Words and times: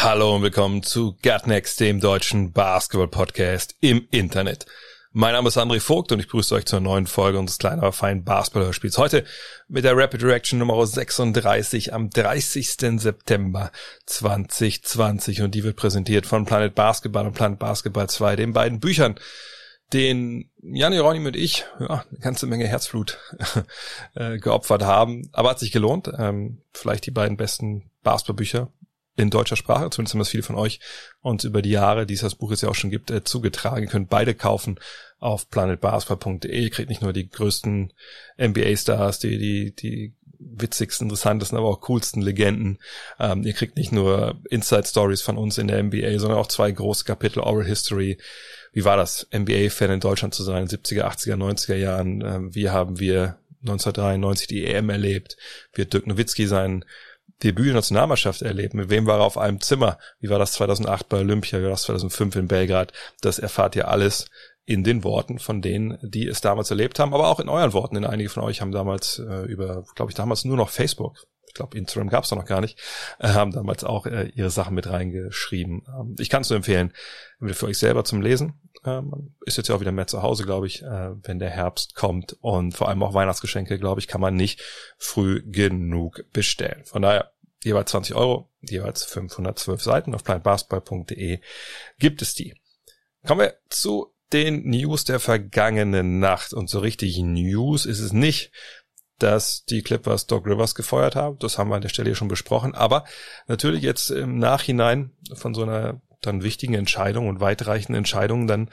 Hallo 0.00 0.36
und 0.36 0.42
willkommen 0.42 0.84
zu 0.84 1.16
Gutnext, 1.24 1.80
dem 1.80 1.98
deutschen 1.98 2.52
Basketball-Podcast 2.52 3.74
im 3.80 4.06
Internet. 4.12 4.64
Mein 5.10 5.32
Name 5.32 5.48
ist 5.48 5.58
André 5.58 5.80
Vogt 5.80 6.12
und 6.12 6.20
ich 6.20 6.26
begrüße 6.26 6.54
euch 6.54 6.66
zur 6.66 6.78
neuen 6.78 7.08
Folge 7.08 7.36
unseres 7.36 7.58
kleinen, 7.58 7.80
aber 7.80 7.92
feinen 7.92 8.22
Basketball-Hörspiels. 8.22 8.96
Heute 8.96 9.24
mit 9.66 9.82
der 9.82 9.96
Rapid 9.96 10.22
Reaction 10.22 10.60
Nummer 10.60 10.86
36 10.86 11.92
am 11.92 12.10
30. 12.10 13.00
September 13.00 13.72
2020 14.06 15.42
und 15.42 15.56
die 15.56 15.64
wird 15.64 15.74
präsentiert 15.74 16.26
von 16.26 16.44
Planet 16.44 16.76
Basketball 16.76 17.26
und 17.26 17.34
Planet 17.34 17.58
Basketball 17.58 18.08
2, 18.08 18.36
den 18.36 18.52
beiden 18.52 18.78
Büchern, 18.78 19.18
den 19.92 20.48
Jan 20.62 20.92
Jeronim 20.92 21.26
und 21.26 21.34
ich 21.34 21.64
ja, 21.80 22.04
eine 22.08 22.20
ganze 22.20 22.46
Menge 22.46 22.68
Herzblut 22.68 23.18
äh, 24.14 24.38
geopfert 24.38 24.84
haben. 24.84 25.28
Aber 25.32 25.50
hat 25.50 25.58
sich 25.58 25.72
gelohnt. 25.72 26.08
Ähm, 26.16 26.62
vielleicht 26.72 27.04
die 27.04 27.10
beiden 27.10 27.36
besten 27.36 27.90
Basketballbücher 28.04 28.70
in 29.18 29.30
deutscher 29.30 29.56
Sprache, 29.56 29.90
zumindest 29.90 30.14
haben 30.14 30.20
das 30.20 30.28
viele 30.28 30.44
von 30.44 30.56
euch 30.56 30.78
uns 31.20 31.44
über 31.44 31.60
die 31.60 31.70
Jahre, 31.70 32.06
die 32.06 32.14
es 32.14 32.20
das 32.20 32.36
Buch 32.36 32.50
jetzt 32.50 32.62
ja 32.62 32.68
auch 32.68 32.74
schon 32.74 32.90
gibt, 32.90 33.10
äh, 33.10 33.24
zugetragen. 33.24 33.82
Ihr 33.82 33.90
könnt 33.90 34.08
beide 34.08 34.34
kaufen 34.34 34.78
auf 35.18 35.50
planetbasketball.de. 35.50 36.62
Ihr 36.62 36.70
kriegt 36.70 36.88
nicht 36.88 37.02
nur 37.02 37.12
die 37.12 37.28
größten 37.28 37.92
NBA-Stars, 38.40 39.18
die, 39.18 39.38
die, 39.38 39.74
die 39.74 40.14
witzigsten, 40.38 41.06
interessantesten, 41.06 41.58
aber 41.58 41.66
auch 41.66 41.80
coolsten 41.80 42.22
Legenden. 42.22 42.78
Ähm, 43.18 43.42
ihr 43.42 43.54
kriegt 43.54 43.76
nicht 43.76 43.90
nur 43.90 44.40
Inside-Stories 44.50 45.22
von 45.22 45.36
uns 45.36 45.58
in 45.58 45.66
der 45.66 45.82
NBA, 45.82 46.18
sondern 46.20 46.38
auch 46.38 46.46
zwei 46.46 46.70
große 46.70 47.04
Kapitel 47.04 47.40
Oral 47.40 47.66
History. 47.66 48.18
Wie 48.72 48.84
war 48.84 48.96
das, 48.96 49.26
NBA-Fan 49.34 49.90
in 49.90 50.00
Deutschland 50.00 50.32
zu 50.32 50.44
sein, 50.44 50.68
70er, 50.68 51.02
80er, 51.02 51.34
90er 51.34 51.74
Jahren? 51.74 52.20
Ähm, 52.20 52.54
wie 52.54 52.70
haben 52.70 53.00
wir 53.00 53.38
1993 53.62 54.46
die 54.46 54.64
EM 54.64 54.90
erlebt? 54.90 55.36
Hat 55.76 55.92
Dirk 55.92 56.06
Nowitzki 56.06 56.46
sein 56.46 56.84
Debüt 57.42 57.66
in 57.66 57.72
der 57.72 57.74
Nationalmannschaft 57.76 58.42
erlebt. 58.42 58.74
Mit 58.74 58.90
wem 58.90 59.06
war 59.06 59.18
er 59.18 59.24
auf 59.24 59.38
einem 59.38 59.60
Zimmer? 59.60 59.98
Wie 60.20 60.28
war 60.28 60.38
das 60.38 60.52
2008 60.52 61.08
bei 61.08 61.18
Olympia? 61.18 61.60
Wie 61.60 61.64
war 61.64 61.70
das 61.70 61.82
2005 61.82 62.36
in 62.36 62.48
Belgrad? 62.48 62.92
Das 63.20 63.38
erfahrt 63.38 63.76
ihr 63.76 63.88
alles 63.88 64.26
in 64.64 64.84
den 64.84 65.02
Worten 65.02 65.38
von 65.38 65.62
denen, 65.62 65.98
die 66.02 66.26
es 66.26 66.40
damals 66.40 66.70
erlebt 66.70 66.98
haben, 66.98 67.14
aber 67.14 67.28
auch 67.28 67.40
in 67.40 67.48
euren 67.48 67.72
Worten. 67.72 67.94
Denn 67.94 68.04
einige 68.04 68.28
von 68.28 68.42
euch 68.42 68.60
haben 68.60 68.72
damals 68.72 69.18
äh, 69.18 69.44
über, 69.46 69.84
glaube 69.94 70.10
ich, 70.10 70.16
damals 70.16 70.44
nur 70.44 70.56
noch 70.56 70.68
Facebook. 70.68 71.16
Ich 71.58 71.60
glaube, 71.60 71.76
Instagram 71.76 72.08
gab 72.08 72.22
es 72.22 72.30
noch 72.30 72.44
gar 72.44 72.60
nicht, 72.60 72.78
äh, 73.18 73.30
haben 73.30 73.50
damals 73.50 73.82
auch 73.82 74.06
äh, 74.06 74.28
ihre 74.28 74.48
Sachen 74.48 74.76
mit 74.76 74.88
reingeschrieben. 74.88 75.82
Ähm, 75.88 76.14
ich 76.20 76.30
kann 76.30 76.42
es 76.42 76.50
nur 76.50 76.56
empfehlen, 76.58 76.92
für 77.40 77.66
euch 77.66 77.78
selber 77.78 78.04
zum 78.04 78.20
Lesen. 78.20 78.60
Ähm, 78.84 79.34
ist 79.44 79.56
jetzt 79.56 79.68
ja 79.68 79.74
auch 79.74 79.80
wieder 79.80 79.90
mehr 79.90 80.06
zu 80.06 80.22
Hause, 80.22 80.44
glaube 80.44 80.68
ich, 80.68 80.84
äh, 80.84 81.10
wenn 81.26 81.40
der 81.40 81.50
Herbst 81.50 81.96
kommt. 81.96 82.36
Und 82.40 82.76
vor 82.76 82.88
allem 82.88 83.02
auch 83.02 83.12
Weihnachtsgeschenke, 83.12 83.76
glaube 83.80 84.00
ich, 84.00 84.06
kann 84.06 84.20
man 84.20 84.36
nicht 84.36 84.62
früh 84.98 85.42
genug 85.44 86.24
bestellen. 86.32 86.84
Von 86.84 87.02
daher 87.02 87.32
jeweils 87.64 87.90
20 87.90 88.14
Euro, 88.14 88.48
jeweils 88.60 89.02
512 89.02 89.82
Seiten 89.82 90.14
auf 90.14 90.22
planetbasketball.de 90.22 91.40
gibt 91.98 92.22
es 92.22 92.34
die. 92.34 92.54
Kommen 93.26 93.40
wir 93.40 93.54
zu 93.68 94.14
den 94.32 94.68
News 94.68 95.04
der 95.04 95.20
vergangenen 95.20 96.18
Nacht. 96.18 96.52
Und 96.52 96.68
so 96.68 96.78
richtig 96.78 97.18
News 97.18 97.86
ist 97.86 98.00
es 98.00 98.12
nicht, 98.12 98.52
dass 99.18 99.64
die 99.64 99.82
Clippers 99.82 100.26
Doc 100.26 100.46
Rivers 100.46 100.74
gefeuert 100.74 101.16
haben. 101.16 101.38
Das 101.38 101.58
haben 101.58 101.70
wir 101.70 101.76
an 101.76 101.82
der 101.82 101.88
Stelle 101.88 102.14
schon 102.14 102.28
besprochen. 102.28 102.74
Aber 102.74 103.04
natürlich 103.46 103.82
jetzt 103.82 104.10
im 104.10 104.38
Nachhinein 104.38 105.12
von 105.34 105.54
so 105.54 105.62
einer 105.62 106.00
dann 106.20 106.42
wichtigen 106.42 106.74
Entscheidung 106.74 107.28
und 107.28 107.40
weitreichenden 107.40 107.96
Entscheidungen 107.96 108.46
dann 108.46 108.70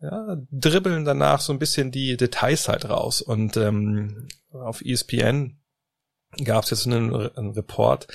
ja, 0.00 0.36
dribbeln 0.50 1.04
danach 1.04 1.40
so 1.40 1.52
ein 1.52 1.58
bisschen 1.58 1.90
die 1.90 2.16
Details 2.16 2.68
halt 2.68 2.88
raus. 2.88 3.20
Und 3.20 3.56
ähm, 3.56 4.28
auf 4.52 4.80
ESPN 4.80 5.58
gab 6.44 6.64
es 6.64 6.70
jetzt 6.70 6.86
einen, 6.86 7.14
einen 7.14 7.50
Report, 7.52 8.06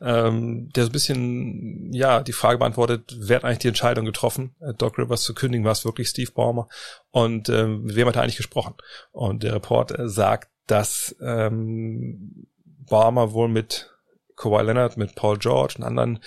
ähm, 0.00 0.70
der 0.74 0.84
so 0.84 0.90
ein 0.90 0.92
bisschen 0.92 1.92
ja 1.92 2.22
die 2.22 2.32
Frage 2.32 2.58
beantwortet, 2.58 3.14
wer 3.18 3.36
hat 3.36 3.44
eigentlich 3.44 3.58
die 3.58 3.68
Entscheidung 3.68 4.06
getroffen, 4.06 4.54
äh, 4.60 4.72
Doc 4.74 4.98
Rivers 4.98 5.22
zu 5.22 5.34
kündigen, 5.34 5.64
war 5.64 5.72
es 5.72 5.84
wirklich 5.84 6.08
Steve 6.08 6.32
Ballmer 6.32 6.68
und 7.10 7.48
ähm, 7.50 7.82
wem 7.84 8.08
hat 8.08 8.16
er 8.16 8.22
eigentlich 8.22 8.38
gesprochen? 8.38 8.74
Und 9.12 9.42
der 9.42 9.54
Report 9.54 9.96
äh, 9.96 10.08
sagt, 10.08 10.50
dass 10.68 11.16
ähm, 11.20 12.46
Ballmer 12.88 13.32
wohl 13.32 13.48
mit 13.48 13.90
Kawhi 14.36 14.62
Leonard, 14.62 14.96
mit 14.96 15.14
Paul 15.14 15.38
George 15.38 15.74
und 15.78 15.84
anderen 15.84 16.20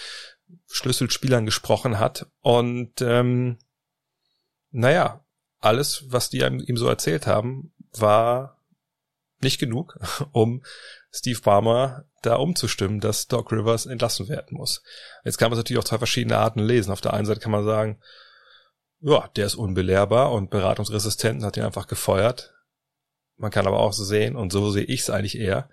Schlüsselspielern 0.67 1.45
gesprochen 1.45 1.99
hat 1.99 2.27
und 2.41 3.01
ähm, 3.01 3.57
naja, 4.71 5.23
alles, 5.59 6.05
was 6.07 6.29
die 6.29 6.39
ihm 6.39 6.77
so 6.77 6.87
erzählt 6.87 7.27
haben, 7.27 7.73
war 7.93 8.57
nicht 9.41 9.59
genug, 9.59 9.97
um 10.31 10.63
Steve 11.11 11.41
Barmer 11.41 12.05
da 12.21 12.35
umzustimmen, 12.35 12.99
dass 12.99 13.27
Doc 13.27 13.51
Rivers 13.51 13.85
entlassen 13.85 14.29
werden 14.29 14.57
muss. 14.57 14.83
Jetzt 15.23 15.37
kann 15.37 15.49
man 15.49 15.53
es 15.53 15.63
natürlich 15.63 15.79
auf 15.79 15.85
zwei 15.85 15.97
verschiedene 15.97 16.37
Arten 16.37 16.59
lesen. 16.59 16.91
Auf 16.91 17.01
der 17.01 17.13
einen 17.13 17.25
Seite 17.25 17.39
kann 17.39 17.51
man 17.51 17.65
sagen, 17.65 17.99
ja, 19.01 19.27
der 19.35 19.47
ist 19.47 19.55
unbelehrbar 19.55 20.31
und 20.31 20.51
beratungsresistent 20.51 21.39
und 21.39 21.45
hat 21.45 21.57
ihn 21.57 21.63
einfach 21.63 21.87
gefeuert. 21.87 22.53
Man 23.41 23.51
kann 23.51 23.67
aber 23.67 23.79
auch 23.79 23.93
so 23.93 24.03
sehen, 24.03 24.35
und 24.35 24.51
so 24.51 24.71
sehe 24.71 24.83
ich 24.83 25.01
es 25.01 25.09
eigentlich 25.09 25.37
eher, 25.37 25.69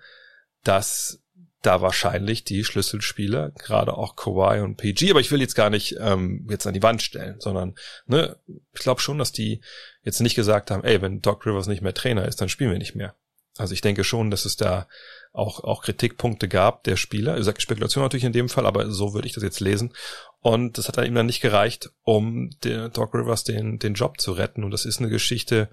dass 0.63 1.21
da 1.61 1.81
wahrscheinlich 1.81 2.43
die 2.43 2.63
Schlüsselspieler, 2.63 3.51
gerade 3.51 3.93
auch 3.93 4.15
Kawhi 4.15 4.61
und 4.61 4.77
PG, 4.77 5.11
aber 5.11 5.19
ich 5.19 5.31
will 5.31 5.41
jetzt 5.41 5.55
gar 5.55 5.69
nicht 5.69 5.97
ähm, 5.99 6.47
jetzt 6.49 6.65
an 6.65 6.73
die 6.73 6.83
Wand 6.83 7.01
stellen, 7.01 7.39
sondern 7.39 7.75
ne, 8.07 8.37
ich 8.73 8.79
glaube 8.79 9.01
schon, 9.01 9.17
dass 9.17 9.31
die 9.31 9.61
jetzt 10.03 10.21
nicht 10.21 10.35
gesagt 10.35 10.71
haben, 10.71 10.83
ey, 10.83 11.01
wenn 11.01 11.21
Doc 11.21 11.45
Rivers 11.45 11.67
nicht 11.67 11.81
mehr 11.81 11.93
Trainer 11.93 12.25
ist, 12.25 12.39
dann 12.39 12.49
spielen 12.49 12.71
wir 12.71 12.77
nicht 12.77 12.95
mehr. 12.95 13.13
Also 13.57 13.73
ich 13.73 13.81
denke 13.81 14.05
schon, 14.05 14.31
dass 14.31 14.45
es 14.45 14.55
da 14.55 14.87
auch, 15.33 15.63
auch 15.63 15.83
Kritikpunkte 15.83 16.47
gab 16.47 16.83
der 16.85 16.95
Spieler. 16.95 17.37
Ich 17.37 17.43
sage 17.43 17.59
Spekulation 17.59 18.03
natürlich 18.03 18.23
in 18.23 18.31
dem 18.31 18.47
Fall, 18.47 18.65
aber 18.65 18.89
so 18.89 19.13
würde 19.13 19.27
ich 19.27 19.33
das 19.33 19.43
jetzt 19.43 19.59
lesen. 19.59 19.93
Und 20.39 20.77
das 20.77 20.87
hat 20.87 20.97
dann 20.97 21.05
ihm 21.05 21.15
dann 21.15 21.25
nicht 21.25 21.41
gereicht, 21.41 21.91
um 22.03 22.51
der 22.63 22.87
Doc 22.87 23.13
Rivers 23.13 23.43
den, 23.43 23.77
den 23.77 23.95
Job 23.95 24.21
zu 24.21 24.31
retten. 24.31 24.63
Und 24.63 24.71
das 24.71 24.85
ist 24.85 24.99
eine 24.99 25.09
Geschichte, 25.09 25.69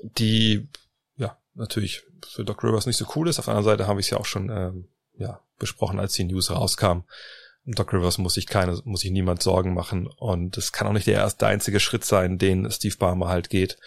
die 0.00 0.68
natürlich 1.56 2.04
für 2.28 2.44
Doc 2.44 2.62
Rivers 2.62 2.86
nicht 2.86 2.96
so 2.96 3.06
cool 3.16 3.28
ist. 3.28 3.38
Auf 3.38 3.46
der 3.46 3.54
anderen 3.54 3.76
Seite 3.76 3.88
habe 3.88 4.00
ich 4.00 4.06
es 4.06 4.10
ja 4.10 4.18
auch 4.18 4.24
schon 4.24 4.50
ähm, 4.50 4.88
ja, 5.16 5.40
besprochen, 5.58 5.98
als 5.98 6.12
die 6.14 6.24
News 6.24 6.50
rauskam. 6.50 7.00
Doc 7.64 7.92
Rivers 7.92 8.18
muss 8.18 8.34
sich 8.34 8.46
keine, 8.46 8.80
muss 8.84 9.00
sich 9.00 9.10
niemand 9.10 9.42
Sorgen 9.42 9.74
machen. 9.74 10.06
Und 10.06 10.56
es 10.56 10.72
kann 10.72 10.86
auch 10.86 10.92
nicht 10.92 11.06
der 11.06 11.14
erste 11.14 11.46
einzige 11.46 11.80
Schritt 11.80 12.04
sein, 12.04 12.38
den 12.38 12.70
Steve 12.70 12.96
Barmer 12.96 13.28
halt 13.28 13.50
geht. 13.50 13.78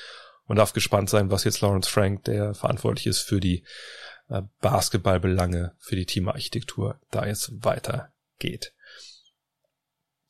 Man 0.47 0.57
darf 0.57 0.73
gespannt 0.73 1.09
sein, 1.09 1.31
was 1.31 1.43
jetzt 1.43 1.61
Lawrence 1.61 1.89
Frank, 1.89 2.25
der 2.25 2.53
verantwortlich 2.53 3.07
ist 3.07 3.21
für 3.21 3.39
die 3.39 3.63
äh, 4.29 4.41
Basketballbelange, 4.61 5.73
für 5.77 5.95
die 5.95 6.05
Teamarchitektur, 6.05 6.99
da 7.11 7.25
jetzt 7.25 7.63
weitergeht. 7.63 8.73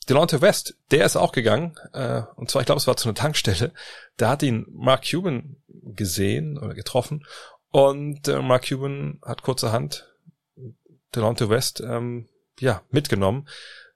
Delonte 0.07 0.41
West, 0.41 0.75
der 0.91 1.05
ist 1.05 1.15
auch 1.15 1.31
gegangen, 1.31 1.75
äh, 1.93 2.23
und 2.35 2.49
zwar, 2.49 2.61
ich 2.61 2.65
glaube, 2.65 2.79
es 2.79 2.87
war 2.87 2.97
zu 2.97 3.07
einer 3.07 3.15
Tankstelle. 3.15 3.73
Da 4.17 4.29
hat 4.29 4.43
ihn 4.43 4.65
Mark 4.71 5.05
Cuban 5.09 5.57
gesehen 5.67 6.57
oder 6.57 6.73
getroffen 6.73 7.25
und 7.71 8.27
äh, 8.27 8.41
Mark 8.41 8.67
Cuban 8.67 9.19
hat 9.23 9.43
kurzerhand 9.43 10.07
Delonte 11.15 11.49
West 11.49 11.81
ähm, 11.81 12.27
ja 12.59 12.81
mitgenommen. 12.89 13.47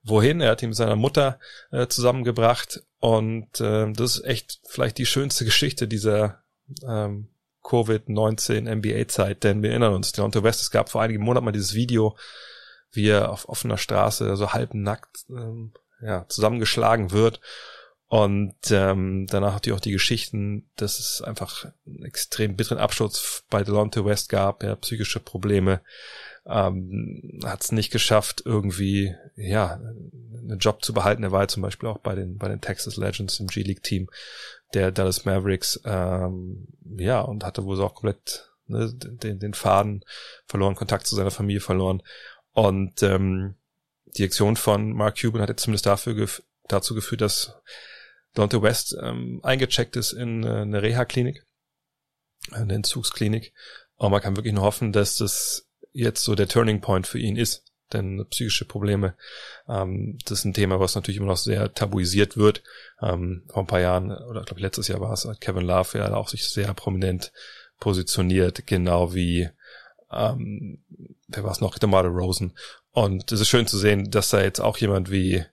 Wohin? 0.03 0.41
Er 0.41 0.51
hat 0.51 0.61
ihn 0.61 0.69
mit 0.69 0.77
seiner 0.77 0.95
Mutter 0.95 1.39
äh, 1.71 1.87
zusammengebracht 1.87 2.83
und 2.99 3.59
äh, 3.61 3.91
das 3.93 4.17
ist 4.17 4.25
echt 4.25 4.59
vielleicht 4.67 4.97
die 4.97 5.05
schönste 5.05 5.45
Geschichte 5.45 5.87
dieser 5.87 6.43
ähm, 6.85 7.29
Covid-19 7.63 8.69
NBA-Zeit, 8.75 9.43
denn 9.43 9.63
wir 9.63 9.69
erinnern 9.69 9.93
uns, 9.93 10.11
Delonte 10.11 10.43
West, 10.43 10.61
es 10.61 10.71
gab 10.71 10.89
vor 10.89 11.01
einigen 11.01 11.23
Monaten 11.23 11.45
mal 11.45 11.51
dieses 11.51 11.73
Video, 11.73 12.17
wie 12.91 13.07
er 13.07 13.31
auf 13.31 13.47
offener 13.47 13.77
Straße 13.77 14.35
so 14.35 14.53
halb 14.53 14.73
nackt 14.73 15.25
ähm, 15.29 15.71
ja, 16.03 16.25
zusammengeschlagen 16.27 17.11
wird. 17.11 17.39
Und 18.07 18.55
ähm, 18.69 19.25
danach 19.27 19.53
natürlich 19.53 19.75
auch 19.75 19.83
die 19.83 19.91
Geschichten, 19.91 20.69
dass 20.75 20.99
es 20.99 21.23
einfach 21.23 21.65
einen 21.87 22.05
extrem 22.05 22.55
bitteren 22.55 22.77
Absturz 22.77 23.43
bei 23.49 23.63
Delonte 23.63 24.05
West 24.05 24.29
gab, 24.29 24.61
ja, 24.61 24.75
psychische 24.75 25.19
Probleme, 25.19 25.81
ähm, 26.45 27.39
hat 27.43 27.63
es 27.63 27.71
nicht 27.71 27.91
geschafft, 27.91 28.43
irgendwie 28.45 29.15
ja 29.35 29.73
einen 29.73 30.59
Job 30.59 30.83
zu 30.85 30.93
behalten. 30.93 31.23
Er 31.23 31.31
war 31.31 31.41
ja 31.41 31.47
zum 31.47 31.63
Beispiel 31.63 31.89
auch 31.89 31.97
bei 31.97 32.13
den 32.13 32.37
bei 32.37 32.49
den 32.49 32.61
Texas 32.61 32.97
Legends 32.97 33.39
im 33.39 33.47
G 33.47 33.63
League 33.63 33.81
Team 33.81 34.09
der 34.75 34.91
Dallas 34.91 35.25
Mavericks, 35.25 35.81
ähm, 35.85 36.67
ja 36.97 37.21
und 37.21 37.43
hatte 37.43 37.63
wohl 37.63 37.77
so 37.77 37.85
auch 37.85 37.95
komplett 37.95 38.51
ne, 38.67 38.93
den, 38.93 39.39
den 39.39 39.53
Faden 39.53 40.03
verloren, 40.45 40.75
Kontakt 40.75 41.07
zu 41.07 41.15
seiner 41.15 41.31
Familie 41.31 41.61
verloren 41.61 42.03
und 42.51 43.01
ähm, 43.01 43.55
die 44.17 44.23
Aktion 44.23 44.55
von 44.55 44.93
Mark 44.93 45.19
Cuban 45.19 45.41
hat 45.41 45.49
jetzt 45.49 45.63
zumindest 45.63 45.85
dafür 45.85 46.15
gef 46.15 46.43
dazu 46.67 46.95
geführt, 46.95 47.21
dass 47.21 47.55
Dante 48.33 48.61
West 48.61 48.95
ähm, 49.01 49.41
eingecheckt 49.43 49.95
ist 49.95 50.13
in 50.13 50.43
äh, 50.43 50.61
eine 50.61 50.81
Reha-Klinik, 50.81 51.45
eine 52.51 52.73
Entzugsklinik. 52.73 53.53
Und 53.95 54.11
man 54.11 54.21
kann 54.21 54.35
wirklich 54.35 54.53
nur 54.53 54.63
hoffen, 54.63 54.91
dass 54.91 55.17
das 55.17 55.69
jetzt 55.91 56.23
so 56.23 56.35
der 56.35 56.47
Turning 56.47 56.81
Point 56.81 57.05
für 57.05 57.19
ihn 57.19 57.35
ist. 57.35 57.65
Denn 57.91 58.25
psychische 58.29 58.65
Probleme, 58.65 59.15
ähm, 59.67 60.17
das 60.25 60.39
ist 60.39 60.45
ein 60.45 60.53
Thema, 60.53 60.79
was 60.79 60.95
natürlich 60.95 61.17
immer 61.17 61.27
noch 61.27 61.37
sehr 61.37 61.73
tabuisiert 61.73 62.37
wird. 62.37 62.63
Ähm, 63.01 63.43
vor 63.49 63.63
ein 63.63 63.67
paar 63.67 63.81
Jahren, 63.81 64.11
oder 64.11 64.41
glaube 64.43 64.59
ich 64.59 64.63
letztes 64.63 64.87
Jahr 64.87 64.99
war 64.99 65.13
es, 65.13 65.25
hat 65.25 65.41
Kevin 65.41 65.65
Love 65.65 65.99
ja 65.99 66.11
auch 66.15 66.29
sich 66.29 66.49
sehr 66.49 66.73
prominent 66.73 67.31
positioniert, 67.79 68.65
genau 68.65 69.13
wie 69.13 69.49
ähm, 70.13 70.83
wer 71.27 71.43
war 71.43 71.51
es 71.51 71.61
noch, 71.61 71.77
DeMar 71.77 72.05
Rosen. 72.05 72.53
Und 72.93 73.31
es 73.31 73.41
ist 73.41 73.49
schön 73.49 73.67
zu 73.67 73.77
sehen, 73.77 74.11
dass 74.11 74.29
da 74.29 74.41
jetzt 74.41 74.59
auch 74.59 74.77
jemand 74.77 75.11
wie, 75.11 75.43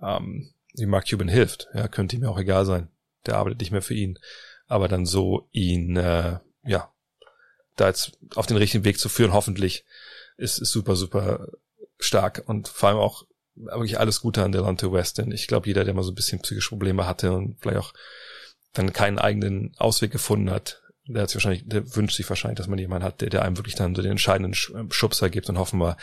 ähm, 0.00 0.52
wie 0.74 0.86
Mark 0.86 1.08
Cuban 1.08 1.28
hilft. 1.28 1.68
Ja, 1.74 1.88
könnte 1.88 2.16
ihm 2.16 2.22
ja 2.22 2.28
auch 2.28 2.38
egal 2.38 2.64
sein. 2.66 2.88
Der 3.26 3.36
arbeitet 3.36 3.60
nicht 3.60 3.72
mehr 3.72 3.82
für 3.82 3.94
ihn. 3.94 4.18
Aber 4.66 4.88
dann 4.88 5.06
so 5.06 5.48
ihn, 5.52 5.96
äh, 5.96 6.38
ja, 6.64 6.92
da 7.76 7.88
jetzt 7.88 8.18
auf 8.34 8.46
den 8.46 8.58
richtigen 8.58 8.84
Weg 8.84 8.98
zu 8.98 9.08
führen, 9.08 9.32
hoffentlich, 9.32 9.84
ist, 10.36 10.58
ist 10.58 10.70
super, 10.70 10.96
super 10.96 11.48
stark 11.98 12.42
und 12.46 12.68
vor 12.68 12.90
allem 12.90 12.98
auch 12.98 13.24
wirklich 13.54 13.98
alles 13.98 14.20
Gute 14.20 14.42
an 14.42 14.52
Delonte 14.52 14.92
West, 14.92 15.18
denn 15.18 15.30
ich 15.30 15.46
glaube, 15.46 15.66
jeder, 15.66 15.84
der 15.84 15.94
mal 15.94 16.02
so 16.02 16.10
ein 16.10 16.16
bisschen 16.16 16.40
psychische 16.40 16.70
Probleme 16.70 17.06
hatte 17.06 17.32
und 17.32 17.58
vielleicht 17.60 17.78
auch 17.78 17.92
dann 18.72 18.92
keinen 18.92 19.18
eigenen 19.18 19.74
Ausweg 19.76 20.10
gefunden 20.10 20.50
hat, 20.50 20.81
der 21.06 21.22
hat 21.22 21.30
sich 21.30 21.36
wahrscheinlich, 21.36 21.64
der 21.66 21.96
wünscht 21.96 22.16
sich 22.16 22.28
wahrscheinlich, 22.28 22.58
dass 22.58 22.68
man 22.68 22.78
jemanden 22.78 23.04
hat, 23.04 23.20
der, 23.20 23.30
der 23.30 23.42
einem 23.42 23.56
wirklich 23.56 23.74
dann 23.74 23.94
so 23.94 24.02
den 24.02 24.12
entscheidenden 24.12 24.56
ähm, 24.74 24.90
Schubser 24.90 25.30
gibt 25.30 25.48
und 25.48 25.58
hoffen 25.58 25.80
wir, 25.80 25.96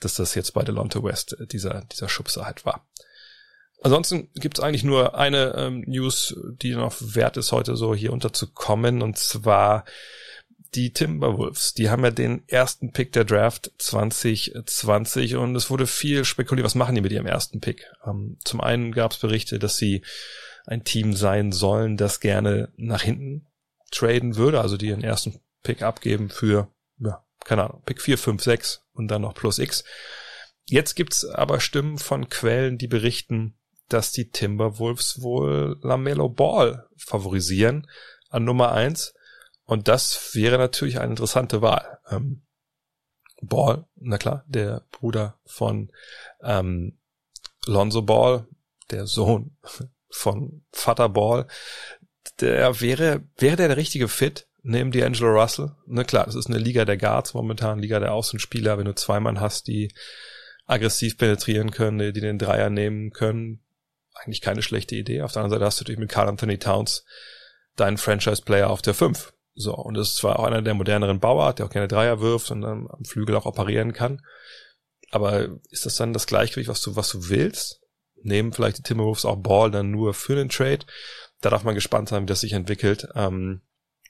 dass 0.00 0.14
das 0.14 0.34
jetzt 0.34 0.52
bei 0.52 0.62
Delonte 0.62 1.02
West 1.02 1.36
äh, 1.40 1.46
dieser, 1.46 1.84
dieser 1.92 2.08
Schubser 2.08 2.46
halt 2.46 2.64
war. 2.64 2.86
Ansonsten 3.82 4.30
gibt 4.34 4.58
es 4.58 4.64
eigentlich 4.64 4.84
nur 4.84 5.16
eine 5.16 5.54
ähm, 5.56 5.84
News, 5.86 6.36
die 6.62 6.74
noch 6.74 6.94
wert 6.98 7.36
ist, 7.36 7.52
heute 7.52 7.76
so 7.76 7.94
hier 7.94 8.12
unterzukommen, 8.12 9.02
und 9.02 9.18
zwar 9.18 9.84
die 10.74 10.92
Timberwolves, 10.92 11.74
die 11.74 11.90
haben 11.90 12.04
ja 12.04 12.10
den 12.10 12.46
ersten 12.48 12.92
Pick 12.92 13.12
der 13.12 13.24
Draft 13.24 13.72
2020 13.78 15.36
und 15.36 15.56
es 15.56 15.70
wurde 15.70 15.86
viel 15.86 16.24
spekuliert, 16.24 16.64
was 16.64 16.74
machen 16.74 16.94
die 16.94 17.00
mit 17.00 17.12
ihrem 17.12 17.26
ersten 17.26 17.60
Pick? 17.60 17.86
Ähm, 18.06 18.38
zum 18.44 18.60
einen 18.60 18.92
gab 18.92 19.12
es 19.12 19.18
Berichte, 19.18 19.58
dass 19.58 19.76
sie 19.76 20.02
ein 20.66 20.84
Team 20.84 21.14
sein 21.14 21.52
sollen, 21.52 21.96
das 21.96 22.20
gerne 22.20 22.70
nach 22.76 23.02
hinten 23.02 23.46
traden 23.90 24.36
würde, 24.36 24.60
also 24.60 24.76
die 24.76 24.88
ihren 24.88 25.04
ersten 25.04 25.40
Pick 25.62 25.82
abgeben 25.82 26.30
für, 26.30 26.68
ja, 26.98 27.24
keine 27.44 27.64
Ahnung, 27.64 27.82
Pick 27.84 28.00
4, 28.00 28.18
5, 28.18 28.42
6 28.42 28.82
und 28.92 29.08
dann 29.08 29.22
noch 29.22 29.34
plus 29.34 29.58
X. 29.58 29.84
Jetzt 30.68 30.94
gibt's 30.94 31.24
aber 31.24 31.60
Stimmen 31.60 31.98
von 31.98 32.28
Quellen, 32.28 32.78
die 32.78 32.88
berichten, 32.88 33.56
dass 33.88 34.10
die 34.10 34.30
Timberwolves 34.30 35.22
wohl 35.22 35.78
Lamello 35.82 36.28
Ball 36.28 36.88
favorisieren 36.96 37.86
an 38.30 38.44
Nummer 38.44 38.72
eins 38.72 39.14
und 39.64 39.88
das 39.88 40.34
wäre 40.34 40.58
natürlich 40.58 40.98
eine 40.98 41.10
interessante 41.10 41.60
Wahl. 41.60 41.98
Ähm, 42.08 42.42
Ball, 43.42 43.86
na 43.96 44.16
klar, 44.16 44.44
der 44.46 44.86
Bruder 44.92 45.38
von 45.44 45.90
ähm, 46.42 46.98
Lonzo 47.66 48.02
Ball, 48.02 48.46
der 48.90 49.06
Sohn 49.06 49.56
von 50.08 50.64
Vater 50.72 51.08
Ball, 51.08 51.46
der 52.40 52.80
wäre, 52.80 53.22
wäre 53.38 53.56
der 53.56 53.68
der 53.68 53.76
richtige 53.76 54.08
Fit 54.08 54.46
neben 54.62 54.90
D'Angelo 54.90 55.40
Russell? 55.40 55.72
Na 55.86 56.04
klar, 56.04 56.26
das 56.26 56.34
ist 56.34 56.48
eine 56.48 56.58
Liga 56.58 56.84
der 56.84 56.96
Guards 56.96 57.34
momentan, 57.34 57.78
Liga 57.78 58.00
der 58.00 58.12
Außenspieler, 58.12 58.78
wenn 58.78 58.86
du 58.86 58.94
zwei 58.94 59.20
Mann 59.20 59.40
hast, 59.40 59.66
die 59.68 59.92
aggressiv 60.66 61.16
penetrieren 61.16 61.70
können, 61.70 62.12
die 62.12 62.20
den 62.20 62.38
Dreier 62.38 62.70
nehmen 62.70 63.10
können, 63.10 63.64
eigentlich 64.14 64.40
keine 64.40 64.62
schlechte 64.62 64.96
Idee. 64.96 65.22
Auf 65.22 65.32
der 65.32 65.42
anderen 65.42 65.58
Seite 65.58 65.66
hast 65.66 65.80
du 65.80 65.84
natürlich 65.84 66.00
mit 66.00 66.10
Carl 66.10 66.28
Anthony 66.28 66.58
Towns 66.58 67.04
deinen 67.76 67.98
Franchise-Player 67.98 68.68
auf 68.68 68.82
der 68.82 68.94
5. 68.94 69.32
So, 69.54 69.74
und 69.74 69.94
das 69.94 70.08
ist 70.08 70.16
zwar 70.16 70.38
auch 70.38 70.44
einer 70.44 70.62
der 70.62 70.74
moderneren 70.74 71.20
Bauer, 71.20 71.54
der 71.54 71.66
auch 71.66 71.70
gerne 71.70 71.88
Dreier 71.88 72.20
wirft 72.20 72.50
und 72.50 72.62
dann 72.62 72.88
am 72.90 73.04
Flügel 73.04 73.36
auch 73.36 73.46
operieren 73.46 73.92
kann. 73.92 74.20
Aber 75.10 75.48
ist 75.70 75.86
das 75.86 75.96
dann 75.96 76.12
das 76.12 76.26
Gleichgewicht, 76.26 76.68
was 76.68 76.82
du, 76.82 76.96
was 76.96 77.08
du 77.08 77.28
willst? 77.28 77.80
Nehmen 78.22 78.52
vielleicht 78.52 78.78
die 78.78 78.82
Timberwolves 78.82 79.24
auch 79.24 79.36
Ball 79.36 79.70
dann 79.70 79.90
nur 79.90 80.14
für 80.14 80.34
den 80.34 80.48
Trade? 80.48 80.84
Da 81.40 81.50
darf 81.50 81.64
man 81.64 81.74
gespannt 81.74 82.08
sein, 82.08 82.22
wie 82.22 82.26
das 82.26 82.40
sich 82.40 82.52
entwickelt. 82.52 83.08
Ähm, 83.14 83.62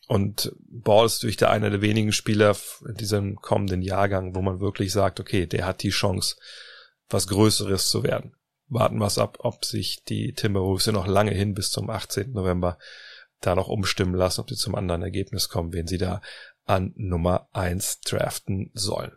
und 0.09 0.53
Ball 0.61 1.07
ist 1.07 1.23
durch 1.23 1.37
der 1.37 1.51
einer 1.51 1.71
der 1.71 1.83
wenigen 1.83 2.13
Spieler 2.13 2.57
in 2.87 2.95
diesem 2.95 3.37
kommenden 3.37 3.83
Jahrgang, 3.83 4.35
wo 4.35 4.43
man 4.43 4.61
wirklich 4.61 4.93
sagt, 4.93 5.19
okay, 5.19 5.47
der 5.47 5.67
hat 5.67 5.83
die 5.83 5.91
Chance, 5.91 6.37
was 7.09 7.27
Größeres 7.27 7.91
zu 7.91 8.05
werden. 8.05 8.37
Warten 8.69 8.99
wir 8.99 9.07
es 9.07 9.19
ab, 9.19 9.39
ob 9.41 9.65
sich 9.65 10.05
die 10.05 10.33
Timberwolves 10.33 10.87
ja 10.87 10.93
noch 10.93 11.07
lange 11.07 11.33
hin 11.33 11.55
bis 11.55 11.71
zum 11.71 11.91
18. 11.91 12.33
November 12.33 12.79
da 13.41 13.55
noch 13.55 13.69
umstimmen 13.69 14.15
lassen, 14.15 14.41
ob 14.41 14.49
sie 14.49 14.57
zum 14.57 14.75
anderen 14.75 15.03
Ergebnis 15.03 15.49
kommen, 15.49 15.73
wen 15.73 15.87
sie 15.87 15.99
da 15.99 16.21
an 16.65 16.93
Nummer 16.97 17.49
eins 17.53 18.01
draften 18.01 18.71
sollen. 18.75 19.13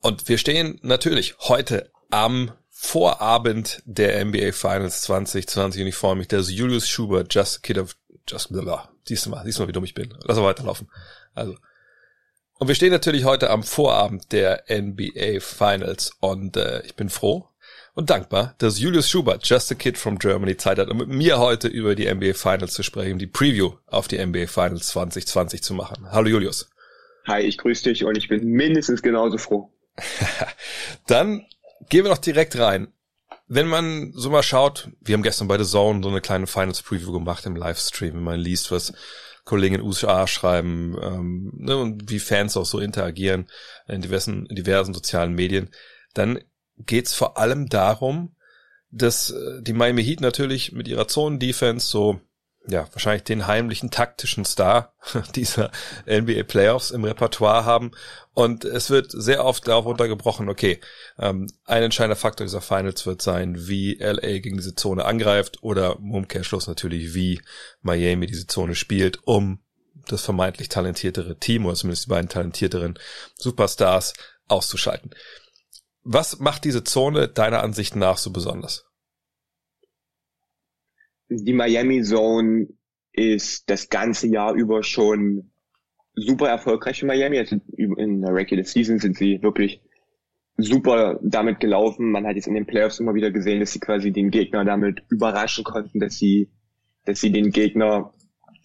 Und 0.00 0.28
wir 0.28 0.38
stehen 0.38 0.78
natürlich 0.82 1.36
heute 1.40 1.90
am 2.10 2.52
Vorabend 2.80 3.82
der 3.86 4.24
NBA 4.24 4.52
Finals 4.52 5.02
2020 5.02 5.82
und 5.82 5.88
ich 5.88 5.96
freue 5.96 6.14
mich, 6.14 6.28
dass 6.28 6.50
Julius 6.50 6.88
Schubert, 6.88 7.34
Just 7.34 7.64
Kid 7.64 7.76
of 7.76 7.96
Just 8.26 8.50
blah, 8.52 8.88
siehst 9.04 9.26
du 9.26 9.30
mal, 9.30 9.44
siehst 9.44 9.58
du 9.58 9.62
mal, 9.62 9.68
wie 9.68 9.72
dumm 9.72 9.84
ich 9.84 9.94
bin. 9.94 10.14
Lass 10.22 10.38
mal 10.38 10.44
weiterlaufen. 10.44 10.88
Also. 11.34 11.56
Und 12.54 12.68
wir 12.68 12.76
stehen 12.76 12.92
natürlich 12.92 13.24
heute 13.24 13.50
am 13.50 13.64
Vorabend 13.64 14.30
der 14.30 14.64
NBA 14.70 15.40
Finals 15.40 16.12
und 16.20 16.56
äh, 16.56 16.82
ich 16.82 16.94
bin 16.94 17.08
froh, 17.08 17.48
und 17.94 18.10
dankbar, 18.10 18.54
dass 18.58 18.78
Julius 18.78 19.10
Schubert, 19.10 19.44
Just 19.44 19.72
a 19.72 19.74
Kid 19.74 19.98
from 19.98 20.20
Germany, 20.20 20.56
Zeit 20.56 20.78
hat, 20.78 20.88
um 20.88 20.98
mit 20.98 21.08
mir 21.08 21.40
heute 21.40 21.66
über 21.66 21.96
die 21.96 22.06
NBA 22.06 22.34
Finals 22.34 22.74
zu 22.74 22.84
sprechen, 22.84 23.18
die 23.18 23.26
Preview 23.26 23.72
auf 23.86 24.06
die 24.06 24.24
NBA 24.24 24.46
Finals 24.46 24.86
2020 24.88 25.64
zu 25.64 25.74
machen. 25.74 26.06
Hallo 26.12 26.28
Julius. 26.28 26.70
Hi, 27.26 27.42
ich 27.42 27.58
grüße 27.58 27.82
dich 27.82 28.04
und 28.04 28.16
ich 28.16 28.28
bin 28.28 28.46
mindestens 28.46 29.02
genauso 29.02 29.36
froh. 29.36 29.72
Dann 31.08 31.44
gehen 31.88 32.04
wir 32.04 32.10
doch 32.10 32.18
direkt 32.18 32.58
rein. 32.58 32.88
Wenn 33.46 33.66
man 33.66 34.12
so 34.14 34.30
mal 34.30 34.42
schaut, 34.42 34.90
wir 35.00 35.14
haben 35.14 35.22
gestern 35.22 35.48
bei 35.48 35.58
The 35.58 35.70
Zone 35.70 36.02
so 36.02 36.08
eine 36.08 36.20
kleine 36.20 36.46
Finals 36.46 36.82
Preview 36.82 37.12
gemacht 37.12 37.46
im 37.46 37.56
Livestream, 37.56 38.14
wenn 38.14 38.22
man 38.22 38.40
liest, 38.40 38.70
was 38.70 38.92
Kollegen 39.44 39.76
in 39.76 39.80
USA 39.80 40.26
schreiben 40.26 40.96
ähm, 41.02 41.52
ne, 41.56 41.76
und 41.78 42.10
wie 42.10 42.18
Fans 42.18 42.56
auch 42.58 42.66
so 42.66 42.78
interagieren 42.78 43.46
in 43.86 44.02
diversen, 44.02 44.44
in 44.46 44.56
diversen 44.56 44.92
sozialen 44.92 45.32
Medien, 45.32 45.70
dann 46.12 46.38
geht 46.76 47.06
es 47.06 47.14
vor 47.14 47.38
allem 47.38 47.68
darum, 47.70 48.36
dass 48.90 49.30
äh, 49.30 49.62
die 49.62 49.72
Miami 49.72 50.04
Heat 50.04 50.20
natürlich 50.20 50.72
mit 50.72 50.86
ihrer 50.86 51.08
Zonen-Defense 51.08 51.86
so 51.86 52.20
ja, 52.68 52.86
wahrscheinlich 52.92 53.24
den 53.24 53.46
heimlichen 53.46 53.90
taktischen 53.90 54.44
Star 54.44 54.92
dieser 55.34 55.70
NBA 56.06 56.42
Playoffs 56.42 56.90
im 56.90 57.04
Repertoire 57.04 57.64
haben. 57.64 57.92
Und 58.34 58.64
es 58.64 58.90
wird 58.90 59.10
sehr 59.10 59.44
oft 59.44 59.66
darauf 59.66 59.86
runtergebrochen, 59.86 60.48
okay, 60.48 60.80
ähm, 61.18 61.48
ein 61.64 61.82
entscheidender 61.82 62.16
Faktor 62.16 62.46
dieser 62.46 62.60
Finals 62.60 63.06
wird 63.06 63.22
sein, 63.22 63.68
wie 63.68 63.94
LA 63.94 64.38
gegen 64.38 64.58
diese 64.58 64.74
Zone 64.74 65.04
angreift 65.04 65.62
oder 65.62 65.96
im 65.96 66.12
Umkehrschluss 66.12 66.66
natürlich, 66.66 67.14
wie 67.14 67.40
Miami 67.80 68.26
diese 68.26 68.46
Zone 68.46 68.74
spielt, 68.74 69.26
um 69.26 69.60
das 70.06 70.22
vermeintlich 70.22 70.68
talentiertere 70.68 71.38
Team 71.38 71.66
oder 71.66 71.74
zumindest 71.74 72.06
die 72.06 72.10
beiden 72.10 72.28
talentierteren 72.28 72.98
Superstars 73.34 74.12
auszuschalten. 74.46 75.14
Was 76.04 76.38
macht 76.38 76.64
diese 76.64 76.84
Zone 76.84 77.28
deiner 77.28 77.62
Ansicht 77.62 77.96
nach 77.96 78.18
so 78.18 78.30
besonders? 78.30 78.87
Die 81.28 81.52
Miami 81.52 82.02
Zone 82.02 82.68
ist 83.12 83.68
das 83.68 83.88
ganze 83.88 84.28
Jahr 84.28 84.54
über 84.54 84.82
schon 84.82 85.50
super 86.14 86.48
erfolgreich 86.48 87.00
für 87.00 87.06
Miami. 87.06 87.38
Also 87.38 87.56
in 87.76 88.20
der 88.20 88.34
Regular 88.34 88.64
Season 88.64 88.98
sind 88.98 89.16
sie 89.16 89.42
wirklich 89.42 89.80
super 90.56 91.18
damit 91.22 91.60
gelaufen. 91.60 92.10
Man 92.10 92.26
hat 92.26 92.36
jetzt 92.36 92.48
in 92.48 92.54
den 92.54 92.66
Playoffs 92.66 92.98
immer 92.98 93.14
wieder 93.14 93.30
gesehen, 93.30 93.60
dass 93.60 93.72
sie 93.72 93.80
quasi 93.80 94.12
den 94.12 94.30
Gegner 94.30 94.64
damit 94.64 95.02
überraschen 95.08 95.64
konnten, 95.64 96.00
dass 96.00 96.18
sie, 96.18 96.50
dass 97.04 97.20
sie 97.20 97.30
den 97.30 97.50
Gegner 97.50 98.12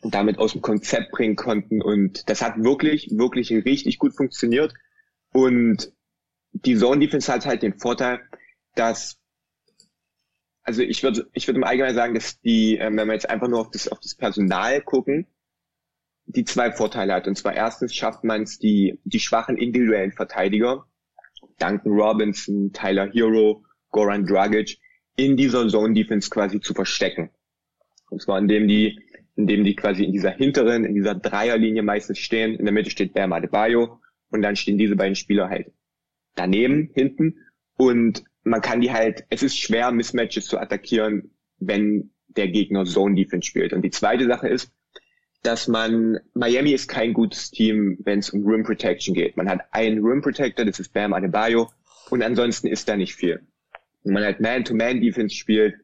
damit 0.01 0.38
aus 0.38 0.53
dem 0.53 0.62
Konzept 0.62 1.12
bringen 1.12 1.36
konnten. 1.36 1.82
Und 1.82 2.29
das 2.29 2.41
hat 2.41 2.62
wirklich, 2.63 3.10
wirklich 3.12 3.51
richtig 3.51 4.00
gut 4.00 4.15
funktioniert. 4.15 4.74
Und 5.32 5.91
die 6.51 6.75
Zone 6.75 7.00
Defense 7.00 7.32
hat 7.32 7.46
halt 7.46 7.63
den 7.63 7.77
Vorteil, 7.77 8.20
dass 8.75 9.20
also 10.63 10.82
ich 10.82 11.03
würde 11.03 11.29
ich 11.34 11.48
würde 11.48 11.58
im 11.60 11.63
Allgemeinen 11.63 11.96
sagen, 11.96 12.13
dass 12.13 12.39
die, 12.41 12.77
ähm, 12.77 12.98
wenn 12.98 13.08
wir 13.08 13.13
jetzt 13.13 13.29
einfach 13.29 13.48
nur 13.48 13.60
auf 13.60 13.72
das 13.72 13.88
auf 13.88 14.00
das 14.00 14.15
Personal 14.15 14.82
gucken, 14.82 15.27
die 16.25 16.46
zwei 16.46 16.72
Vorteile 16.72 17.13
hat. 17.13 17.27
Und 17.27 17.38
zwar 17.38 17.53
erstens 17.53 17.93
schafft 17.93 18.24
man 18.24 18.43
es, 18.43 18.60
die 18.60 19.00
die 19.03 19.20
schwachen 19.20 19.58
individuellen 19.58 20.13
Verteidiger, 20.13 20.86
Duncan 21.60 21.91
Robinson, 21.91 22.72
Tyler 22.72 23.12
Hero, 23.12 23.65
Goran 23.89 24.25
Dragic, 24.25 24.79
in 25.15 25.38
dieser 25.38 25.67
Zone 25.67 25.93
Defense 25.93 26.29
quasi 26.29 26.60
zu 26.60 26.74
verstecken. 26.74 27.29
Und 28.10 28.22
zwar 28.22 28.39
indem 28.39 28.67
die 28.67 29.00
indem 29.36 29.63
die 29.63 29.75
quasi 29.75 30.03
in 30.03 30.12
dieser 30.12 30.32
hinteren, 30.32 30.86
in 30.86 30.93
dieser 30.93 31.15
Dreierlinie 31.15 31.82
meistens 31.82 32.20
stehen. 32.20 32.55
In 32.55 32.65
der 32.65 32.74
Mitte 32.74 32.91
steht 32.91 33.13
Bam 33.13 33.34
Adebayo 33.34 34.00
und 34.29 34.41
dann 34.41 34.55
stehen 34.55 34.77
diese 34.77 34.96
beiden 34.96 35.15
Spieler 35.15 35.50
halt 35.50 35.72
daneben, 36.36 36.91
hinten. 36.93 37.38
Und 37.75 38.24
man 38.43 38.62
kann 38.62 38.81
die 38.81 38.91
halt, 38.91 39.25
es 39.29 39.43
ist 39.43 39.57
schwer, 39.57 39.91
Mismatches 39.91 40.45
zu 40.45 40.57
attackieren, 40.57 41.31
wenn 41.59 42.12
der 42.27 42.47
Gegner 42.47 42.85
Zone 42.85 43.15
Defense 43.15 43.47
spielt. 43.47 43.73
Und 43.73 43.83
die 43.83 43.91
zweite 43.91 44.25
Sache 44.27 44.47
ist, 44.47 44.71
dass 45.43 45.67
man, 45.67 46.19
Miami 46.33 46.71
ist 46.71 46.88
kein 46.88 47.13
gutes 47.13 47.51
Team, 47.51 47.97
wenn 48.03 48.19
es 48.19 48.29
um 48.29 48.45
Rim 48.45 48.63
Protection 48.63 49.13
geht. 49.13 49.38
Man 49.38 49.50
hat 49.50 49.62
einen 49.71 50.03
Rim 50.03 50.21
Protector, 50.21 50.65
das 50.65 50.79
ist 50.79 50.93
Bam 50.93 51.13
Adebayo, 51.13 51.69
und 52.09 52.23
ansonsten 52.23 52.67
ist 52.67 52.88
da 52.88 52.95
nicht 52.95 53.15
viel. 53.15 53.41
Wenn 54.03 54.13
man 54.13 54.23
halt 54.23 54.39
Man-to-Man-Defense 54.39 55.35
spielt 55.35 55.75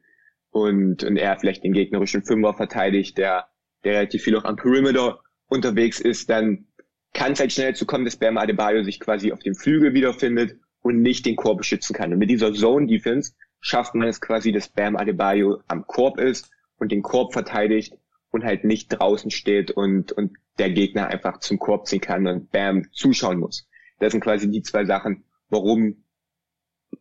und, 0.52 1.04
und 1.04 1.18
er 1.18 1.38
vielleicht 1.38 1.64
den 1.64 1.74
gegnerischen 1.74 2.24
Fünfer 2.24 2.54
verteidigt, 2.54 3.18
der, 3.18 3.48
der 3.84 3.94
relativ 3.96 4.24
viel 4.24 4.36
auch 4.36 4.46
am 4.46 4.56
Perimeter 4.56 5.20
unterwegs 5.48 6.00
ist, 6.00 6.30
dann 6.30 6.66
kann 7.14 7.34
es 7.34 7.40
halt 7.40 7.52
schnell 7.52 7.76
zu 7.76 7.86
kommen, 7.86 8.06
dass 8.06 8.18
Bam 8.18 8.38
Adebayo 8.38 8.84
sich 8.84 9.00
quasi 9.00 9.32
auf 9.32 9.40
dem 9.40 9.56
Flügel 9.56 9.94
wiederfindet 9.94 10.58
und 10.90 11.02
nicht 11.02 11.26
den 11.26 11.36
Korb 11.36 11.60
beschützen 11.60 11.96
kann. 11.96 12.12
Und 12.12 12.20
mit 12.20 12.30
dieser 12.30 12.54
Zone-Defense 12.54 13.34
schafft 13.62 13.96
man 13.96 14.08
es 14.08 14.22
quasi, 14.22 14.52
dass 14.52 14.70
Bam 14.70 14.96
Adebayo 14.96 15.62
am 15.68 15.86
Korb 15.86 16.20
ist 16.20 16.52
und 16.78 16.92
den 16.92 17.02
Korb 17.02 17.34
verteidigt 17.34 17.94
und 18.32 18.44
halt 18.44 18.64
nicht 18.64 18.90
draußen 18.90 19.32
steht 19.32 19.72
und, 19.72 20.12
und 20.12 20.38
der 20.58 20.70
Gegner 20.70 21.08
einfach 21.08 21.40
zum 21.40 21.60
Korb 21.60 21.88
ziehen 21.88 22.02
kann 22.02 22.28
und 22.28 22.52
Bam 22.52 22.92
zuschauen 22.92 23.40
muss. 23.40 23.68
Das 24.00 24.12
sind 24.12 24.22
quasi 24.22 24.50
die 24.50 24.62
zwei 24.62 24.86
Sachen, 24.86 25.24
warum 25.50 26.04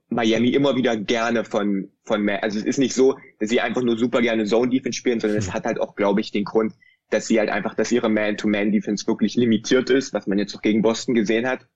Miami 0.08 0.48
immer 0.48 0.76
wieder 0.76 0.96
gerne 0.96 1.44
von, 1.44 1.90
von 2.02 2.22
mehr, 2.22 2.42
also 2.42 2.58
es 2.58 2.64
ist 2.64 2.78
nicht 2.78 2.94
so, 2.94 3.18
dass 3.38 3.50
sie 3.50 3.60
einfach 3.60 3.82
nur 3.82 3.98
super 3.98 4.20
gerne 4.20 4.44
Zone 4.44 4.70
Defense 4.70 4.98
spielen, 4.98 5.20
sondern 5.20 5.38
es 5.38 5.48
hm. 5.48 5.54
hat 5.54 5.64
halt 5.64 5.80
auch, 5.80 5.96
glaube 5.96 6.20
ich, 6.20 6.30
den 6.30 6.44
Grund, 6.44 6.74
dass 7.10 7.26
sie 7.26 7.38
halt 7.38 7.50
einfach, 7.50 7.74
dass 7.74 7.92
ihre 7.92 8.08
Man-to-Man-Defense 8.08 9.06
wirklich 9.06 9.36
limitiert 9.36 9.90
ist, 9.90 10.12
was 10.12 10.26
man 10.26 10.38
jetzt 10.38 10.54
auch 10.54 10.62
gegen 10.62 10.82
Boston 10.82 11.14
gesehen 11.14 11.46
hat. 11.46 11.66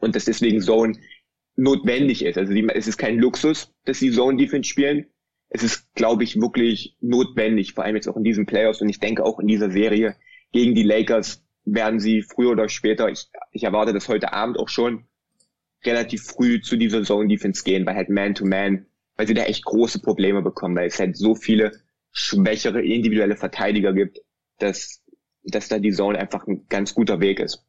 Und 0.00 0.14
dass 0.14 0.26
deswegen 0.26 0.60
Zone 0.60 0.98
notwendig 1.58 2.24
ist. 2.24 2.38
Also 2.38 2.54
die, 2.54 2.66
es 2.72 2.86
ist 2.86 2.96
kein 2.98 3.18
Luxus, 3.18 3.74
dass 3.84 3.98
sie 3.98 4.12
Zone 4.12 4.38
Defense 4.38 4.68
spielen. 4.68 5.06
Es 5.50 5.62
ist, 5.62 5.92
glaube 5.94 6.24
ich, 6.24 6.40
wirklich 6.40 6.96
notwendig, 7.00 7.74
vor 7.74 7.84
allem 7.84 7.96
jetzt 7.96 8.08
auch 8.08 8.16
in 8.16 8.22
diesen 8.22 8.46
Playoffs 8.46 8.80
und 8.80 8.88
ich 8.88 9.00
denke 9.00 9.24
auch 9.24 9.40
in 9.40 9.48
dieser 9.48 9.70
Serie 9.70 10.16
gegen 10.52 10.74
die 10.74 10.82
Lakers 10.82 11.44
werden 11.64 12.00
sie 12.00 12.22
früher 12.22 12.52
oder 12.52 12.68
später, 12.68 13.10
ich, 13.10 13.26
ich 13.52 13.64
erwarte 13.64 13.92
das 13.92 14.08
heute 14.08 14.32
Abend 14.32 14.58
auch 14.58 14.68
schon, 14.68 15.04
relativ 15.84 16.22
früh 16.24 16.60
zu 16.60 16.76
dieser 16.76 17.02
Zone 17.02 17.28
Defense 17.28 17.62
gehen, 17.64 17.84
weil 17.86 17.96
halt 17.96 18.08
Man 18.08 18.34
to 18.34 18.44
Man, 18.44 18.86
weil 19.16 19.26
sie 19.26 19.34
da 19.34 19.44
echt 19.44 19.64
große 19.64 20.00
Probleme 20.00 20.42
bekommen, 20.42 20.76
weil 20.76 20.88
es 20.88 20.98
halt 20.98 21.16
so 21.16 21.34
viele 21.34 21.72
schwächere 22.12 22.82
individuelle 22.82 23.36
Verteidiger 23.36 23.92
gibt, 23.92 24.20
dass, 24.58 25.02
dass 25.42 25.68
da 25.68 25.78
die 25.78 25.92
Zone 25.92 26.18
einfach 26.18 26.46
ein 26.46 26.66
ganz 26.68 26.94
guter 26.94 27.20
Weg 27.20 27.40
ist. 27.40 27.67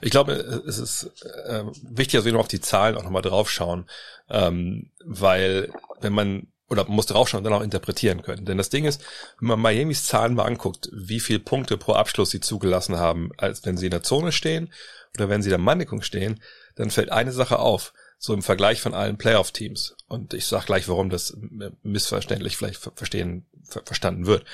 Ich 0.00 0.10
glaube, 0.10 0.32
es 0.32 0.78
ist 0.78 1.10
äh, 1.46 1.64
wichtig, 1.82 2.18
dass 2.18 2.24
wir 2.24 2.32
noch 2.32 2.40
auf 2.40 2.48
die 2.48 2.60
Zahlen 2.60 2.96
auch 2.96 3.02
nochmal 3.02 3.22
draufschauen, 3.22 3.88
ähm, 4.28 4.90
weil 5.04 5.72
wenn 6.00 6.12
man 6.12 6.48
oder 6.68 6.84
man 6.84 6.96
muss 6.96 7.06
draufschauen 7.06 7.38
und 7.38 7.50
dann 7.50 7.58
auch 7.58 7.64
interpretieren 7.64 8.22
können. 8.22 8.44
Denn 8.44 8.58
das 8.58 8.68
Ding 8.68 8.84
ist, 8.84 9.02
wenn 9.40 9.48
man 9.48 9.60
Miamis 9.60 10.04
Zahlen 10.04 10.34
mal 10.34 10.44
anguckt, 10.44 10.90
wie 10.92 11.20
viel 11.20 11.38
Punkte 11.38 11.78
pro 11.78 11.92
Abschluss 11.92 12.30
sie 12.30 12.40
zugelassen 12.40 12.98
haben, 12.98 13.30
als 13.38 13.64
wenn 13.64 13.78
sie 13.78 13.86
in 13.86 13.90
der 13.90 14.02
Zone 14.02 14.32
stehen 14.32 14.72
oder 15.14 15.28
wenn 15.28 15.42
sie 15.42 15.48
in 15.48 15.52
der 15.52 15.58
Manndeckung 15.58 16.02
stehen, 16.02 16.42
dann 16.76 16.90
fällt 16.90 17.10
eine 17.10 17.32
Sache 17.32 17.58
auf, 17.58 17.94
so 18.18 18.34
im 18.34 18.42
Vergleich 18.42 18.80
von 18.80 18.94
allen 18.94 19.16
Playoff-Teams. 19.16 19.96
Und 20.08 20.34
ich 20.34 20.46
sag 20.46 20.66
gleich, 20.66 20.88
warum 20.88 21.08
das 21.08 21.36
missverständlich 21.82 22.56
vielleicht 22.56 22.80
verstehen, 22.94 23.46
ver 23.64 23.82
verstanden 23.84 24.26
wird. 24.26 24.44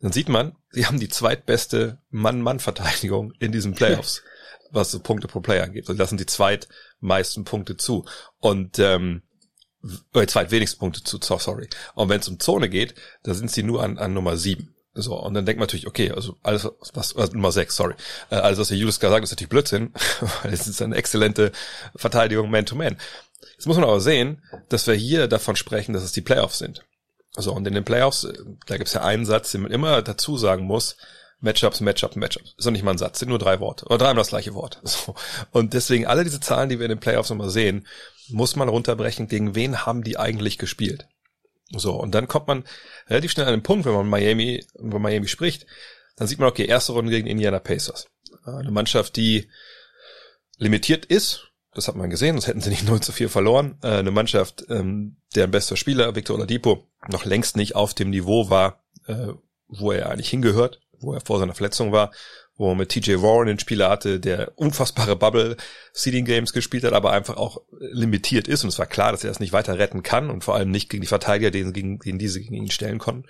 Dann 0.00 0.12
sieht 0.12 0.28
man, 0.28 0.56
sie 0.70 0.86
haben 0.86 1.00
die 1.00 1.08
zweitbeste 1.08 1.98
Mann-Mann-Verteidigung 2.10 3.32
in 3.38 3.52
diesen 3.52 3.74
Playoffs, 3.76 4.22
was 4.70 4.90
so 4.90 5.00
Punkte 5.00 5.28
pro 5.28 5.40
Player 5.40 5.64
angeht. 5.64 5.88
Und 5.88 5.98
lassen 5.98 6.18
die 6.18 6.26
zweitmeisten 6.26 7.44
Punkte 7.44 7.76
zu. 7.76 8.04
Und 8.38 8.78
ähm, 8.78 9.22
äh, 10.14 10.26
zweitwenigsten 10.26 10.78
Punkte 10.78 11.02
zu, 11.02 11.18
sorry. 11.20 11.68
Und 11.94 12.08
wenn 12.08 12.20
es 12.20 12.28
um 12.28 12.40
Zone 12.40 12.68
geht, 12.68 12.94
da 13.22 13.34
sind 13.34 13.50
sie 13.50 13.62
nur 13.62 13.82
an, 13.82 13.98
an 13.98 14.14
Nummer 14.14 14.36
sieben. 14.36 14.74
So, 14.98 15.14
und 15.14 15.34
dann 15.34 15.44
denkt 15.44 15.58
man 15.58 15.66
natürlich, 15.66 15.86
okay, 15.86 16.10
also 16.10 16.36
alles, 16.42 16.66
was, 16.94 17.14
also 17.14 17.32
Nummer 17.32 17.52
sechs, 17.52 17.76
sorry. 17.76 17.94
Äh, 18.30 18.36
alles, 18.36 18.58
was 18.58 18.68
der 18.68 18.78
Julius 18.78 18.98
gerade 18.98 19.12
sagt, 19.12 19.24
ist 19.24 19.30
natürlich 19.30 19.50
Blödsinn, 19.50 19.92
weil 20.42 20.52
es 20.52 20.66
ist 20.66 20.80
eine 20.80 20.96
exzellente 20.96 21.52
Verteidigung 21.94 22.50
Man-to-Man. 22.50 22.96
Jetzt 23.52 23.66
muss 23.66 23.76
man 23.76 23.84
aber 23.84 24.00
sehen, 24.00 24.42
dass 24.70 24.86
wir 24.86 24.94
hier 24.94 25.28
davon 25.28 25.54
sprechen, 25.56 25.92
dass 25.92 26.02
es 26.02 26.12
die 26.12 26.22
Playoffs 26.22 26.58
sind. 26.58 26.82
So, 27.32 27.52
und 27.52 27.66
in 27.68 27.74
den 27.74 27.84
Playoffs, 27.84 28.24
äh, 28.24 28.32
da 28.66 28.78
gibt's 28.78 28.94
ja 28.94 29.02
einen 29.02 29.26
Satz, 29.26 29.52
den 29.52 29.62
man 29.62 29.70
immer 29.70 30.00
dazu 30.00 30.38
sagen 30.38 30.64
muss, 30.64 30.96
Matchups, 31.40 31.80
Matchup, 31.80 32.16
Matchups. 32.16 32.54
Ist 32.56 32.66
doch 32.66 32.70
nicht 32.70 32.82
mal 32.82 32.92
ein 32.92 32.98
Satz, 32.98 33.18
sind 33.18 33.28
nur 33.28 33.38
drei 33.38 33.60
Worte. 33.60 33.86
Oder 33.86 33.98
dreimal 33.98 34.16
das 34.16 34.28
gleiche 34.28 34.54
Wort. 34.54 34.80
So. 34.84 35.14
Und 35.50 35.74
deswegen 35.74 36.06
alle 36.06 36.24
diese 36.24 36.40
Zahlen, 36.40 36.68
die 36.68 36.78
wir 36.78 36.86
in 36.86 36.90
den 36.90 37.00
Playoffs 37.00 37.30
immer 37.30 37.50
sehen, 37.50 37.86
muss 38.28 38.56
man 38.56 38.68
runterbrechen, 38.68 39.28
gegen 39.28 39.54
wen 39.54 39.84
haben 39.84 40.02
die 40.02 40.18
eigentlich 40.18 40.58
gespielt. 40.58 41.06
So, 41.70 41.94
und 41.94 42.14
dann 42.14 42.28
kommt 42.28 42.46
man 42.46 42.64
relativ 43.08 43.32
schnell 43.32 43.46
an 43.46 43.52
den 43.52 43.62
Punkt, 43.62 43.86
wenn 43.86 43.92
man 43.92 44.08
Miami, 44.08 44.64
über 44.78 44.98
Miami 44.98 45.28
spricht, 45.28 45.66
dann 46.16 46.28
sieht 46.28 46.38
man, 46.38 46.48
okay, 46.48 46.64
erste 46.64 46.92
Runde 46.92 47.10
gegen 47.10 47.26
Indiana 47.26 47.58
Pacers. 47.58 48.06
Eine 48.44 48.70
Mannschaft, 48.70 49.16
die 49.16 49.50
limitiert 50.58 51.04
ist, 51.04 51.52
das 51.74 51.88
hat 51.88 51.96
man 51.96 52.08
gesehen, 52.08 52.36
das 52.36 52.46
hätten 52.46 52.62
sie 52.62 52.70
nicht 52.70 52.86
0 52.88 53.00
zu 53.00 53.12
4 53.12 53.28
verloren. 53.28 53.78
Äh, 53.82 53.98
eine 53.98 54.10
Mannschaft, 54.10 54.64
ähm, 54.70 55.18
deren 55.34 55.50
bester 55.50 55.76
Spieler, 55.76 56.14
Victor 56.14 56.36
Oladipo, 56.36 56.88
noch 57.08 57.24
längst 57.24 57.56
nicht 57.56 57.76
auf 57.76 57.92
dem 57.92 58.10
Niveau 58.10 58.48
war, 58.48 58.82
äh, 59.06 59.28
wo 59.68 59.92
er 59.92 60.08
eigentlich 60.10 60.30
hingehört, 60.30 60.80
wo 61.00 61.12
er 61.12 61.20
vor 61.20 61.38
seiner 61.38 61.54
Verletzung 61.54 61.92
war 61.92 62.10
wo 62.56 62.68
man 62.68 62.78
mit 62.78 62.88
TJ 62.88 63.16
Warren 63.16 63.46
den 63.46 63.58
Spieler 63.58 63.90
hatte, 63.90 64.18
der 64.18 64.52
unfassbare 64.56 65.16
Bubble 65.16 65.56
Seeding 65.92 66.24
Games 66.24 66.52
gespielt 66.52 66.84
hat, 66.84 66.94
aber 66.94 67.12
einfach 67.12 67.36
auch 67.36 67.62
limitiert 67.78 68.48
ist. 68.48 68.64
Und 68.64 68.70
es 68.70 68.78
war 68.78 68.86
klar, 68.86 69.12
dass 69.12 69.24
er 69.24 69.30
es 69.30 69.40
nicht 69.40 69.52
weiter 69.52 69.78
retten 69.78 70.02
kann 70.02 70.30
und 70.30 70.42
vor 70.42 70.54
allem 70.54 70.70
nicht 70.70 70.88
gegen 70.88 71.02
die 71.02 71.06
Verteidiger, 71.06 71.50
den, 71.50 71.72
gegen, 71.72 71.98
gegen 71.98 72.18
diese 72.18 72.40
gegen 72.40 72.54
ihn 72.54 72.70
stellen 72.70 72.98
konnten. 72.98 73.28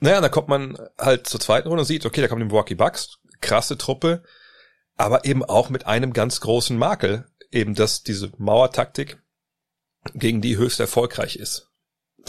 Naja, 0.00 0.20
da 0.20 0.28
kommt 0.28 0.48
man 0.48 0.76
halt 0.98 1.28
zur 1.28 1.40
zweiten 1.40 1.68
Runde 1.68 1.82
und 1.82 1.86
sieht, 1.86 2.04
okay, 2.04 2.20
da 2.20 2.28
kommen 2.28 2.40
die 2.40 2.46
Milwaukee 2.46 2.74
Bucks, 2.74 3.18
krasse 3.40 3.78
Truppe, 3.78 4.24
aber 4.96 5.24
eben 5.24 5.44
auch 5.44 5.70
mit 5.70 5.86
einem 5.86 6.12
ganz 6.12 6.40
großen 6.40 6.76
Makel, 6.76 7.26
eben 7.52 7.74
dass 7.74 8.02
diese 8.02 8.32
Mauertaktik 8.38 9.18
gegen 10.14 10.40
die 10.40 10.56
höchst 10.56 10.80
erfolgreich 10.80 11.36
ist 11.36 11.70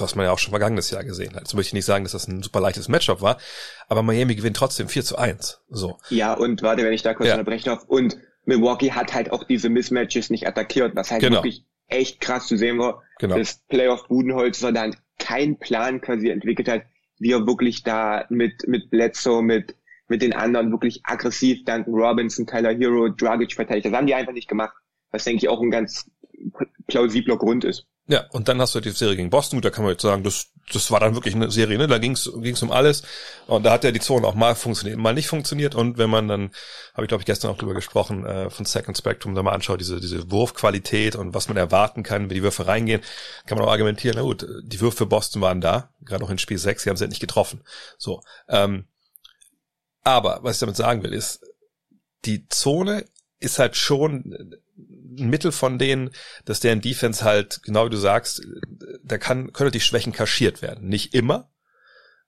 was 0.02 0.16
man 0.16 0.26
ja 0.26 0.32
auch 0.32 0.40
schon 0.40 0.52
vergangenes 0.52 0.92
Jahr 0.92 1.04
gesehen 1.04 1.34
hat. 1.34 1.42
Jetzt 1.42 1.54
möchte 1.54 1.70
ich 1.70 1.74
nicht 1.74 1.86
sagen, 1.86 2.04
dass 2.06 2.12
das 2.12 2.28
ein 2.28 2.44
super 2.44 2.60
leichtes 2.60 2.88
Matchup 2.88 3.22
war, 3.22 3.38
aber 3.88 4.04
Miami 4.04 4.36
gewinnt 4.36 4.58
trotzdem 4.58 4.88
4 4.88 5.04
zu 5.04 5.18
1. 5.18 5.62
So. 5.70 5.98
Ja, 6.10 6.34
und 6.34 6.62
warte, 6.62 6.84
wenn 6.84 6.94
ich 6.94 7.04
da 7.04 7.14
kurz 7.14 7.30
ja. 7.30 7.36
unterbrechen 7.36 7.66
darf. 7.66 7.84
Und 7.86 8.18
Milwaukee 8.46 8.92
hat 8.92 9.14
halt 9.14 9.32
auch 9.32 9.44
diese 9.44 9.70
Mismatches 9.70 10.30
nicht 10.30 10.48
attackiert, 10.48 10.96
was 10.96 11.12
halt 11.12 11.22
genau. 11.22 11.38
wirklich 11.38 11.66
echt 11.88 12.22
krass 12.22 12.48
zu 12.48 12.58
sehen 12.58 12.80
war. 12.80 13.04
Genau. 13.20 13.38
Das 13.38 13.62
Playoff 13.68 14.08
Budenholzer 14.08 14.72
dann 14.72 14.96
keinen 15.20 15.58
Plan 15.58 16.02
quasi 16.02 16.30
entwickelt 16.30 16.68
hat, 16.68 16.84
wie 17.18 17.32
er 17.32 17.46
wirklich 17.48 17.84
da 17.84 18.26
mit, 18.30 18.68
mit 18.68 18.90
Bledsoe, 18.90 19.42
mit, 19.42 19.76
mit 20.08 20.22
den 20.22 20.34
anderen 20.34 20.72
wirklich 20.72 21.02
aggressiv 21.04 21.64
Duncan 21.66 21.94
Robinson, 21.94 22.46
Tyler 22.46 22.76
Hero, 22.76 23.10
Dragic 23.10 23.54
verteidigt. 23.54 23.86
Das 23.86 23.94
haben 23.94 24.08
die 24.08 24.16
einfach 24.16 24.34
nicht 24.34 24.50
gemacht. 24.50 24.76
Was 25.12 25.24
denke 25.24 25.38
ich 25.38 25.50
auch 25.50 25.62
ein 25.62 25.72
ganz 25.72 26.10
plausibler 26.88 27.38
Grund 27.38 27.64
ist. 27.64 27.88
Ja, 28.08 28.26
und 28.30 28.48
dann 28.48 28.62
hast 28.62 28.76
du 28.76 28.82
die 28.82 28.92
Serie 28.92 29.16
gegen 29.16 29.32
Boston. 29.32 29.58
Gut, 29.58 29.66
da 29.66 29.72
kann 29.72 29.84
man 29.84 29.94
jetzt 29.94 30.04
sagen, 30.04 30.24
das, 30.24 30.52
das 30.72 30.92
war 30.92 31.00
dann 31.00 31.16
wirklich 31.16 31.34
eine 31.34 31.50
Serie, 31.50 31.76
ne? 31.80 31.88
Da 31.88 31.98
ging's 31.98 32.32
ging's 32.36 32.62
um 32.62 32.72
alles. 32.72 33.02
Und 33.48 33.64
da 33.64 33.72
hat 33.72 33.84
ja 33.84 33.92
die 33.92 34.00
Zone 34.00 34.28
auch 34.28 34.36
mal 34.36 34.54
funktioniert, 34.54 35.00
mal 35.00 35.16
nicht 35.16 35.28
funktioniert. 35.28 35.74
Und 35.74 35.98
wenn 35.98 36.12
man 36.12 36.28
dann, 36.28 36.52
habe 36.94 37.06
ich 37.06 37.08
glaube 37.08 37.24
ich 37.24 37.26
gestern 37.26 37.50
auch 37.50 37.58
drüber 37.58 37.74
gesprochen, 37.74 38.24
äh, 38.24 38.52
von 38.52 38.66
Second 38.66 38.96
Spectrum, 38.96 39.34
da 39.34 39.42
mal 39.42 39.54
anschaut, 39.54 39.80
diese, 39.80 40.00
diese 40.00 40.30
Wurfqualität 40.30 41.16
und 41.16 41.34
was 41.34 41.48
man 41.48 41.58
erwarten 41.58 42.04
kann, 42.04 42.30
wie 42.30 42.36
die 42.36 42.44
Würfe 42.44 42.68
reingehen, 42.68 43.02
kann 43.48 43.58
man 43.58 43.68
auch 43.68 43.72
argumentieren, 43.72 44.18
na 44.18 44.22
gut, 44.22 44.46
die 44.62 44.80
Würfe 44.80 44.98
für 44.98 45.06
Boston 45.08 45.42
waren 45.42 45.60
da, 45.60 45.90
gerade 46.02 46.24
auch 46.24 46.30
in 46.30 46.38
Spiel 46.38 46.60
6, 46.60 46.84
sie 46.84 46.90
haben 46.90 46.98
sie 46.98 47.04
halt 47.04 47.12
nicht 47.12 47.22
getroffen. 47.22 47.64
So. 47.98 48.22
Ähm, 48.48 48.86
aber 50.04 50.42
was 50.44 50.58
ich 50.58 50.60
damit 50.60 50.76
sagen 50.76 51.02
will, 51.02 51.14
ist, 51.14 51.44
die 52.26 52.48
Zone 52.50 53.06
ist 53.40 53.58
halt 53.58 53.76
schon 53.76 54.56
ein 54.78 55.30
Mittel 55.30 55.52
von 55.52 55.80
denen, 55.80 56.12
dass 56.46 56.60
deren 56.60 56.82
Defense 56.82 57.24
halt, 57.24 57.62
genau 57.64 57.86
wie 57.86 57.92
du 57.92 57.98
sagst, 57.98 58.42
da 59.04 59.18
kann, 59.18 59.54
können 59.54 59.72
die 59.72 59.80
Schwächen 59.80 60.14
kaschiert 60.14 60.62
werden. 60.62 60.88
Nicht 60.88 61.14
immer, 61.14 61.50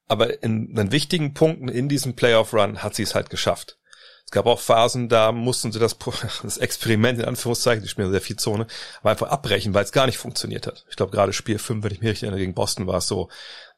aber 0.08 0.42
in 0.42 0.74
den 0.74 0.92
wichtigen 0.92 1.34
Punkten 1.34 1.68
in 1.68 1.90
diesem 1.90 2.16
Playoff-Run 2.16 2.82
hat 2.84 2.96
sie 2.96 3.04
es 3.04 3.16
halt 3.16 3.30
geschafft. 3.30 3.78
Es 4.26 4.32
gab 4.32 4.46
auch 4.46 4.60
Phasen, 4.60 5.08
da 5.08 5.32
mussten 5.32 5.72
sie 5.72 5.80
das, 5.80 5.98
das 6.44 6.58
Experiment 6.58 7.20
in 7.20 7.26
Anführungszeichen, 7.26 7.84
die 7.84 7.90
spielen 7.90 8.12
sehr 8.12 8.22
viel 8.22 8.36
Zone, 8.36 8.68
aber 9.00 9.12
einfach 9.12 9.30
abbrechen, 9.30 9.74
weil 9.74 9.84
es 9.84 9.92
gar 9.92 10.06
nicht 10.06 10.18
funktioniert 10.18 10.68
hat. 10.68 10.86
Ich 10.90 10.96
glaube, 10.96 11.12
gerade 11.12 11.34
Spiel 11.34 11.60
5, 11.60 11.84
wenn 11.84 11.92
ich 11.92 12.02
mich 12.02 12.10
richtig 12.10 12.24
erinnere, 12.24 12.42
gegen 12.42 12.54
Boston 12.54 12.88
war 12.88 12.98
es 12.98 13.08
so, 13.08 13.30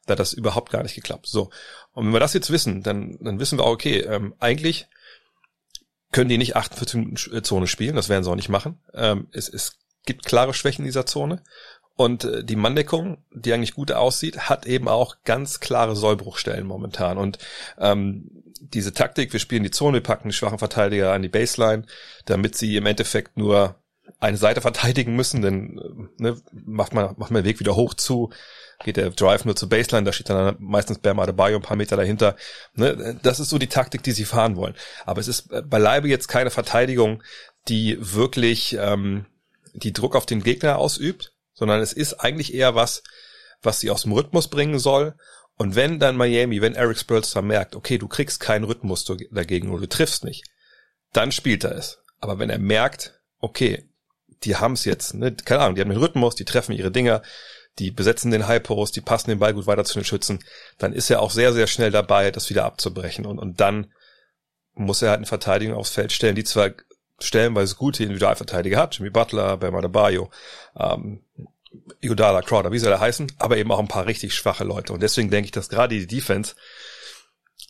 da 0.06 0.12
hat 0.12 0.18
das 0.18 0.32
überhaupt 0.32 0.72
gar 0.72 0.82
nicht 0.82 0.94
geklappt. 0.94 1.26
So. 1.26 1.50
Und 1.92 2.06
wenn 2.06 2.12
wir 2.12 2.20
das 2.20 2.34
jetzt 2.34 2.50
wissen, 2.50 2.82
dann, 2.82 3.16
dann 3.20 3.38
wissen 3.38 3.58
wir 3.58 3.64
auch, 3.64 3.72
okay, 3.72 4.00
ähm, 4.00 4.34
eigentlich 4.40 4.88
können 6.12 6.28
die 6.28 6.38
nicht 6.38 6.56
48 6.56 6.94
Minuten 6.94 7.36
äh, 7.36 7.42
Zone 7.42 7.66
spielen, 7.66 7.96
das 7.96 8.08
werden 8.08 8.24
sie 8.24 8.30
auch 8.30 8.36
nicht 8.36 8.48
machen. 8.48 8.80
Ähm, 8.94 9.28
es, 9.32 9.48
es 9.48 9.78
gibt 10.04 10.24
klare 10.24 10.54
Schwächen 10.54 10.82
in 10.82 10.86
dieser 10.88 11.06
Zone. 11.06 11.42
Und 11.96 12.24
äh, 12.24 12.44
die 12.44 12.56
Manndeckung, 12.56 13.24
die 13.30 13.52
eigentlich 13.52 13.74
gut 13.74 13.92
aussieht, 13.92 14.48
hat 14.48 14.66
eben 14.66 14.88
auch 14.88 15.16
ganz 15.24 15.60
klare 15.60 15.94
Sollbruchstellen 15.94 16.66
momentan. 16.66 17.18
Und 17.18 17.38
ähm, 17.78 18.44
diese 18.60 18.92
Taktik, 18.92 19.32
wir 19.32 19.40
spielen 19.40 19.62
die 19.62 19.70
Zone, 19.70 19.98
wir 19.98 20.02
packen 20.02 20.28
die 20.28 20.34
schwachen 20.34 20.58
Verteidiger 20.58 21.12
an 21.12 21.22
die 21.22 21.28
Baseline, 21.28 21.84
damit 22.24 22.56
sie 22.56 22.76
im 22.76 22.86
Endeffekt 22.86 23.36
nur 23.36 23.79
eine 24.18 24.36
Seite 24.36 24.60
verteidigen 24.60 25.14
müssen, 25.16 25.42
denn 25.42 25.78
äh, 25.78 26.22
ne, 26.22 26.36
macht 26.52 26.94
man 26.94 27.14
macht 27.16 27.30
man 27.30 27.42
den 27.42 27.48
Weg 27.48 27.60
wieder 27.60 27.76
hoch 27.76 27.94
zu 27.94 28.30
geht 28.84 28.96
der 28.96 29.10
Drive 29.10 29.44
nur 29.44 29.56
zur 29.56 29.68
Baseline, 29.68 30.04
da 30.04 30.12
steht 30.12 30.30
dann 30.30 30.56
meistens 30.58 30.98
Bam 30.98 31.18
Adebayo 31.18 31.56
ein 31.56 31.62
paar 31.62 31.76
Meter 31.76 31.96
dahinter. 31.96 32.36
Ne? 32.74 33.18
Das 33.22 33.40
ist 33.40 33.50
so 33.50 33.58
die 33.58 33.68
Taktik, 33.68 34.02
die 34.02 34.12
sie 34.12 34.24
fahren 34.24 34.56
wollen. 34.56 34.74
Aber 35.04 35.20
es 35.20 35.28
ist 35.28 35.48
beileibe 35.68 36.08
jetzt 36.08 36.28
keine 36.28 36.50
Verteidigung, 36.50 37.22
die 37.68 37.98
wirklich 38.00 38.76
ähm, 38.78 39.26
die 39.74 39.92
Druck 39.92 40.16
auf 40.16 40.26
den 40.26 40.42
Gegner 40.42 40.78
ausübt, 40.78 41.32
sondern 41.52 41.80
es 41.80 41.92
ist 41.92 42.14
eigentlich 42.14 42.54
eher 42.54 42.74
was, 42.74 43.02
was 43.62 43.80
sie 43.80 43.90
aus 43.90 44.02
dem 44.02 44.12
Rhythmus 44.12 44.48
bringen 44.48 44.78
soll. 44.78 45.14
Und 45.56 45.76
wenn 45.76 45.98
dann 45.98 46.16
Miami, 46.16 46.62
wenn 46.62 46.74
Eric 46.74 46.98
Spurlster 46.98 47.42
merkt, 47.42 47.76
okay, 47.76 47.98
du 47.98 48.08
kriegst 48.08 48.40
keinen 48.40 48.64
Rhythmus 48.64 49.04
dagegen 49.30 49.70
oder 49.70 49.82
du 49.82 49.88
triffst 49.88 50.24
nicht, 50.24 50.44
dann 51.12 51.32
spielt 51.32 51.64
er 51.64 51.72
es. 51.72 51.98
Aber 52.18 52.38
wenn 52.38 52.48
er 52.48 52.58
merkt, 52.58 53.20
okay, 53.40 53.89
die 54.44 54.56
haben 54.56 54.74
es 54.74 54.84
jetzt, 54.84 55.14
ne, 55.14 55.34
keine 55.34 55.62
Ahnung, 55.62 55.74
die 55.74 55.80
haben 55.80 55.90
den 55.90 55.98
Rhythmus, 55.98 56.34
die 56.34 56.44
treffen 56.44 56.72
ihre 56.72 56.90
Dinger, 56.90 57.22
die 57.78 57.90
besetzen 57.90 58.30
den 58.30 58.46
High 58.46 58.62
Post, 58.62 58.96
die 58.96 59.00
passen 59.00 59.30
den 59.30 59.38
Ball 59.38 59.54
gut 59.54 59.66
weiter 59.66 59.84
zu 59.84 59.94
den 59.94 60.04
Schützen, 60.04 60.44
dann 60.78 60.92
ist 60.92 61.10
er 61.10 61.20
auch 61.22 61.30
sehr, 61.30 61.52
sehr 61.52 61.66
schnell 61.66 61.90
dabei, 61.90 62.30
das 62.30 62.50
wieder 62.50 62.64
abzubrechen. 62.64 63.26
Und, 63.26 63.38
und 63.38 63.60
dann 63.60 63.92
muss 64.74 65.02
er 65.02 65.10
halt 65.10 65.18
eine 65.18 65.26
Verteidigung 65.26 65.76
aufs 65.76 65.90
Feld 65.90 66.12
stellen, 66.12 66.34
die 66.34 66.44
zwar 66.44 66.70
stellenweise 67.18 67.76
gute 67.76 68.02
Individualverteidiger 68.02 68.78
hat, 68.78 68.96
Jimmy 68.96 69.10
Butler, 69.10 69.56
Bam 69.56 69.74
Adebayo, 69.74 70.30
ähm, 70.76 71.22
Iguodala, 72.00 72.42
Crowder, 72.42 72.72
wie 72.72 72.78
soll 72.78 72.92
er 72.92 73.00
heißen, 73.00 73.32
aber 73.38 73.56
eben 73.56 73.70
auch 73.70 73.78
ein 73.78 73.88
paar 73.88 74.06
richtig 74.06 74.34
schwache 74.34 74.64
Leute. 74.64 74.92
Und 74.92 75.02
deswegen 75.02 75.30
denke 75.30 75.46
ich, 75.46 75.52
dass 75.52 75.68
gerade 75.68 75.96
die 75.96 76.06
Defense, 76.06 76.54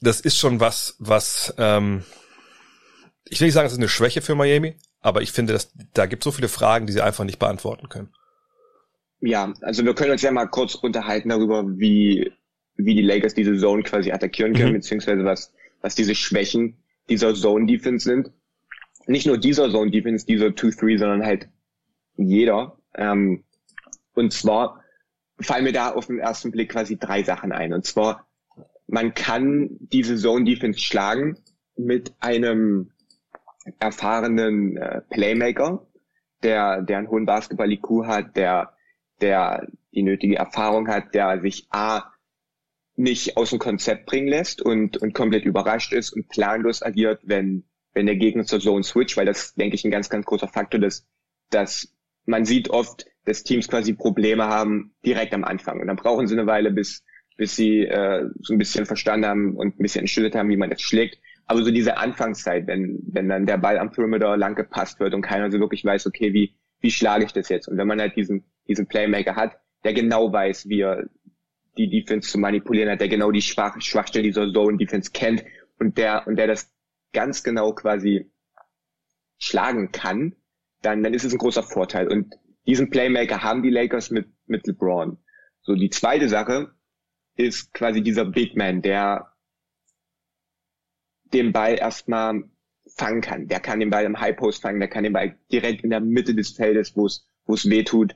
das 0.01 0.21
ist 0.21 0.39
schon 0.39 0.61
was, 0.61 0.97
was, 0.99 1.53
ähm, 1.59 2.05
ich 3.25 3.41
will 3.41 3.47
nicht 3.47 3.55
sagen, 3.55 3.67
es 3.67 3.73
ist 3.73 3.79
eine 3.79 3.89
Schwäche 3.89 4.23
für 4.23 4.35
Miami, 4.35 4.77
aber 5.01 5.23
ich 5.23 5.33
finde, 5.33 5.53
dass 5.53 5.73
da 5.95 6.07
gibt 6.07 6.25
so 6.25 6.31
viele 6.31 6.49
Fragen, 6.49 6.87
die 6.87 6.93
sie 6.93 7.03
einfach 7.03 7.25
nicht 7.25 7.39
beantworten 7.39 7.89
können. 7.89 8.11
Ja, 9.21 9.53
also 9.61 9.85
wir 9.85 9.95
können 9.95 10.13
uns 10.13 10.23
ja 10.23 10.31
mal 10.31 10.47
kurz 10.47 10.75
unterhalten 10.75 11.29
darüber, 11.29 11.65
wie, 11.79 12.33
wie 12.77 12.95
die 12.95 13.03
Lakers 13.03 13.35
diese 13.35 13.57
Zone 13.59 13.83
quasi 13.83 14.13
attackieren 14.13 14.55
können, 14.55 14.71
mhm. 14.71 14.77
beziehungsweise 14.77 15.25
was, 15.25 15.53
was 15.83 15.95
diese 15.95 16.15
Schwächen 16.15 16.77
dieser 17.09 17.35
Zone 17.35 17.67
Defense 17.67 18.05
sind. 18.05 18.31
Nicht 19.07 19.27
nur 19.27 19.39
dieser 19.39 19.71
Zone 19.71 19.91
Defense, 19.91 20.25
dieser 20.25 20.49
2-3, 20.49 20.99
sondern 20.99 21.25
halt 21.25 21.49
jeder. 22.17 22.79
Ähm, 22.95 23.45
und 24.15 24.33
zwar 24.33 24.83
fallen 25.41 25.65
mir 25.65 25.73
da 25.73 25.91
auf 25.93 26.07
den 26.07 26.19
ersten 26.19 26.51
Blick 26.51 26.71
quasi 26.71 26.99
drei 26.99 27.23
Sachen 27.23 27.53
ein. 27.53 27.73
Und 27.73 27.85
zwar, 27.85 28.27
man 28.87 29.15
kann 29.15 29.71
diese 29.81 30.17
Zone 30.17 30.45
Defense 30.45 30.81
schlagen 30.81 31.39
mit 31.77 32.15
einem 32.21 32.91
erfahrenen 33.79 34.77
äh, 34.77 35.03
Playmaker, 35.11 35.87
der, 36.43 36.83
der 36.83 36.99
einen 36.99 37.11
hohen 37.11 37.27
Basketball-IQ 37.27 38.07
hat, 38.07 38.37
der, 38.37 38.75
der 39.21 39.67
die 39.93 40.03
nötige 40.03 40.37
Erfahrung 40.37 40.89
hat, 40.89 41.15
der 41.15 41.41
sich 41.41 41.67
A, 41.71 42.13
nicht 42.97 43.37
aus 43.37 43.51
dem 43.51 43.59
Konzept 43.59 44.07
bringen 44.07 44.29
lässt 44.29 44.61
und, 44.61 44.99
und 44.99 45.15
komplett 45.15 45.45
überrascht 45.45 45.93
ist 45.93 46.13
und 46.13 46.29
planlos 46.29 46.83
agiert, 46.83 47.21
wenn, 47.25 47.65
wenn 47.95 48.07
der 48.07 48.17
Gegner 48.17 48.45
zur 48.45 48.61
Zone 48.61 48.85
switcht, 48.85 49.17
weil 49.17 49.27
das, 49.27 49.55
denke 49.55 49.75
ich, 49.75 49.85
ein 49.85 49.91
ganz, 49.91 50.11
ganz 50.11 50.27
großer 50.27 50.49
Faktor 50.49 50.83
ist, 50.83 51.07
dass 51.51 51.95
man 52.27 52.45
sieht 52.45 52.71
oft, 52.71 53.07
dass 53.25 53.43
Teams 53.43 53.69
quasi 53.69 53.95
Probleme 53.95 54.47
haben 54.47 54.95
direkt 55.05 55.35
am 55.35 55.45
Anfang. 55.45 55.81
Und 55.81 55.87
dann 55.87 55.97
brauchen 55.97 56.27
sie 56.27 56.35
eine 56.35 56.47
Weile, 56.47 56.71
bis, 56.71 57.03
bis 57.37 57.57
sie 57.57 57.85
äh, 57.87 58.29
so 58.41 58.55
ein 58.55 58.59
bisschen 58.59 58.87
verstanden 58.87 59.27
haben 59.27 59.57
und 59.57 59.79
ein 59.79 59.83
bisschen 59.83 60.01
entschlüsselt 60.01 60.35
haben, 60.35 60.51
wie 60.51 60.57
man 60.57 60.71
das 60.71 60.83
schlägt. 60.83 61.19
Aber 61.51 61.65
so 61.65 61.73
diese 61.73 61.97
Anfangszeit, 61.97 62.69
wenn, 62.69 63.01
wenn 63.11 63.29
dann 63.29 63.45
der 63.45 63.59
Ball 63.59 63.77
am 63.77 63.91
Perimeter 63.91 64.37
lang 64.37 64.55
gepasst 64.55 65.01
wird 65.01 65.15
und 65.15 65.23
keiner 65.23 65.51
so 65.51 65.59
wirklich 65.59 65.85
weiß, 65.85 66.07
okay, 66.07 66.33
wie, 66.33 66.55
wie 66.79 66.93
schlage 66.93 67.25
ich 67.25 67.33
das 67.33 67.49
jetzt? 67.49 67.67
Und 67.67 67.77
wenn 67.77 67.89
man 67.89 68.01
halt 68.01 68.15
diesen, 68.15 68.45
diesen 68.69 68.87
Playmaker 68.87 69.35
hat, 69.35 69.59
der 69.83 69.93
genau 69.93 70.33
weiß, 70.33 70.69
wie 70.69 70.83
er 70.83 71.09
die 71.77 71.91
Defense 71.91 72.31
zu 72.31 72.39
manipulieren 72.39 72.89
hat, 72.89 73.01
der 73.01 73.09
genau 73.09 73.33
die 73.33 73.43
Schwach 73.43 73.81
Schwachstelle 73.81 74.23
dieser 74.23 74.53
Zone 74.53 74.77
Defense 74.77 75.11
kennt 75.11 75.45
und 75.81 75.99
der, 75.99 76.25
und 76.29 76.37
der 76.37 76.47
das 76.47 76.73
ganz 77.13 77.43
genau 77.43 77.73
quasi 77.73 78.31
schlagen 79.37 79.91
kann, 79.91 80.37
dann, 80.83 81.03
dann 81.03 81.15
ist 81.15 81.25
es 81.25 81.33
ein 81.33 81.39
großer 81.39 81.65
Vorteil. 81.65 82.07
Und 82.07 82.33
diesen 82.69 82.91
Playmaker 82.91 83.43
haben 83.43 83.65
die 83.65 83.71
Lakers 83.71 84.13
mit, 84.13 84.29
mit 84.47 84.69
LeBron. 84.69 85.19
So, 85.63 85.75
die 85.75 85.91
zweite 85.91 86.29
Sache 86.29 86.71
ist 87.35 87.75
quasi 87.75 88.05
dieser 88.05 88.25
Big 88.25 88.57
Man, 88.57 88.83
der 88.83 89.30
den 91.33 91.53
Ball 91.53 91.79
erstmal 91.79 92.45
fangen 92.87 93.21
kann. 93.21 93.49
Der 93.49 93.61
kann 93.61 93.81
den 93.81 93.91
Ball 93.91 94.05
im 94.05 94.21
High 94.21 94.37
Post 94.37 94.63
fangen, 94.63 94.81
der 94.81 94.89
kann 94.89 95.05
den 95.05 95.13
Ball 95.13 95.37
direkt 95.53 95.85
in 95.85 95.91
der 95.91 96.01
Mitte 96.01 96.35
des 96.35 96.51
Feldes, 96.51 96.97
wo 96.97 97.07
es 97.07 97.27
wo 97.47 97.55
es 97.55 97.69
weh 97.69 97.83
tut, 97.83 98.15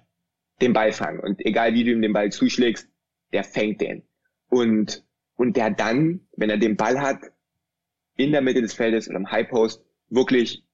den 0.60 0.72
Ball 0.72 0.92
fangen. 0.92 1.20
Und 1.20 1.44
egal 1.44 1.74
wie 1.74 1.84
du 1.84 1.92
ihm 1.92 2.02
den 2.02 2.12
Ball 2.12 2.30
zuschlägst, 2.30 2.88
der 3.32 3.44
fängt 3.44 3.80
den. 3.80 4.02
Und 4.48 5.04
und 5.36 5.56
der 5.56 5.70
dann, 5.70 6.20
wenn 6.36 6.50
er 6.50 6.58
den 6.58 6.76
Ball 6.76 7.00
hat, 7.00 7.18
in 8.16 8.32
der 8.32 8.40
Mitte 8.40 8.62
des 8.62 8.74
Feldes 8.74 9.08
oder 9.08 9.16
im 9.16 9.30
High 9.30 9.48
Post, 9.48 9.84
wirklich 10.08 10.64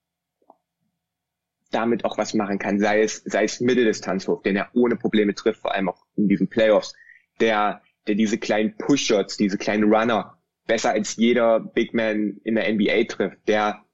damit 1.70 2.04
auch 2.04 2.18
was 2.18 2.34
machen 2.34 2.58
kann, 2.58 2.80
sei 2.80 3.02
es, 3.02 3.22
sei 3.24 3.44
es 3.44 3.60
Mitteldistanzwurf, 3.60 4.42
den 4.42 4.56
er 4.56 4.68
ohne 4.74 4.96
Probleme 4.96 5.34
trifft, 5.34 5.60
vor 5.60 5.72
allem 5.72 5.88
auch 5.88 6.04
in 6.16 6.28
diesen 6.28 6.48
Playoffs, 6.48 6.94
der, 7.38 7.80
der 8.06 8.16
diese 8.16 8.38
kleinen 8.38 8.76
Push-Shots, 8.76 9.36
diese 9.36 9.56
kleinen 9.56 9.92
Runner 9.92 10.36
besser 10.70 10.92
als 10.92 11.16
jeder 11.16 11.58
Big 11.58 11.94
Man 11.94 12.40
in 12.44 12.54
der 12.54 12.72
NBA 12.72 13.02
trifft, 13.08 13.48
der, 13.48 13.84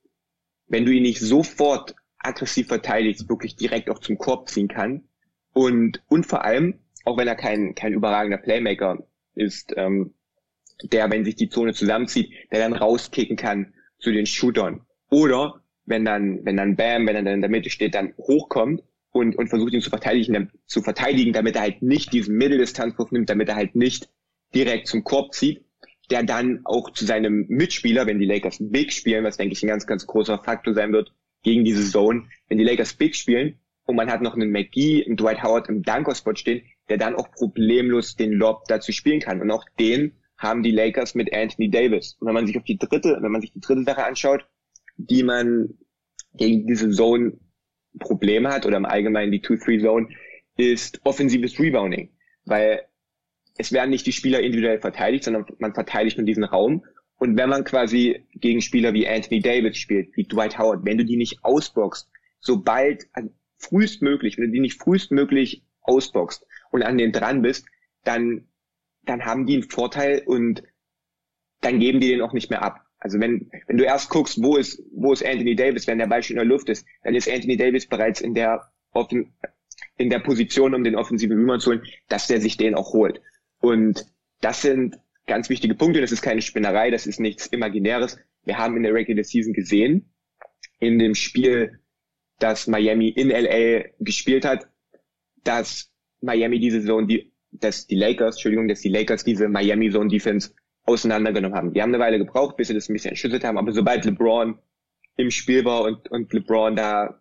wenn 0.69 0.85
du 0.85 0.93
ihn 0.93 1.05
nicht 1.05 1.21
sofort 1.21 1.95
aggressiv 2.19 2.69
verteidigst, 2.69 3.31
wirklich 3.31 3.57
direkt 3.57 3.89
auch 3.89 3.99
zum 3.99 4.19
Korb 4.19 4.51
ziehen 4.51 4.69
kann. 4.69 5.09
Und, 5.55 6.03
und 6.09 6.27
vor 6.27 6.45
allem, 6.45 6.81
auch 7.07 7.17
wenn 7.17 7.29
er 7.29 7.35
kein, 7.35 7.75
kein 7.75 7.95
überragender 7.95 8.37
Playmaker 8.37 8.99
ist, 9.35 9.73
ähm, 9.79 10.13
der, 10.83 11.11
wenn 11.11 11.25
sich 11.25 11.37
die 11.37 11.49
Zone 11.49 11.73
zusammenzieht, 11.73 12.31
der 12.53 12.59
dann 12.59 12.75
rauskicken 12.75 13.39
kann 13.39 13.73
zu 13.99 14.13
den 14.13 14.27
Shootern. 14.27 14.83
Oder 15.09 15.63
wenn 15.87 16.05
dann, 16.05 16.45
wenn 16.45 16.59
dann 16.59 16.77
Bam, 16.77 17.07
wenn 17.07 17.17
er 17.17 17.23
dann 17.23 17.37
in 17.37 17.41
der 17.41 17.49
Mitte 17.49 17.71
steht, 17.71 17.95
dann 17.95 18.13
hochkommt 18.19 18.83
und, 19.13 19.35
und 19.35 19.49
versucht 19.49 19.73
ihn 19.73 19.81
zu 19.81 19.89
verteidigen, 19.89 20.53
zu 20.67 20.83
verteidigen, 20.83 21.33
damit 21.33 21.57
er 21.57 21.63
halt 21.63 21.81
nicht 21.81 22.13
diesen 22.13 22.37
Mitteldistanzwurf 22.37 23.13
nimmt, 23.13 23.31
damit 23.31 23.49
er 23.49 23.57
halt 23.57 23.77
nicht 23.77 24.11
direkt 24.55 24.89
zum 24.89 25.05
Korb 25.05 25.33
zieht, 25.33 25.66
der 26.11 26.23
dann 26.23 26.61
auch 26.65 26.91
zu 26.91 27.05
seinem 27.05 27.47
Mitspieler, 27.49 28.07
wenn 28.07 28.19
die 28.19 28.27
Lakers 28.27 28.59
Big 28.61 28.93
spielen, 28.93 29.25
was 29.25 29.37
denke 29.37 29.53
ich 29.53 29.63
ein 29.63 29.69
ganz, 29.69 29.87
ganz 29.87 30.07
großer 30.07 30.39
Faktor 30.43 30.75
sein 30.75 30.93
wird, 30.93 31.13
gegen 31.43 31.65
diese 31.65 31.89
Zone, 31.89 32.25
wenn 32.49 32.59
die 32.59 32.65
Lakers 32.65 32.95
Big 32.95 33.15
spielen 33.15 33.61
und 33.87 33.97
man 33.97 34.11
hat 34.11 34.21
noch 34.21 34.35
einen 34.35 34.51
McGee, 34.51 35.05
einen 35.05 35.17
Dwight 35.17 35.43
Howard 35.43 35.69
im 35.69 35.83
Dunker-Spot 35.83 36.35
stehen, 36.35 36.63
der 36.89 36.99
dann 36.99 37.15
auch 37.15 37.31
problemlos 37.31 38.17
den 38.17 38.33
Lob 38.33 38.65
dazu 38.69 38.93
spielen 38.93 39.21
kann. 39.21 39.41
Und 39.41 39.51
auch 39.51 39.65
den 39.79 40.13
haben 40.37 40.63
die 40.63 40.73
Lakers 40.73 41.15
mit 41.15 41.33
Anthony 41.33 41.71
Davis. 41.71 42.17
Und 42.21 42.27
wenn 42.27 42.35
man 42.35 42.47
sich 42.47 42.57
auf 42.57 42.65
die 42.65 42.79
dritte, 42.79 43.19
wenn 43.21 43.31
man 43.31 43.41
sich 43.41 43.53
die 43.53 43.61
dritte 43.61 43.85
Sache 43.85 44.05
anschaut, 44.05 44.47
die 44.97 45.23
man 45.23 45.75
gegen 46.35 46.67
diese 46.67 46.91
Zone 46.91 47.39
Probleme 47.99 48.53
hat 48.53 48.67
oder 48.67 48.77
im 48.77 48.85
Allgemeinen 48.85 49.33
die 49.33 49.41
2-3-Zone, 49.41 50.09
ist 50.57 51.01
offensives 51.05 51.59
Rebounding. 51.59 52.11
Weil 52.45 52.83
es 53.59 53.73
werden 53.73 53.91
nicht 53.91 54.07
die 54.07 54.13
Spieler 54.13 54.41
individuell 54.41 54.81
verteidigt, 54.81 55.25
sondern 55.25 55.47
man 55.59 55.75
verteidigt 55.75 56.19
nur 56.19 56.27
diesen 56.27 56.45
Raum. 56.45 56.85
Und 57.19 57.37
wenn 57.37 57.49
man 57.49 57.65
quasi 57.65 58.27
gegen 58.35 58.61
Spieler 58.61 58.93
wie 58.93 59.09
Anthony 59.09 59.41
Davis 59.41 59.79
spielt, 59.79 60.15
wie 60.17 60.25
Dwight 60.25 60.59
Howard, 60.59 60.85
wenn 60.85 60.99
du 60.99 61.05
die 61.05 61.17
nicht 61.17 61.43
ausboxt, 61.43 62.11
sobald, 62.41 63.07
also 63.13 63.31
frühestmöglich, 63.59 64.37
wenn 64.37 64.47
du 64.47 64.53
die 64.53 64.61
nicht 64.61 64.81
frühestmöglich 64.81 65.65
ausboxt 65.81 66.47
und 66.71 66.83
an 66.83 66.99
den 66.99 67.13
dran 67.13 67.43
bist, 67.43 67.67
dann, 68.05 68.49
dann 69.05 69.25
haben 69.25 69.47
die 69.47 69.55
einen 69.55 69.71
Vorteil 69.71 70.23
und 70.27 70.63
dann 71.63 71.81
geben 71.81 72.01
die 72.01 72.09
den 72.09 72.21
auch 72.21 72.35
nicht 72.35 72.51
mehr 72.51 72.63
ab. 72.63 72.83
Also 72.99 73.19
wenn, 73.21 73.51
wenn 73.67 73.77
du 73.79 73.85
erst 73.85 74.11
guckst, 74.11 74.43
wo 74.43 74.57
ist, 74.57 74.83
wo 74.93 75.13
ist 75.13 75.25
Anthony 75.25 75.55
Davis, 75.55 75.87
wenn 75.87 75.99
der 75.99 76.07
Ball 76.07 76.23
schon 76.23 76.35
in 76.35 76.41
der 76.41 76.47
Luft 76.47 76.69
ist, 76.69 76.87
dann 77.03 77.15
ist 77.15 77.31
Anthony 77.31 77.57
Davis 77.57 77.87
bereits 77.87 78.21
in 78.21 78.35
der, 78.35 78.71
in 79.97 80.11
der 80.11 80.19
Position, 80.19 80.75
um 80.75 80.85
den 80.85 80.97
offensiven 80.97 81.39
Rebound 81.39 81.63
zu 81.63 81.71
holen, 81.71 81.83
dass 82.09 82.27
der 82.27 82.41
sich 82.41 82.57
den 82.57 82.75
auch 82.75 82.93
holt. 82.93 83.21
Und 83.67 84.07
das 84.43 84.63
sind 84.63 84.97
ganz 85.27 85.49
wichtige 85.49 85.75
Punkte. 85.75 86.01
Das 86.01 86.13
ist 86.13 86.23
keine 86.23 86.41
Spinnerei, 86.41 86.93
das 86.93 87.05
ist 87.05 87.19
nichts 87.19 87.49
Imaginäres. 87.49 88.17
Wir 88.45 88.59
haben 88.59 88.77
in 88.77 88.85
der 88.85 88.95
Regular 88.95 89.25
Season 89.25 89.53
gesehen, 89.53 90.09
in 90.79 91.01
dem 91.01 91.17
Spiel, 91.17 91.81
das 92.39 92.69
Miami 92.69 93.09
in 93.09 93.31
LA 93.31 93.89
gespielt 93.99 94.45
hat, 94.45 94.69
dass 95.43 95.91
Miami 96.21 96.61
diese 96.61 96.85
Zone, 96.85 97.09
die, 97.09 97.33
dass 97.51 97.89
die 97.89 97.97
Lakers, 97.97 98.37
Entschuldigung, 98.37 98.69
dass 98.69 98.83
die 98.83 98.89
Lakers 98.89 99.25
diese 99.25 99.49
Miami 99.49 99.91
Zone 99.91 100.11
Defense 100.11 100.55
auseinandergenommen 100.85 101.59
haben. 101.59 101.73
Die 101.73 101.83
haben 101.83 101.93
eine 101.93 101.99
Weile 101.99 102.19
gebraucht, 102.19 102.57
bis 102.57 102.69
sie 102.69 102.75
das 102.75 102.89
ein 102.89 102.93
bisschen 102.93 103.11
entschlüsselt 103.11 103.43
haben, 103.43 103.59
aber 103.59 103.73
sobald 103.73 104.05
LeBron 104.05 104.61
im 105.17 105.31
Spiel 105.33 105.65
war 105.65 105.83
und, 105.83 106.09
und 106.09 106.33
LeBron 106.33 106.77
da 106.77 107.21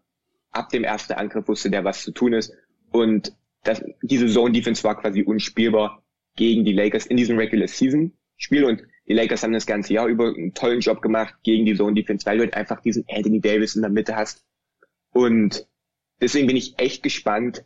ab 0.52 0.70
dem 0.70 0.84
ersten 0.84 1.14
Angriff 1.14 1.48
wusste 1.48 1.72
der, 1.72 1.84
was 1.86 2.04
zu 2.04 2.12
tun 2.12 2.34
ist 2.34 2.54
und 2.92 3.34
das, 3.64 3.84
diese 4.04 4.28
Zone 4.28 4.52
Defense 4.52 4.84
war 4.84 5.02
quasi 5.02 5.24
unspielbar 5.24 6.05
gegen 6.36 6.66
die 6.66 6.74
Lakers 6.74 7.06
in 7.06 7.18
diesem 7.18 7.38
Regular 7.38 7.68
Season 7.68 8.14
Spiel 8.38 8.66
und 8.66 8.84
die 9.08 9.14
Lakers 9.14 9.44
haben 9.44 9.54
das 9.54 9.66
ganze 9.66 9.94
Jahr 9.94 10.08
über 10.08 10.28
einen 10.28 10.54
tollen 10.54 10.80
Job 10.80 11.02
gemacht 11.02 11.36
gegen 11.44 11.66
die 11.66 11.76
Zone 11.76 11.94
Defense, 11.94 12.26
weil 12.26 12.38
du 12.38 12.44
halt 12.44 12.56
einfach 12.56 12.82
diesen 12.82 13.06
Anthony 13.10 13.40
Davis 13.40 13.76
in 13.76 13.82
der 13.82 13.92
Mitte 13.92 14.16
hast. 14.16 14.44
Und 15.12 15.68
deswegen 16.22 16.48
bin 16.48 16.58
ich 16.58 16.78
echt 16.80 17.04
gespannt, 17.04 17.64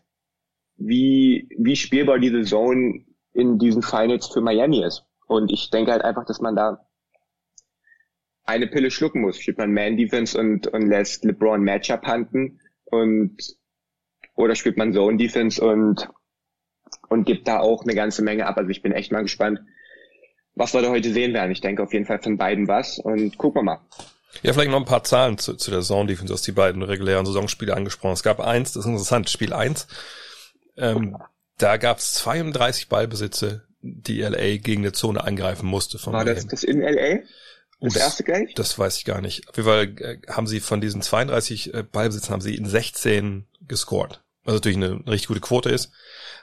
wie, 0.75 1.49
wie 1.57 1.75
spielbar 1.75 2.19
diese 2.19 2.43
Zone 2.43 3.05
in 3.33 3.57
diesen 3.57 3.81
Finals 3.81 4.27
für 4.27 4.41
Miami 4.41 4.83
ist. 4.83 5.05
Und 5.27 5.51
ich 5.51 5.69
denke 5.69 5.91
halt 5.91 6.03
einfach, 6.03 6.25
dass 6.25 6.41
man 6.41 6.55
da 6.55 6.85
eine 8.43 8.67
Pille 8.67 8.91
schlucken 8.91 9.21
muss. 9.21 9.39
Spielt 9.39 9.57
man 9.57 9.73
Man-Defense 9.73 10.37
und, 10.37 10.67
und 10.67 10.87
lässt 10.87 11.23
LeBron 11.23 11.61
Matchup 11.61 12.05
handeln 12.05 12.59
und 12.85 13.37
oder 14.35 14.55
spielt 14.55 14.77
man 14.77 14.93
Zone-Defense 14.93 15.63
und 15.63 16.09
und 17.09 17.25
gibt 17.25 17.47
da 17.47 17.59
auch 17.59 17.83
eine 17.83 17.95
ganze 17.95 18.21
Menge 18.21 18.45
ab. 18.45 18.57
Also 18.57 18.69
ich 18.69 18.81
bin 18.81 18.91
echt 18.91 19.11
mal 19.11 19.21
gespannt, 19.21 19.59
was 20.55 20.73
wir 20.73 20.81
da 20.81 20.89
heute 20.89 21.11
sehen 21.11 21.33
werden. 21.33 21.51
Ich 21.51 21.61
denke 21.61 21.83
auf 21.83 21.93
jeden 21.93 22.05
Fall 22.05 22.21
von 22.21 22.37
beiden 22.37 22.67
was 22.67 22.99
und 22.99 23.37
gucken 23.37 23.61
wir 23.61 23.63
mal. 23.63 23.81
Ja, 24.43 24.53
vielleicht 24.53 24.71
noch 24.71 24.79
ein 24.79 24.85
paar 24.85 25.03
Zahlen 25.03 25.37
zu, 25.37 25.55
zu 25.55 25.71
der 25.71 25.81
Zone 25.81 26.07
Defense, 26.07 26.33
aus 26.33 26.43
die 26.43 26.51
beiden 26.51 26.83
regulären 26.83 27.25
Saisonspiele 27.25 27.75
angesprochen. 27.75 28.13
Es 28.13 28.23
gab 28.23 28.39
eins, 28.39 28.73
das 28.73 28.85
ist 28.85 28.89
interessant, 28.89 29.29
Spiel 29.29 29.53
eins. 29.53 29.87
Ähm, 30.77 31.17
da 31.57 31.77
gab 31.77 31.97
es 31.97 32.13
32 32.13 32.89
Ballbesitze, 32.89 33.63
die 33.81 34.21
LA 34.21 34.57
gegen 34.57 34.83
eine 34.83 34.91
Zone 34.93 35.23
angreifen 35.23 35.65
musste. 35.65 35.97
Von 35.97 36.13
War 36.13 36.25
das, 36.25 36.47
das 36.47 36.63
in 36.63 36.81
LA? 36.81 37.19
Das, 37.81 37.93
das 37.93 38.03
erste 38.03 38.23
gleich? 38.23 38.53
Das 38.55 38.77
weiß 38.77 38.97
ich 38.97 39.05
gar 39.05 39.21
nicht. 39.21 39.49
Auf 39.49 39.57
jeden 39.57 39.67
Fall 39.67 39.95
äh, 39.99 40.17
haben 40.29 40.47
sie 40.47 40.59
von 40.59 40.79
diesen 40.81 41.01
32 41.01 41.73
äh, 41.73 41.83
Ballbesitzen 41.83 42.31
haben 42.31 42.41
sie 42.41 42.55
in 42.55 42.65
16 42.65 43.45
gescored. 43.67 44.21
Was 44.49 44.55
natürlich 44.55 44.77
eine 44.77 45.05
richtig 45.07 45.27
gute 45.27 45.41
Quote 45.41 45.69
ist. 45.69 45.91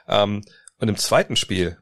Ähm, 0.07 0.43
und 0.79 0.87
im 0.87 0.95
zweiten 0.95 1.35
Spiel, 1.35 1.77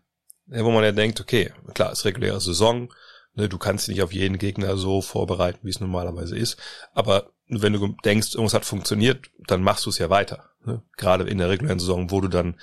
wo 0.48 0.72
man 0.72 0.84
ja 0.84 0.92
denkt, 0.92 1.22
okay, 1.22 1.54
klar, 1.74 1.92
ist 1.92 2.06
reguläre 2.06 2.42
Saison, 2.42 2.92
ne, 3.36 3.48
du 3.48 3.58
kannst 3.58 3.88
dich 3.88 3.96
nicht 3.96 4.04
auf 4.04 4.14
jeden 4.14 4.40
Gegner 4.40 4.76
so 4.78 5.02
vorbereiten, 5.02 5.60
wie 5.64 5.70
es 5.70 5.80
normalerweise 5.80 6.36
ist. 6.36 6.58
Aber 6.94 7.32
wenn 7.48 7.74
du 7.74 7.96
denkst, 8.04 8.34
irgendwas 8.34 8.54
hat 8.54 8.66
funktioniert, 8.66 9.30
dann 9.48 9.62
machst 9.62 9.86
du 9.86 9.90
es 9.90 9.98
ja 10.00 10.10
weiter. 10.10 10.50
Ne? 10.66 10.82
Gerade 10.98 11.26
in 11.26 11.38
der 11.38 11.50
regulären 11.50 11.80
Saison, 11.80 12.10
wo 12.10 12.22
du 12.22 12.28
dann 12.28 12.56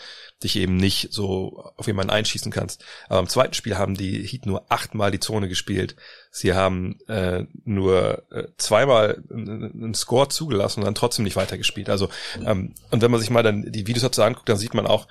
dich 0.43 0.57
eben 0.57 0.77
nicht 0.77 1.13
so 1.13 1.73
auf 1.77 1.87
jemanden 1.87 2.11
einschießen 2.11 2.51
kannst. 2.51 2.85
Aber 3.09 3.21
im 3.21 3.29
zweiten 3.29 3.55
Spiel 3.55 3.79
haben 3.79 3.95
die 3.95 4.27
Heat 4.27 4.45
nur 4.45 4.67
achtmal 4.71 5.13
die 5.13 5.21
Zone 5.21 5.49
gespielt. 5.49 5.95
Sie 6.31 6.55
haben 6.55 6.99
äh, 7.07 7.45
nur 7.65 8.25
äh, 8.33 8.49
zweimal 8.59 9.23
einen 9.31 9.95
Score 9.95 10.29
zugelassen 10.29 10.81
und 10.81 10.87
dann 10.87 10.97
trotzdem 10.97 11.25
nicht 11.25 11.37
weitergespielt. 11.37 11.89
Also 11.89 12.09
ähm, 12.45 12.75
und 12.91 13.03
wenn 13.03 13.11
man 13.11 13.21
sich 13.21 13.31
mal 13.31 13.45
dann 13.45 13.71
die 13.71 13.87
Videos 13.87 14.03
dazu 14.03 14.23
anguckt, 14.23 14.49
dann 14.49 14.59
sieht 14.59 14.75
man 14.75 14.87
auch, 14.87 15.07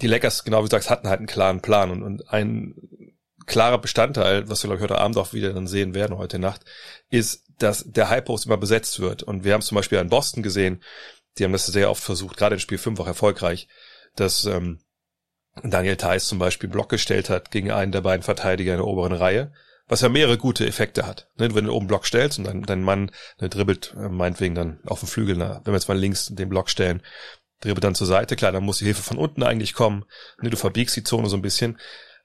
die 0.00 0.08
Lakers, 0.08 0.44
genau 0.44 0.60
wie 0.60 0.68
du 0.68 0.70
sagst, 0.70 0.90
hatten 0.90 1.08
halt 1.08 1.18
einen 1.18 1.28
klaren 1.28 1.60
Plan 1.60 1.90
und, 1.90 2.02
und 2.02 2.30
ein 2.30 2.74
klarer 3.46 3.78
Bestandteil, 3.78 4.48
was 4.48 4.62
wir 4.62 4.68
glaube 4.68 4.78
ich 4.78 4.90
heute 4.90 5.00
Abend 5.00 5.16
auch 5.16 5.32
wieder 5.32 5.52
dann 5.52 5.66
sehen 5.66 5.94
werden, 5.94 6.18
heute 6.18 6.38
Nacht, 6.38 6.62
ist, 7.10 7.44
dass 7.58 7.84
der 7.86 8.10
High 8.10 8.24
Post 8.24 8.46
immer 8.46 8.56
besetzt 8.56 9.00
wird. 9.00 9.22
Und 9.22 9.44
wir 9.44 9.54
haben 9.54 9.62
zum 9.62 9.76
Beispiel 9.76 9.98
in 9.98 10.08
Boston 10.08 10.42
gesehen, 10.42 10.82
die 11.38 11.44
haben 11.44 11.52
das 11.52 11.66
sehr 11.66 11.90
oft 11.90 12.02
versucht, 12.02 12.36
gerade 12.36 12.54
in 12.54 12.60
Spiel 12.60 12.78
5 12.78 12.98
auch 13.00 13.06
erfolgreich, 13.06 13.68
dass 14.16 14.44
ähm, 14.44 14.80
Daniel 15.62 15.96
Theiss 15.96 16.26
zum 16.26 16.38
Beispiel 16.38 16.68
Block 16.68 16.88
gestellt 16.88 17.30
hat 17.30 17.50
gegen 17.50 17.70
einen 17.70 17.92
der 17.92 18.00
beiden 18.00 18.22
Verteidiger 18.22 18.72
in 18.72 18.78
der 18.78 18.86
oberen 18.86 19.12
Reihe, 19.12 19.52
was 19.86 20.00
ja 20.00 20.08
mehrere 20.08 20.38
gute 20.38 20.66
Effekte 20.66 21.06
hat. 21.06 21.28
Ne? 21.36 21.54
Wenn 21.54 21.66
du 21.66 21.72
oben 21.72 21.86
Block 21.86 22.06
stellst 22.06 22.38
und 22.38 22.44
dann 22.44 22.62
dein 22.62 22.82
Mann 22.82 23.10
ne, 23.40 23.48
dribbelt, 23.48 23.94
äh, 23.96 24.08
meinetwegen 24.08 24.54
dann 24.54 24.80
auf 24.86 25.00
dem 25.00 25.08
Flügel, 25.08 25.36
na, 25.36 25.60
wenn 25.64 25.72
wir 25.72 25.78
jetzt 25.78 25.88
mal 25.88 25.98
links 25.98 26.26
den 26.26 26.48
Block 26.48 26.70
stellen, 26.70 27.02
dribbelt 27.60 27.84
dann 27.84 27.94
zur 27.94 28.06
Seite, 28.06 28.36
klar, 28.36 28.52
dann 28.52 28.64
muss 28.64 28.78
die 28.78 28.84
Hilfe 28.84 29.02
von 29.02 29.18
unten 29.18 29.42
eigentlich 29.42 29.74
kommen, 29.74 30.04
ne? 30.40 30.50
du 30.50 30.56
verbiegst 30.56 30.96
die 30.96 31.04
Zone 31.04 31.28
so 31.28 31.36
ein 31.36 31.42
bisschen, 31.42 31.78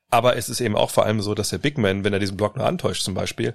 aber 0.10 0.38
es 0.38 0.50
ist 0.50 0.62
eben 0.62 0.76
auch 0.76 0.90
vor 0.90 1.06
allem 1.06 1.22
so, 1.22 1.36
dass 1.36 1.50
der 1.50 1.58
Big 1.58 1.78
Man, 1.78 2.04
wenn 2.04 2.14
er 2.14 2.20
diesen 2.20 2.38
Block 2.38 2.56
nur 2.56 2.66
antäuscht 2.66 3.04
zum 3.04 3.14
Beispiel, 3.14 3.54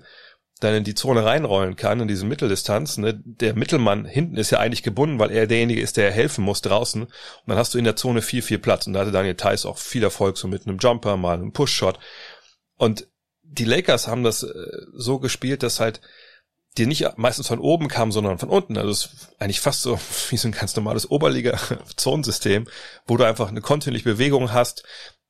dann 0.61 0.75
in 0.75 0.85
die 0.85 0.95
Zone 0.95 1.25
reinrollen 1.25 1.77
kann, 1.77 2.01
in 2.01 2.09
diese 2.09 2.25
Mitteldistanz. 2.25 2.97
Ne? 2.97 3.21
Der 3.25 3.55
Mittelmann 3.55 4.05
hinten 4.05 4.37
ist 4.37 4.51
ja 4.51 4.61
eigentlich 4.61 4.83
gebunden, 4.83 5.19
weil 5.19 5.33
er 5.33 5.47
derjenige 5.47 5.81
ist, 5.81 5.97
der 5.97 6.13
helfen 6.13 6.45
muss 6.45 6.63
draußen. 6.63 7.03
Und 7.03 7.13
dann 7.47 7.59
hast 7.59 7.75
du 7.75 7.79
in 7.79 7.85
der 7.85 7.97
Zone 7.97 8.23
viel, 8.23 8.41
viel 8.41 8.59
Platz. 8.59 8.87
Und 8.87 8.93
da 8.93 9.01
hatte 9.01 9.13
Daniel 9.13 9.35
Theiss 9.35 9.67
auch 9.67 9.79
viel 9.79 10.03
Erfolg 10.03 10.39
so 10.39 10.47
mit 10.47 10.67
einem 10.67 10.79
Jumper, 10.79 11.17
mal 11.17 11.35
einem 11.35 11.53
Push-Shot. 11.53 11.99
Und 12.77 13.09
die 13.43 13.65
Lakers 13.65 14.07
haben 14.07 14.23
das 14.23 14.45
äh, 14.45 14.55
so 14.95 15.19
gespielt, 15.19 15.63
dass 15.63 15.81
halt 15.81 16.01
die 16.77 16.87
nicht 16.87 17.07
meistens 17.17 17.47
von 17.47 17.61
oben 17.61 17.87
kam, 17.89 18.11
sondern 18.11 18.39
von 18.39 18.49
unten. 18.49 18.77
Also 18.77 18.91
es 18.91 19.05
ist 19.05 19.29
eigentlich 19.39 19.61
fast 19.61 19.83
so 19.83 19.99
wie 20.31 20.37
so 20.37 20.49
ein 20.49 20.53
ganz 20.53 20.75
normales 20.77 21.11
Oberliga-Zonensystem, 21.11 22.67
wo 23.07 23.17
du 23.17 23.25
einfach 23.25 23.49
eine 23.49 23.61
kontinuierliche 23.61 24.09
Bewegung 24.09 24.53
hast, 24.53 24.85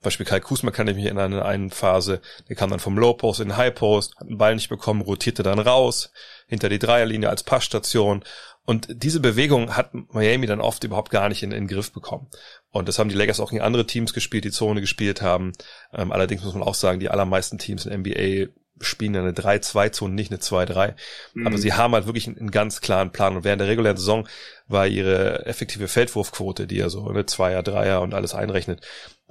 Beispiel 0.04 0.26
Kai 0.26 0.40
Kusma 0.40 0.70
kann 0.70 0.88
ich 0.88 0.94
mich 0.94 1.04
erinnern 1.04 1.32
in 1.32 1.38
einer 1.40 1.70
Phase, 1.70 2.20
der 2.48 2.56
kam 2.56 2.70
dann 2.70 2.80
vom 2.80 2.98
Low 2.98 3.14
Post 3.14 3.40
in 3.40 3.48
den 3.48 3.56
High 3.56 3.74
Post, 3.74 4.16
hat 4.16 4.28
den 4.28 4.38
Ball 4.38 4.54
nicht 4.54 4.68
bekommen, 4.68 5.00
rotierte 5.00 5.42
dann 5.42 5.58
raus, 5.58 6.12
hinter 6.46 6.68
die 6.68 6.78
Dreierlinie 6.78 7.28
als 7.28 7.42
Passstation. 7.42 8.24
Und 8.66 8.88
diese 8.90 9.20
Bewegung 9.20 9.76
hat 9.76 9.90
Miami 9.92 10.46
dann 10.46 10.60
oft 10.60 10.84
überhaupt 10.84 11.10
gar 11.10 11.28
nicht 11.28 11.42
in, 11.42 11.52
in 11.52 11.64
den 11.64 11.68
Griff 11.68 11.92
bekommen. 11.92 12.28
Und 12.70 12.88
das 12.88 12.98
haben 12.98 13.10
die 13.10 13.14
Lakers 13.14 13.40
auch 13.40 13.50
gegen 13.50 13.62
andere 13.62 13.86
Teams 13.86 14.14
gespielt, 14.14 14.44
die 14.44 14.50
Zone 14.50 14.80
gespielt 14.80 15.20
haben. 15.20 15.52
Ähm, 15.92 16.12
allerdings 16.12 16.42
muss 16.44 16.54
man 16.54 16.62
auch 16.62 16.74
sagen, 16.74 16.98
die 16.98 17.10
allermeisten 17.10 17.58
Teams 17.58 17.84
in 17.84 18.00
NBA 18.00 18.52
spielen 18.80 19.16
eine 19.16 19.32
3-2-Zone, 19.32 20.14
nicht 20.14 20.32
eine 20.32 20.40
2-3. 20.40 20.94
Mhm. 21.34 21.46
Aber 21.46 21.58
sie 21.58 21.72
haben 21.74 21.94
halt 21.94 22.06
wirklich 22.06 22.26
einen, 22.26 22.38
einen, 22.38 22.50
ganz 22.50 22.80
klaren 22.80 23.12
Plan. 23.12 23.36
Und 23.36 23.44
während 23.44 23.60
der 23.60 23.68
regulären 23.68 23.96
Saison 23.96 24.28
war 24.66 24.86
ihre 24.86 25.46
effektive 25.46 25.88
Feldwurfquote, 25.88 26.66
die 26.66 26.76
ja 26.76 26.88
so 26.88 27.06
eine 27.06 27.26
Zweier, 27.26 27.62
Dreier 27.62 28.00
und 28.02 28.14
alles 28.14 28.34
einrechnet, 28.34 28.84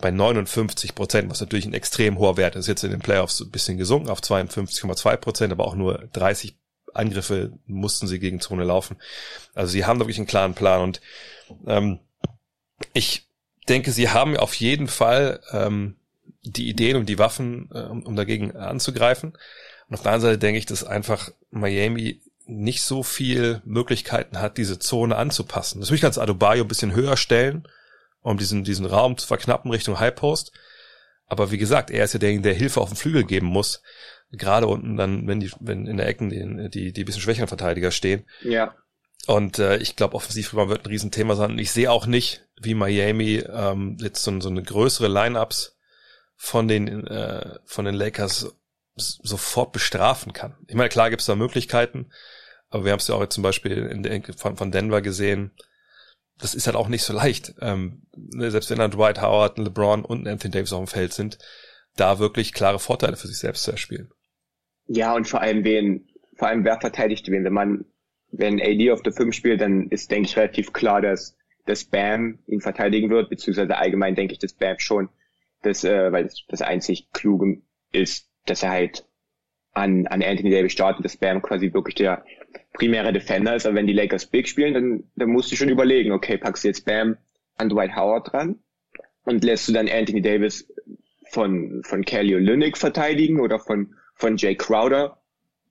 bei 0.04 0.12
59 0.12 0.96
Prozent, 0.96 1.32
was 1.32 1.40
natürlich 1.40 1.66
ein 1.66 1.74
extrem 1.74 2.20
hoher 2.20 2.36
Wert 2.36 2.58
ist. 2.58 2.68
Jetzt 2.68 2.84
in 2.84 2.92
den 2.92 3.00
Playoffs 3.00 3.40
ein 3.40 3.52
bisschen 3.52 3.78
gesunken 3.78 4.10
auf 4.10 4.20
52,2 4.20 5.16
Prozent, 5.16 5.54
aber 5.54 5.66
auch 5.66 5.76
nur 5.76 6.10
30 6.12 6.58
Angriffe 6.94 7.54
mussten 7.68 8.06
sie 8.08 8.20
gegen 8.20 8.42
Zone 8.42 8.66
laufen. 8.66 8.98
Also 9.56 9.72
sie 9.72 9.86
haben 9.86 10.00
wirklich 10.00 10.18
einen 10.18 10.28
klaren 10.28 10.56
Plan 10.56 10.82
und 10.82 11.02
ähm, 11.66 12.00
ich 12.92 13.30
denke, 13.70 13.92
sie 13.92 14.10
haben 14.10 14.36
auf 14.36 14.54
jeden 14.56 14.90
Fall 14.90 15.40
ähm, 15.54 15.96
die 16.44 16.68
Ideen 16.68 16.98
und 16.98 17.08
die 17.08 17.18
Waffen, 17.18 17.70
äh, 17.74 17.84
um, 17.84 18.18
dagegen 18.18 18.58
anzugreifen. 18.58 19.38
Und 19.88 19.96
auf 19.96 20.02
der 20.02 20.12
anderen 20.12 20.34
Seite 20.34 20.40
denke 20.40 20.60
ich, 20.60 20.66
dass 20.66 20.84
einfach 20.84 21.32
Miami 21.50 22.20
nicht 22.46 22.82
so 22.82 23.04
viel 23.04 23.62
Möglichkeiten 23.64 24.42
hat, 24.42 24.58
diese 24.58 24.80
Zone 24.80 25.16
anzupassen. 25.16 25.80
Das 25.80 25.88
würde 25.88 25.96
ich 25.96 26.02
ganz 26.02 26.18
Adubayo 26.18 26.66
ein 26.66 26.68
bisschen 26.68 26.94
höher 26.94 27.16
stellen, 27.16 27.66
um 28.24 28.38
diesen, 28.38 28.64
diesen 28.64 28.86
Raum 28.86 29.18
zu 29.18 29.28
verknappen 29.28 29.70
Richtung 29.72 30.00
High 30.00 30.16
Post. 30.16 30.52
Aber 31.28 31.52
wie 31.52 31.58
gesagt, 31.58 31.92
er 31.92 32.06
ist 32.06 32.14
ja 32.14 32.20
derjenige, 32.20 32.50
der 32.50 32.58
Hilfe 32.58 32.82
auf 32.82 32.90
dem 32.90 32.98
Flügel 32.98 33.24
geben 33.24 33.48
muss. 33.48 33.82
Gerade 34.32 34.68
unten 34.68 34.98
dann, 34.98 35.28
wenn 35.28 35.40
die, 35.40 35.52
wenn 35.60 35.86
in 35.86 35.98
der 35.98 36.08
Ecken 36.08 36.30
die, 36.30 36.70
die, 36.70 36.94
die 36.94 37.04
bisschen 37.04 37.22
schwächeren 37.22 37.48
Verteidiger 37.48 37.92
stehen. 37.92 38.26
Ja. 38.42 38.76
Und 39.28 39.60
äh, 39.60 39.78
ich 39.78 39.96
glaube, 39.96 40.16
offensiv 40.16 40.54
wird 40.54 40.86
ein 40.86 40.90
Riesenthema 40.90 41.36
sein. 41.36 41.52
Und 41.52 41.60
ich 41.60 41.72
sehe 41.72 41.92
auch 41.92 42.08
nicht, 42.08 42.46
wie 42.60 42.74
Miami 42.74 43.44
ähm, 43.48 43.98
jetzt 44.00 44.24
so, 44.24 44.40
so 44.40 44.50
eine 44.50 44.64
größere 44.64 45.08
Lineups 45.08 45.78
von 46.36 46.68
den 46.68 47.08
äh, 47.08 47.58
von 47.66 47.86
den 47.86 47.96
Lakers 47.96 48.54
sofort 48.96 49.72
bestrafen 49.72 50.34
kann. 50.34 50.56
Ich 50.68 50.76
meine, 50.76 50.90
klar 50.90 51.10
gibt 51.10 51.22
es 51.22 51.26
da 51.26 51.36
Möglichkeiten, 51.36 52.12
aber 52.70 52.86
wir 52.86 52.92
haben 52.92 53.00
es 53.00 53.08
ja 53.08 53.16
auch 53.16 53.22
jetzt 53.22 53.36
zum 53.36 53.44
Beispiel 53.44 53.86
in 53.88 54.04
der, 54.04 54.22
von, 54.36 54.58
von 54.58 54.72
Denver 54.72 55.02
gesehen. 55.02 55.52
Das 56.40 56.56
ist 56.56 56.66
halt 56.66 56.76
auch 56.76 56.90
nicht 56.90 57.04
so 57.04 57.14
leicht. 57.14 57.54
Ähm, 57.62 58.04
ne, 58.16 58.52
selbst 58.52 58.70
wenn 58.70 58.80
dann 58.80 58.92
Dwight 58.92 59.22
Howard, 59.22 59.58
LeBron 59.58 60.04
und 60.04 60.28
Anthony 60.28 60.52
Davis 60.52 60.74
auf 60.74 60.84
dem 60.84 60.88
Feld 60.88 61.14
sind, 61.14 61.38
da 61.96 62.20
wirklich 62.20 62.54
klare 62.54 62.80
Vorteile 62.80 63.16
für 63.16 63.28
sich 63.28 63.38
selbst 63.38 63.64
zu 63.64 63.72
erspielen. 63.72 64.10
Ja, 64.88 65.16
und 65.16 65.28
vor 65.28 65.42
allem 65.42 65.64
wen, 65.64 66.10
vor 66.36 66.48
allem 66.48 66.66
wer 66.66 66.80
verteidigt 66.80 67.30
wen. 67.30 67.44
Wenn 67.44 67.54
man, 67.54 67.86
wenn 68.32 68.62
AD 68.62 68.92
auf 68.92 69.04
der 69.04 69.14
5 69.14 69.34
spielt, 69.34 69.62
dann 69.62 69.90
ist, 69.90 70.12
denke 70.12 70.28
ich, 70.28 70.38
relativ 70.38 70.74
klar, 70.74 71.02
dass, 71.02 71.38
dass 71.66 71.86
Bam 71.86 72.40
ihn 72.48 72.62
verteidigen 72.62 73.10
wird, 73.10 73.30
beziehungsweise 73.30 73.78
allgemein 73.78 74.16
denke 74.16 74.34
ich, 74.34 74.40
dass 74.40 74.54
Bam 74.54 74.80
schon 74.80 75.10
das, 75.62 75.84
äh, 75.84 76.12
weil 76.12 76.26
das, 76.26 76.44
das 76.48 76.62
einzig 76.62 77.10
Kluge 77.14 77.62
ist, 77.92 78.30
dass 78.46 78.64
er 78.64 78.72
halt 78.72 79.06
an, 79.72 80.08
an 80.08 80.22
Anthony 80.22 80.52
Davis 80.52 80.74
startet, 80.74 81.06
dass 81.06 81.18
Bam 81.18 81.42
quasi 81.42 81.74
wirklich 81.74 81.96
der 81.96 82.26
primäre 82.74 83.14
Defender 83.14 83.56
ist. 83.56 83.66
Aber 83.66 83.76
wenn 83.76 83.88
die 83.88 83.94
Lakers 83.94 84.28
Big 84.28 84.48
spielen, 84.48 84.74
dann, 84.74 85.04
dann 85.16 85.30
musst 85.30 85.52
du 85.52 85.56
schon 85.56 85.70
überlegen, 85.70 86.12
okay, 86.12 86.38
packst 86.38 86.64
du 86.64 86.70
jetzt 86.70 86.86
Bam 86.86 87.18
an 87.56 87.70
Dwight 87.70 87.96
Howard 87.96 88.32
dran 88.32 88.60
und 89.24 89.44
lässt 89.44 89.68
du 89.68 89.74
dann 89.74 89.90
Anthony 89.90 90.22
Davis 90.22 90.72
von, 91.30 91.82
von 91.84 92.04
Kelly 92.04 92.36
Olynyk 92.36 92.78
verteidigen 92.78 93.40
oder 93.40 93.60
von, 93.60 93.96
von 94.16 94.38
Jay 94.38 94.56
Crowder, 94.56 95.22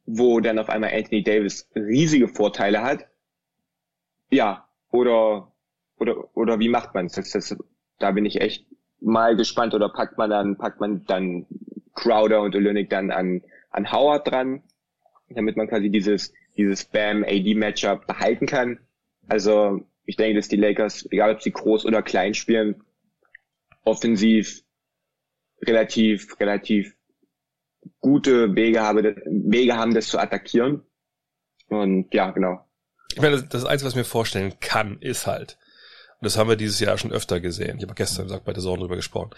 wo 0.07 0.41
dann 0.41 0.59
auf 0.59 0.69
einmal 0.69 0.93
Anthony 0.93 1.23
Davis 1.23 1.69
riesige 1.75 2.29
Vorteile 2.29 2.83
hat. 2.83 3.07
Ja, 4.31 4.69
oder, 4.91 5.53
oder, 5.99 6.37
oder 6.37 6.59
wie 6.59 6.69
macht 6.69 6.95
man 6.95 7.07
es? 7.07 7.57
Da 7.99 8.11
bin 8.11 8.25
ich 8.25 8.41
echt 8.41 8.67
mal 9.01 9.37
gespannt 9.37 9.75
oder 9.75 9.89
packt 9.89 10.19
man 10.19 10.31
dann, 10.31 10.57
packt 10.57 10.81
man 10.81 11.05
dann 11.07 11.47
Crowder 11.95 12.43
und 12.43 12.55
Olynyk 12.55 12.89
dann 12.91 13.11
an, 13.11 13.43
an 13.71 13.93
Howard 13.93 14.31
dran, 14.31 14.63
damit 15.29 15.57
man 15.57 15.69
quasi 15.69 15.91
dieses, 15.91 16.33
dieses 16.57 16.85
Bam-AD-Matchup 16.85 18.07
behalten 18.07 18.47
kann. 18.47 18.79
Also 19.29 19.87
ich 20.05 20.17
denke, 20.17 20.37
dass 20.37 20.49
die 20.49 20.57
Lakers, 20.57 21.07
egal 21.11 21.35
ob 21.35 21.43
sie 21.43 21.53
groß 21.53 21.87
oder 21.87 22.03
klein 22.03 22.35
spielen, 22.35 22.83
offensiv 23.85 24.63
relativ, 25.63 26.39
relativ 26.41 26.95
gute 28.01 28.55
Wege, 28.55 28.83
habe, 28.83 29.17
Wege 29.27 29.77
haben, 29.77 29.95
das 29.95 30.09
zu 30.09 30.19
attackieren. 30.19 30.83
Und 31.69 32.13
ja, 32.13 32.31
genau. 32.31 32.65
Ich 33.15 33.21
meine, 33.21 33.37
das, 33.37 33.49
das 33.49 33.65
Einzige, 33.65 33.87
was 33.87 33.93
ich 33.93 33.99
mir 33.99 34.05
vorstellen 34.05 34.55
kann, 34.61 34.99
ist 35.01 35.27
halt, 35.27 35.59
das 36.21 36.39
haben 36.39 36.49
wir 36.49 36.57
dieses 36.57 36.79
Jahr 36.81 36.99
schon 36.99 37.13
öfter 37.13 37.41
gesehen. 37.41 37.79
Ich 37.79 37.83
habe 37.83 37.95
gestern 37.95 38.27
gesagt, 38.27 38.45
bei 38.45 38.53
der 38.53 38.63
Zone 38.63 38.81
drüber 38.81 38.97
gesprochen. 38.97 39.31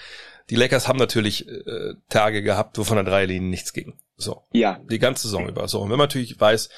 Die 0.50 0.56
Lakers 0.56 0.86
haben 0.86 0.98
natürlich 0.98 1.48
äh, 1.48 1.94
Tage 2.10 2.42
gehabt, 2.42 2.76
wo 2.78 2.84
von 2.84 2.96
der 2.96 3.04
Dreierlinie 3.04 3.48
nichts 3.48 3.72
ging. 3.72 3.98
So. 4.16 4.42
Ja. 4.52 4.80
Die 4.90 4.98
ganze 4.98 5.22
Saison 5.22 5.48
über. 5.48 5.66
So. 5.66 5.80
Und 5.80 5.90
wenn 5.90 5.96
man 5.96 6.06
natürlich 6.08 6.38
weiß, 6.38 6.68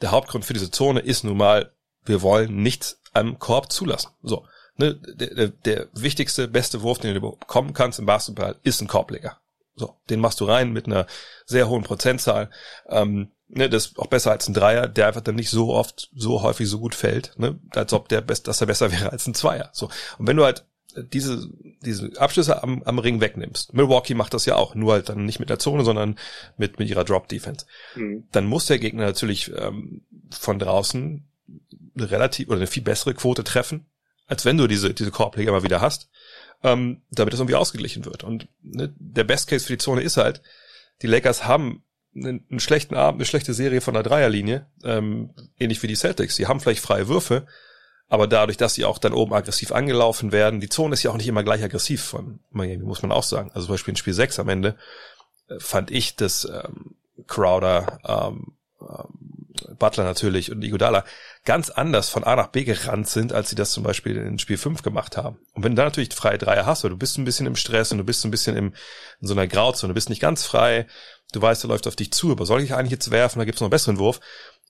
der 0.00 0.10
Hauptgrund 0.10 0.44
für 0.44 0.52
diese 0.52 0.70
Zone 0.70 1.00
ist 1.00 1.24
nun 1.24 1.36
mal, 1.36 1.72
wir 2.04 2.22
wollen 2.22 2.62
nichts 2.62 3.00
am 3.12 3.38
Korb 3.38 3.72
zulassen. 3.72 4.10
So. 4.22 4.46
Ne, 4.76 4.94
der, 4.94 5.48
der, 5.48 5.88
wichtigste, 5.94 6.48
beste 6.48 6.82
Wurf, 6.82 6.98
den 6.98 7.14
du 7.14 7.20
bekommen 7.20 7.72
kannst 7.72 7.98
im 7.98 8.06
Basketball, 8.06 8.56
ist 8.62 8.82
ein 8.82 8.88
Korbleger. 8.88 9.38
So, 9.74 9.96
den 10.10 10.20
machst 10.20 10.40
du 10.40 10.44
rein 10.44 10.72
mit 10.72 10.86
einer 10.86 11.06
sehr 11.46 11.68
hohen 11.68 11.82
Prozentzahl. 11.82 12.50
Ähm, 12.88 13.32
ne, 13.48 13.70
das 13.70 13.86
ist 13.86 13.98
auch 13.98 14.06
besser 14.06 14.32
als 14.32 14.48
ein 14.48 14.54
Dreier, 14.54 14.86
der 14.86 15.06
einfach 15.06 15.22
dann 15.22 15.34
nicht 15.34 15.50
so 15.50 15.72
oft, 15.72 16.10
so 16.14 16.42
häufig 16.42 16.68
so 16.68 16.78
gut 16.78 16.94
fällt, 16.94 17.38
ne, 17.38 17.58
als 17.70 17.92
ob 17.94 18.08
der 18.08 18.20
best, 18.20 18.48
dass 18.48 18.60
er 18.60 18.66
besser 18.66 18.92
wäre 18.92 19.12
als 19.12 19.26
ein 19.26 19.34
Zweier. 19.34 19.70
So. 19.72 19.88
Und 20.18 20.26
wenn 20.26 20.36
du 20.36 20.44
halt 20.44 20.64
diese, 21.02 21.48
diese 21.82 22.10
Abschlüsse 22.18 22.62
am, 22.62 22.82
am 22.82 22.98
Ring 22.98 23.20
wegnimmst, 23.20 23.74
Milwaukee 23.74 24.14
macht 24.14 24.34
das 24.34 24.46
ja 24.46 24.56
auch, 24.56 24.74
nur 24.74 24.94
halt 24.94 25.08
dann 25.08 25.24
nicht 25.24 25.40
mit 25.40 25.50
der 25.50 25.58
Zone, 25.58 25.84
sondern 25.84 26.18
mit, 26.56 26.78
mit 26.78 26.88
ihrer 26.88 27.04
Drop-Defense, 27.04 27.66
mhm. 27.94 28.24
dann 28.32 28.46
muss 28.46 28.66
der 28.66 28.78
Gegner 28.78 29.04
natürlich 29.04 29.52
ähm, 29.56 30.02
von 30.30 30.58
draußen 30.58 31.28
eine 31.96 32.10
relativ 32.10 32.48
oder 32.48 32.56
eine 32.56 32.66
viel 32.66 32.82
bessere 32.82 33.14
Quote 33.14 33.44
treffen, 33.44 33.86
als 34.26 34.44
wenn 34.44 34.58
du 34.58 34.66
diese, 34.66 34.92
diese 34.92 35.10
Korbleger 35.10 35.52
mal 35.52 35.62
wieder 35.62 35.80
hast, 35.80 36.08
ähm, 36.62 37.02
damit 37.10 37.32
das 37.32 37.40
irgendwie 37.40 37.54
ausgeglichen 37.54 38.04
wird. 38.04 38.24
Und 38.24 38.48
ne, 38.62 38.92
der 38.98 39.24
Best 39.24 39.48
Case 39.48 39.66
für 39.66 39.72
die 39.72 39.78
Zone 39.78 40.02
ist 40.02 40.16
halt, 40.16 40.42
die 41.02 41.06
Lakers 41.06 41.46
haben 41.46 41.84
einen, 42.14 42.44
einen 42.50 42.60
schlechten 42.60 42.94
Abend, 42.94 43.20
eine 43.20 43.26
schlechte 43.26 43.54
Serie 43.54 43.80
von 43.80 43.94
der 43.94 44.02
Dreierlinie, 44.02 44.66
ähm, 44.84 45.30
ähnlich 45.58 45.82
wie 45.82 45.86
die 45.86 45.96
Celtics. 45.96 46.36
Sie 46.36 46.46
haben 46.46 46.60
vielleicht 46.60 46.80
freie 46.80 47.08
Würfe, 47.08 47.46
aber 48.08 48.26
dadurch, 48.26 48.56
dass 48.56 48.74
sie 48.74 48.84
auch 48.84 48.98
dann 48.98 49.12
oben 49.12 49.34
aggressiv 49.34 49.72
angelaufen 49.72 50.30
werden, 50.32 50.60
die 50.60 50.68
Zone 50.68 50.94
ist 50.94 51.02
ja 51.02 51.10
auch 51.10 51.16
nicht 51.16 51.26
immer 51.26 51.42
gleich 51.42 51.62
aggressiv 51.62 52.04
von 52.04 52.40
muss 52.50 53.02
man 53.02 53.12
auch 53.12 53.24
sagen. 53.24 53.50
Also 53.52 53.66
zum 53.66 53.74
Beispiel 53.74 53.92
in 53.92 53.96
Spiel 53.96 54.14
6 54.14 54.38
am 54.38 54.48
Ende 54.48 54.76
äh, 55.48 55.58
fand 55.58 55.90
ich, 55.90 56.16
dass 56.16 56.44
ähm, 56.44 56.94
Crowder, 57.26 57.98
ähm, 58.06 58.52
ähm, 58.80 59.76
Butler 59.78 60.04
natürlich 60.04 60.52
und 60.52 60.62
Iguodala 60.62 61.04
ganz 61.44 61.70
anders 61.70 62.08
von 62.08 62.24
A 62.24 62.36
nach 62.36 62.48
B 62.48 62.64
gerannt 62.64 63.08
sind, 63.08 63.32
als 63.32 63.48
sie 63.50 63.56
das 63.56 63.70
zum 63.72 63.82
Beispiel 63.82 64.16
in 64.16 64.38
Spiel 64.38 64.58
5 64.58 64.82
gemacht 64.82 65.16
haben. 65.16 65.38
Und 65.54 65.64
wenn 65.64 65.72
du 65.72 65.76
da 65.76 65.84
natürlich 65.84 66.14
freie 66.14 66.38
Dreier 66.38 66.66
hast, 66.66 66.84
oder 66.84 66.92
du 66.92 66.98
bist 66.98 67.18
ein 67.18 67.24
bisschen 67.24 67.46
im 67.46 67.56
Stress 67.56 67.90
und 67.90 67.98
du 67.98 68.04
bist 68.04 68.24
ein 68.24 68.30
bisschen 68.30 68.56
im, 68.56 68.74
in 69.20 69.26
so 69.26 69.34
einer 69.34 69.46
Grauzone, 69.46 69.90
du 69.90 69.94
bist 69.94 70.10
nicht 70.10 70.20
ganz 70.20 70.44
frei, 70.44 70.86
du 71.32 71.40
weißt, 71.40 71.64
er 71.64 71.68
läuft 71.68 71.86
auf 71.86 71.96
dich 71.96 72.12
zu, 72.12 72.30
aber 72.30 72.46
soll 72.46 72.62
ich 72.62 72.74
eigentlich 72.74 72.92
jetzt 72.92 73.10
werfen, 73.10 73.38
da 73.38 73.44
gibt's 73.44 73.60
noch 73.60 73.66
einen 73.66 73.70
besseren 73.70 73.98
Wurf, 73.98 74.20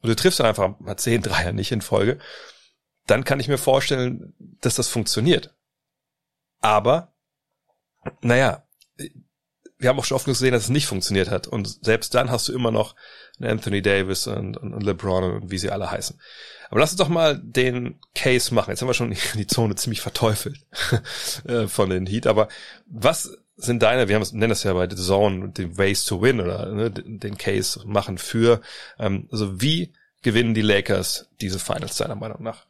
und 0.03 0.09
du 0.09 0.16
triffst 0.16 0.38
dann 0.38 0.46
einfach 0.46 0.79
mal 0.79 0.96
zehn 0.96 1.22
Dreier 1.22 1.53
nicht 1.53 1.72
in 1.72 1.81
Folge, 1.81 2.18
dann 3.07 3.25
kann 3.25 3.40
ich 3.40 3.49
mir 3.49 3.59
vorstellen, 3.59 4.35
dass 4.61 4.75
das 4.75 4.88
funktioniert. 4.88 5.55
Aber, 6.61 7.12
naja, 8.21 8.66
wir 9.79 9.90
haben 9.90 9.99
auch 9.99 10.05
schon 10.05 10.16
oft 10.16 10.25
gesehen, 10.25 10.53
dass 10.53 10.64
es 10.64 10.69
nicht 10.71 10.87
funktioniert 10.87 11.31
hat. 11.31 11.47
Und 11.47 11.85
selbst 11.85 12.14
dann 12.14 12.31
hast 12.31 12.49
du 12.49 12.53
immer 12.53 12.71
noch 12.71 12.95
Anthony 13.40 13.83
Davis 13.83 14.27
und, 14.27 14.57
und 14.57 14.83
LeBron 14.83 15.25
und 15.25 15.51
wie 15.51 15.59
sie 15.59 15.71
alle 15.71 15.90
heißen. 15.90 16.19
Aber 16.71 16.81
lass 16.81 16.92
uns 16.92 16.99
doch 16.99 17.09
mal 17.09 17.38
den 17.38 18.01
Case 18.14 18.55
machen. 18.55 18.71
Jetzt 18.71 18.81
haben 18.81 18.88
wir 18.88 18.95
schon 18.95 19.14
die 19.35 19.47
Zone 19.47 19.75
ziemlich 19.75 20.01
verteufelt 20.01 20.59
äh, 21.47 21.69
von 21.69 21.90
den 21.90 22.07
Heat. 22.07 22.27
Aber 22.27 22.49
was 22.87 23.37
sind 23.57 23.83
deine, 23.83 24.09
wir 24.09 24.14
haben 24.14 24.23
es, 24.23 24.33
nennen 24.33 24.51
das 24.51 24.62
ja 24.62 24.73
bei 24.73 24.88
The 24.88 24.97
Zone, 24.97 25.51
den 25.51 25.77
Ways 25.79 26.05
to 26.05 26.21
Win 26.23 26.40
oder 26.40 26.73
ne, 26.73 26.90
den 26.90 27.38
Case 27.38 27.81
machen 27.87 28.19
für, 28.19 28.61
ähm, 28.99 29.29
also 29.31 29.61
wie 29.61 29.92
gewinnen 30.23 30.55
die 30.55 30.62
Lakers 30.62 31.29
diese 31.40 31.59
Finals 31.59 31.97
deiner 31.97 32.16
Meinung 32.16 32.42
nach? 32.42 32.66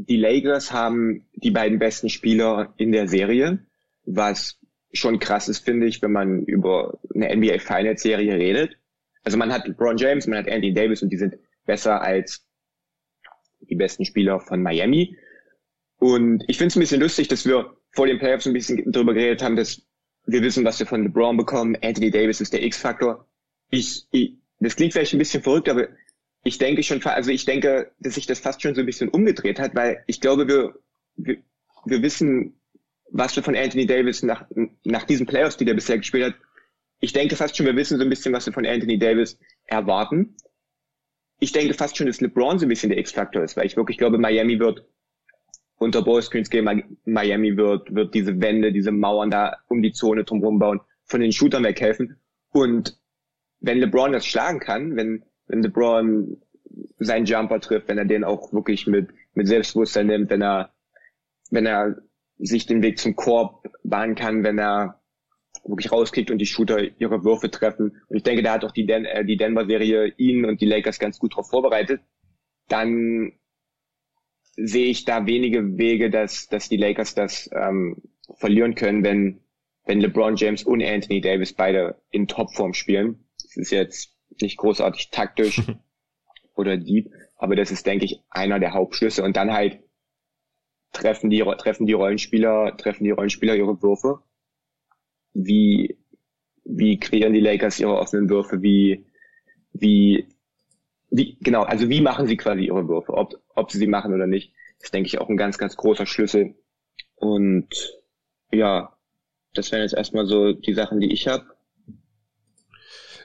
Die 0.00 0.16
Lakers 0.16 0.72
haben 0.72 1.26
die 1.34 1.50
beiden 1.50 1.80
besten 1.80 2.08
Spieler 2.08 2.72
in 2.76 2.92
der 2.92 3.08
Serie, 3.08 3.66
was 4.04 4.60
schon 4.92 5.18
krass 5.18 5.48
ist, 5.48 5.64
finde 5.64 5.88
ich, 5.88 6.00
wenn 6.02 6.12
man 6.12 6.44
über 6.44 7.00
eine 7.14 7.34
NBA 7.36 7.58
Finals 7.58 8.02
Serie 8.02 8.34
redet. 8.34 8.78
Also 9.24 9.36
man 9.36 9.52
hat 9.52 9.66
LeBron 9.66 9.96
James, 9.96 10.28
man 10.28 10.38
hat 10.38 10.46
Andy 10.46 10.72
Davis 10.72 11.02
und 11.02 11.10
die 11.10 11.16
sind 11.16 11.34
besser 11.66 12.00
als 12.00 12.46
die 13.60 13.74
besten 13.74 14.04
Spieler 14.04 14.38
von 14.38 14.62
Miami. 14.62 15.16
Und 15.98 16.44
ich 16.46 16.58
finde 16.58 16.68
es 16.68 16.76
ein 16.76 16.80
bisschen 16.80 17.00
lustig, 17.00 17.26
dass 17.26 17.44
wir 17.44 17.76
vor 17.90 18.06
den 18.06 18.20
Playoffs 18.20 18.46
ein 18.46 18.52
bisschen 18.52 18.92
darüber 18.92 19.14
geredet 19.14 19.42
haben, 19.42 19.56
dass 19.56 19.82
wir 20.26 20.42
wissen, 20.42 20.64
was 20.64 20.78
wir 20.78 20.86
von 20.86 21.02
LeBron 21.02 21.36
bekommen. 21.36 21.76
Anthony 21.82 22.12
Davis 22.12 22.40
ist 22.40 22.52
der 22.52 22.62
X-Faktor. 22.62 23.26
Ich, 23.70 24.06
ich, 24.12 24.38
das 24.60 24.76
klingt 24.76 24.92
vielleicht 24.92 25.12
ein 25.12 25.18
bisschen 25.18 25.42
verrückt, 25.42 25.68
aber 25.68 25.88
ich 26.44 26.58
denke 26.58 26.82
schon, 26.82 27.02
also 27.04 27.30
ich 27.30 27.44
denke, 27.44 27.90
dass 28.00 28.14
sich 28.14 28.26
das 28.26 28.38
fast 28.38 28.62
schon 28.62 28.74
so 28.74 28.80
ein 28.80 28.86
bisschen 28.86 29.08
umgedreht 29.08 29.58
hat, 29.58 29.74
weil 29.74 30.02
ich 30.06 30.20
glaube, 30.20 30.48
wir, 30.48 30.74
wir, 31.16 31.38
wir 31.84 32.02
wissen, 32.02 32.60
was 33.10 33.34
wir 33.36 33.42
von 33.42 33.56
Anthony 33.56 33.86
Davis 33.86 34.22
nach, 34.22 34.46
nach 34.84 35.04
diesen 35.04 35.26
Playoffs, 35.26 35.56
die 35.56 35.64
der 35.64 35.74
bisher 35.74 35.98
gespielt 35.98 36.26
hat, 36.26 36.34
ich 37.00 37.12
denke 37.12 37.36
fast 37.36 37.56
schon, 37.56 37.66
wir 37.66 37.76
wissen 37.76 37.98
so 37.98 38.04
ein 38.04 38.10
bisschen, 38.10 38.32
was 38.32 38.46
wir 38.46 38.52
von 38.52 38.66
Anthony 38.66 38.98
Davis 38.98 39.38
erwarten. 39.66 40.36
Ich 41.38 41.52
denke 41.52 41.74
fast 41.74 41.96
schon, 41.96 42.08
dass 42.08 42.20
LeBron 42.20 42.58
so 42.58 42.66
ein 42.66 42.68
bisschen 42.68 42.90
der 42.90 42.98
X-Faktor 42.98 43.42
ist, 43.42 43.56
weil 43.56 43.66
ich 43.66 43.76
wirklich 43.76 43.98
glaube, 43.98 44.18
Miami 44.18 44.58
wird 44.58 44.84
unter 45.78 46.02
Ballscreens 46.02 46.50
gehen, 46.50 46.98
Miami 47.04 47.56
wird, 47.56 47.94
wird 47.94 48.14
diese 48.14 48.40
Wände, 48.40 48.72
diese 48.72 48.90
Mauern 48.90 49.30
da 49.30 49.58
um 49.68 49.80
die 49.80 49.92
Zone 49.92 50.24
drumherum 50.24 50.58
bauen, 50.58 50.80
von 51.04 51.20
den 51.20 51.30
Shootern 51.30 51.62
weghelfen. 51.62 52.16
Und 52.50 52.98
wenn 53.60 53.78
LeBron 53.78 54.12
das 54.12 54.26
schlagen 54.26 54.58
kann, 54.58 54.96
wenn, 54.96 55.24
wenn 55.48 55.62
LeBron 55.62 56.40
seinen 56.98 57.26
Jumper 57.26 57.60
trifft, 57.60 57.88
wenn 57.88 57.98
er 57.98 58.04
den 58.04 58.24
auch 58.24 58.52
wirklich 58.52 58.86
mit, 58.86 59.08
mit 59.34 59.48
Selbstbewusstsein 59.48 60.06
nimmt, 60.06 60.30
wenn 60.30 60.42
er, 60.42 60.72
wenn 61.50 61.66
er 61.66 61.96
sich 62.38 62.66
den 62.66 62.82
Weg 62.82 62.98
zum 62.98 63.16
Korb 63.16 63.68
bahnen 63.82 64.14
kann, 64.14 64.44
wenn 64.44 64.58
er 64.58 65.00
wirklich 65.64 65.90
rauskickt 65.90 66.30
und 66.30 66.38
die 66.38 66.46
Shooter 66.46 66.78
ihre 66.98 67.24
Würfe 67.24 67.50
treffen. 67.50 68.00
Und 68.08 68.16
ich 68.16 68.22
denke, 68.22 68.42
da 68.42 68.52
hat 68.52 68.64
auch 68.64 68.70
die, 68.70 68.86
Den 68.86 69.04
äh, 69.04 69.24
die 69.24 69.36
Denver-Serie 69.36 70.14
ihn 70.16 70.44
und 70.44 70.60
die 70.60 70.66
Lakers 70.66 70.98
ganz 70.98 71.18
gut 71.18 71.32
darauf 71.32 71.50
vorbereitet. 71.50 72.00
Dann 72.68 73.32
sehe 74.56 74.86
ich 74.86 75.04
da 75.04 75.26
wenige 75.26 75.78
Wege, 75.78 76.10
dass, 76.10 76.48
dass 76.48 76.68
die 76.68 76.76
Lakers 76.76 77.14
das 77.14 77.50
ähm, 77.52 78.02
verlieren 78.34 78.74
können, 78.74 79.04
wenn, 79.04 79.40
wenn 79.84 80.00
LeBron 80.00 80.36
James 80.36 80.64
und 80.64 80.82
Anthony 80.82 81.20
Davis 81.20 81.52
beide 81.52 82.00
in 82.10 82.28
Topform 82.28 82.74
spielen. 82.74 83.24
Das 83.42 83.56
ist 83.56 83.70
jetzt 83.70 84.17
nicht 84.42 84.58
großartig 84.58 85.10
taktisch 85.10 85.62
oder 86.54 86.76
deep, 86.76 87.10
aber 87.36 87.56
das 87.56 87.70
ist, 87.70 87.86
denke 87.86 88.04
ich, 88.04 88.20
einer 88.30 88.58
der 88.58 88.74
Hauptschlüsse. 88.74 89.22
Und 89.22 89.36
dann 89.36 89.52
halt 89.52 89.80
treffen 90.92 91.30
die, 91.30 91.44
treffen 91.58 91.86
die 91.86 91.92
Rollenspieler, 91.92 92.76
treffen 92.76 93.04
die 93.04 93.10
Rollenspieler 93.10 93.56
ihre 93.56 93.80
Würfe. 93.82 94.20
Wie, 95.34 95.98
wie 96.64 96.98
kreieren 96.98 97.32
die 97.32 97.40
Lakers 97.40 97.78
ihre 97.78 97.96
offenen 97.96 98.28
Würfe? 98.28 98.62
Wie, 98.62 99.06
wie, 99.72 100.28
wie, 101.10 101.38
genau, 101.40 101.62
also 101.62 101.88
wie 101.88 102.00
machen 102.00 102.26
sie 102.26 102.36
quasi 102.36 102.64
ihre 102.66 102.88
Würfe? 102.88 103.12
Ob, 103.14 103.34
ob 103.54 103.70
sie 103.70 103.78
sie 103.78 103.86
machen 103.86 104.12
oder 104.12 104.26
nicht, 104.26 104.52
ist, 104.80 104.92
denke 104.92 105.06
ich, 105.06 105.18
auch 105.18 105.28
ein 105.28 105.36
ganz, 105.36 105.58
ganz 105.58 105.76
großer 105.76 106.06
Schlüssel. 106.06 106.54
Und 107.16 107.68
ja, 108.50 108.96
das 109.54 109.72
wären 109.72 109.82
jetzt 109.82 109.94
erstmal 109.94 110.26
so 110.26 110.52
die 110.52 110.74
Sachen, 110.74 111.00
die 111.00 111.12
ich 111.12 111.28
habe. 111.28 111.46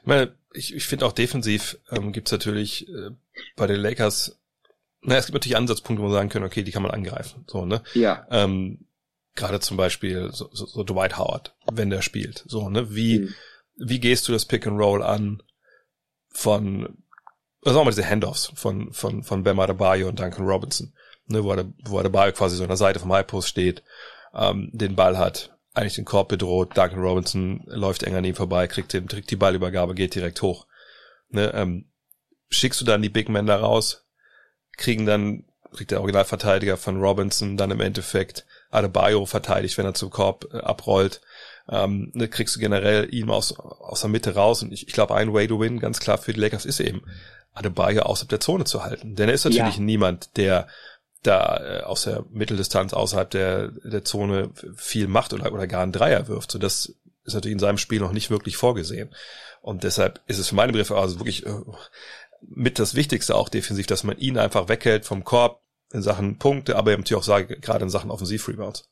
Ich 0.03 0.07
meine, 0.07 0.35
ich, 0.53 0.75
ich 0.75 0.85
finde 0.85 1.05
auch 1.05 1.13
defensiv 1.13 1.79
ähm, 1.91 2.11
gibt 2.11 2.31
natürlich 2.31 2.87
äh, 2.87 3.09
bei 3.55 3.67
den 3.67 3.79
Lakers 3.79 4.37
naja, 5.03 5.19
es 5.19 5.25
gibt 5.25 5.35
natürlich 5.35 5.57
Ansatzpunkte, 5.57 6.01
wo 6.01 6.07
man 6.07 6.13
sagen 6.13 6.29
können, 6.29 6.45
okay, 6.45 6.63
die 6.63 6.71
kann 6.71 6.83
man 6.83 6.91
angreifen. 6.91 7.45
So, 7.47 7.65
ne? 7.65 7.83
Ja. 7.93 8.25
Ähm, 8.31 8.85
Gerade 9.35 9.59
zum 9.59 9.77
Beispiel 9.77 10.29
so, 10.31 10.49
so, 10.53 10.65
so 10.65 10.83
Dwight 10.83 11.17
Howard, 11.17 11.55
wenn 11.71 11.89
der 11.89 12.01
spielt. 12.01 12.43
So, 12.47 12.69
ne? 12.69 12.95
Wie, 12.95 13.19
mhm. 13.19 13.33
wie 13.77 13.99
gehst 13.99 14.27
du 14.27 14.31
das 14.31 14.45
Pick 14.45 14.67
and 14.67 14.79
Roll 14.79 15.03
an 15.03 15.41
von, 16.29 16.97
was 17.61 17.75
auch 17.75 17.83
mal 17.83 17.91
diese 17.91 18.07
Handoffs 18.07 18.51
von, 18.55 18.93
von, 18.93 19.23
von 19.23 19.43
Bam 19.43 19.59
Adebayo 19.59 20.07
und 20.07 20.19
Duncan 20.19 20.45
Robinson, 20.45 20.93
ne? 21.27 21.43
Wo, 21.43 21.51
Ade, 21.51 21.73
wo 21.83 21.99
Adebayo 21.99 22.31
quasi 22.31 22.55
so 22.55 22.63
an 22.63 22.69
der 22.69 22.77
Seite 22.77 22.99
vom 22.99 23.11
High 23.11 23.27
Post 23.27 23.49
steht, 23.49 23.83
ähm, 24.33 24.69
den 24.71 24.95
Ball 24.95 25.17
hat, 25.17 25.52
eigentlich 25.73 25.95
den 25.95 26.05
Korb 26.05 26.29
bedroht, 26.29 26.77
Duncan 26.77 26.99
Robinson 26.99 27.63
läuft 27.65 28.03
eng 28.03 28.15
an 28.15 28.25
ihm 28.25 28.35
vorbei, 28.35 28.67
kriegt, 28.67 28.93
den, 28.93 29.07
kriegt 29.07 29.31
die 29.31 29.35
Ballübergabe, 29.35 29.95
geht 29.95 30.15
direkt 30.15 30.41
hoch. 30.41 30.67
Ne? 31.29 31.51
Ähm, 31.53 31.91
schickst 32.49 32.79
du 32.81 32.85
dann 32.85 33.01
die 33.01 33.09
Big 33.09 33.29
Men 33.29 33.47
da 33.47 33.57
raus, 33.57 34.05
kriegen 34.77 35.05
dann, 35.05 35.45
kriegt 35.73 35.91
der 35.91 35.99
Originalverteidiger 35.99 36.77
von 36.77 37.01
Robinson 37.01 37.57
dann 37.57 37.71
im 37.71 37.81
Endeffekt 37.81 38.45
Adebayo 38.69 39.25
verteidigt, 39.25 39.77
wenn 39.77 39.85
er 39.85 39.93
zum 39.93 40.11
Korb 40.11 40.47
äh, 40.53 40.57
abrollt. 40.57 41.21
Ähm, 41.69 42.11
ne, 42.13 42.27
kriegst 42.27 42.55
du 42.55 42.59
generell 42.59 43.11
ihn 43.13 43.29
aus, 43.29 43.57
aus 43.57 44.01
der 44.01 44.09
Mitte 44.09 44.35
raus. 44.35 44.61
Und 44.61 44.73
ich, 44.73 44.87
ich 44.87 44.93
glaube, 44.93 45.15
ein 45.15 45.33
Way 45.33 45.47
to 45.47 45.59
win, 45.59 45.79
ganz 45.79 45.99
klar 45.99 46.17
für 46.17 46.33
die 46.33 46.39
Lakers, 46.39 46.65
ist 46.65 46.79
eben, 46.79 47.03
Adebayo 47.53 48.01
außerhalb 48.01 48.29
der 48.29 48.39
Zone 48.39 48.65
zu 48.65 48.83
halten. 48.83 49.15
Denn 49.15 49.29
er 49.29 49.35
ist 49.35 49.45
natürlich 49.45 49.77
ja. 49.77 49.81
niemand, 49.81 50.37
der 50.37 50.67
da 51.23 51.79
äh, 51.79 51.83
aus 51.83 52.03
der 52.03 52.25
Mitteldistanz 52.31 52.93
außerhalb 52.93 53.29
der, 53.29 53.69
der 53.69 54.03
Zone 54.03 54.51
viel 54.75 55.07
macht 55.07 55.33
oder, 55.33 55.51
oder 55.51 55.67
gar 55.67 55.83
einen 55.83 55.91
Dreier 55.91 56.27
wirft. 56.27 56.51
So 56.51 56.59
das 56.59 56.93
ist 57.25 57.33
natürlich 57.33 57.53
in 57.53 57.59
seinem 57.59 57.77
Spiel 57.77 57.99
noch 57.99 58.11
nicht 58.11 58.29
wirklich 58.29 58.57
vorgesehen. 58.57 59.09
Und 59.61 59.83
deshalb 59.83 60.21
ist 60.27 60.39
es 60.39 60.49
für 60.49 60.55
meine 60.55 60.73
Begriffe 60.73 60.97
also 60.97 61.19
wirklich 61.19 61.45
äh, 61.45 61.51
mit 62.41 62.79
das 62.79 62.95
Wichtigste 62.95 63.35
auch 63.35 63.49
defensiv, 63.49 63.87
dass 63.87 64.03
man 64.03 64.17
ihn 64.17 64.37
einfach 64.37 64.67
weghält 64.67 65.05
vom 65.05 65.23
Korb, 65.23 65.63
in 65.93 66.01
Sachen 66.01 66.37
Punkte, 66.39 66.75
aber 66.75 66.91
eben 66.91 67.01
natürlich 67.01 67.19
auch 67.19 67.25
sage, 67.25 67.59
gerade 67.59 67.83
in 67.83 67.89
Sachen 67.89 68.09
Offensiv-Rebounds. 68.09 68.89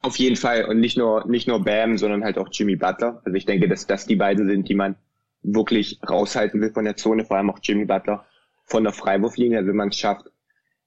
Auf 0.00 0.16
jeden 0.16 0.36
Fall. 0.36 0.64
Und 0.64 0.80
nicht 0.80 0.96
nur, 0.96 1.26
nicht 1.28 1.46
nur 1.46 1.62
Bam, 1.62 1.98
sondern 1.98 2.24
halt 2.24 2.38
auch 2.38 2.48
Jimmy 2.50 2.74
Butler. 2.74 3.20
Also 3.24 3.36
ich 3.36 3.44
denke, 3.44 3.68
dass 3.68 3.86
das 3.86 4.06
die 4.06 4.16
beiden 4.16 4.48
sind, 4.48 4.68
die 4.68 4.74
man 4.74 4.96
wirklich 5.42 6.00
raushalten 6.08 6.60
will 6.60 6.72
von 6.72 6.84
der 6.84 6.96
Zone, 6.96 7.24
vor 7.24 7.36
allem 7.36 7.50
auch 7.50 7.58
Jimmy 7.62 7.84
Butler 7.84 8.24
von 8.64 8.82
der 8.84 8.92
Freiwurflinie, 8.92 9.58
also 9.58 9.68
wenn 9.68 9.76
man 9.76 9.90
es 9.90 9.98
schafft, 9.98 10.31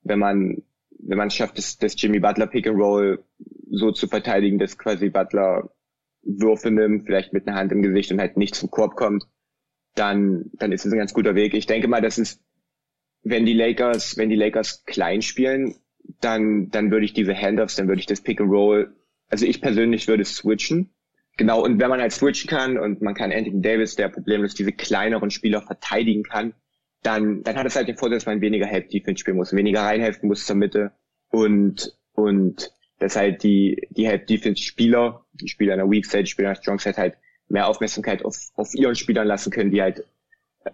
wenn 0.06 0.20
man, 0.20 0.64
wenn 1.00 1.18
man 1.18 1.30
schafft, 1.30 1.58
das, 1.58 1.78
das 1.78 2.00
Jimmy 2.02 2.20
Butler 2.20 2.48
Pick 2.48 2.68
and 2.68 2.80
Roll 2.80 3.24
so 3.70 3.92
zu 3.92 4.08
verteidigen, 4.08 4.60
dass 4.60 4.78
quasi 4.78 5.10
Butler 5.10 5.70
Würfe 6.24 6.72
nimmt, 6.72 7.06
vielleicht 7.06 7.34
mit 7.34 7.48
einer 7.48 7.58
Hand 7.58 7.72
im 7.72 7.82
Gesicht 7.82 8.12
und 8.12 8.20
halt 8.20 8.38
nicht 8.38 8.56
zum 8.56 8.72
Korb 8.72 8.96
kommt, 8.96 9.26
dann, 9.96 10.52
dann 10.54 10.72
ist 10.72 10.86
es 10.86 10.92
ein 10.92 10.98
ganz 10.98 11.14
guter 11.14 11.36
Weg. 11.36 11.54
Ich 11.54 11.68
denke 11.68 11.88
mal, 11.88 12.02
das 12.02 12.18
ist, 12.18 12.42
wenn 13.24 13.46
die 13.46 13.54
Lakers, 13.54 14.18
wenn 14.18 14.30
die 14.30 14.36
Lakers 14.36 14.86
klein 14.86 15.22
spielen, 15.22 15.76
dann, 16.22 16.70
dann 16.70 16.92
würde 16.92 17.06
ich 17.06 17.14
diese 17.14 17.36
Handoffs, 17.36 17.76
dann 17.76 17.88
würde 17.88 18.00
ich 18.00 18.06
das 18.06 18.22
Pick 18.22 18.40
and 18.40 18.52
Roll, 18.52 18.96
also 19.28 19.46
ich 19.46 19.62
persönlich 19.62 20.08
würde 20.08 20.24
switchen. 20.26 20.92
Genau, 21.38 21.64
und 21.64 21.80
wenn 21.80 21.90
man 21.90 22.00
halt 22.00 22.12
switchen 22.12 22.50
kann 22.50 22.78
und 22.78 23.02
man 23.02 23.14
kann 23.14 23.34
Anthony 23.34 23.62
Davis, 23.62 23.96
der 23.96 24.10
problemlos 24.10 24.54
diese 24.54 24.72
kleineren 24.72 25.32
Spieler 25.32 25.62
verteidigen 25.62 26.24
kann, 26.24 26.54
dann, 27.06 27.44
dann 27.44 27.56
hat 27.56 27.68
es 27.68 27.76
halt 27.76 27.88
den 27.88 27.98
Vorteil, 27.98 28.18
dass 28.18 28.26
man 28.26 28.42
weniger 28.42 28.66
Help 28.66 28.90
Defense 28.90 29.20
spielen 29.20 29.38
muss, 29.38 29.54
weniger 29.54 29.82
reinhelfen 29.82 30.28
muss 30.28 30.46
zur 30.46 30.56
Mitte 30.56 30.92
und, 31.30 31.96
und 32.14 32.74
dass 33.00 33.16
halt 33.16 33.44
die, 33.44 33.88
die 33.92 34.08
Help 34.08 34.28
Defense 34.28 34.62
Spieler, 34.64 35.26
die 35.34 35.48
Spieler 35.48 35.74
in 35.74 35.80
der 35.80 35.90
Weak 35.90 36.06
Side, 36.06 36.24
die 36.24 36.30
Spieler 36.30 36.50
in 36.50 36.56
der 36.56 36.62
Strong 36.62 36.80
Side 36.80 36.98
halt 36.98 37.18
mehr 37.48 37.68
Aufmerksamkeit 37.68 38.26
auf, 38.26 38.38
auf 38.56 38.74
ihren 38.74 38.96
Spielern 38.96 39.28
lassen 39.28 39.52
können, 39.52 39.72
die 39.72 39.82
halt 39.82 40.04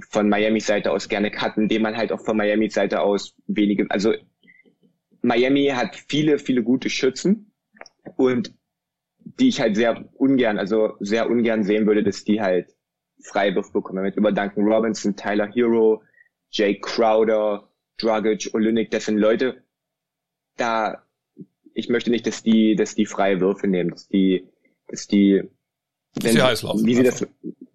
von 0.09 0.29
Miami 0.29 0.61
Seite 0.61 0.91
aus 0.91 1.09
gerne 1.09 1.31
cutten, 1.31 1.63
indem 1.63 1.81
man 1.81 1.97
halt 1.97 2.13
auch 2.13 2.23
von 2.23 2.37
Miami 2.37 2.69
Seite 2.69 3.01
aus 3.01 3.35
wenige, 3.47 3.87
also 3.89 4.13
Miami 5.21 5.67
hat 5.67 5.95
viele, 5.95 6.39
viele 6.39 6.63
gute 6.63 6.89
Schützen 6.89 7.51
und 8.15 8.53
die 9.23 9.49
ich 9.49 9.59
halt 9.59 9.75
sehr 9.75 10.05
ungern, 10.13 10.57
also 10.57 10.95
sehr 11.01 11.29
ungern 11.29 11.63
sehen 11.63 11.85
würde, 11.87 12.03
dass 12.03 12.23
die 12.23 12.41
halt 12.41 12.73
Freiwurf 13.21 13.71
bekommen. 13.73 14.01
Mit 14.03 14.15
über 14.15 14.31
Duncan 14.31 14.63
Robinson, 14.63 15.15
Tyler 15.15 15.51
Hero, 15.51 16.01
Jay 16.51 16.79
Crowder, 16.79 17.67
Dragic, 17.97 18.53
Olynyk, 18.53 18.91
das 18.91 19.05
sind 19.05 19.17
Leute, 19.17 19.63
da, 20.57 21.03
ich 21.73 21.89
möchte 21.89 22.11
nicht, 22.11 22.27
dass 22.27 22.43
die, 22.43 22.75
dass 22.75 22.95
die 22.95 23.05
freie 23.05 23.39
Würfe 23.39 23.67
nehmen, 23.67 23.91
dass 23.91 24.07
die, 24.07 24.47
dass 24.87 25.07
die, 25.07 25.43
wenn, 26.21 26.33
sie 26.33 26.41
heiß 26.41 26.63
laufen. 26.63 26.85
Wie 26.85 26.95
sie 26.95 27.03
das, 27.03 27.25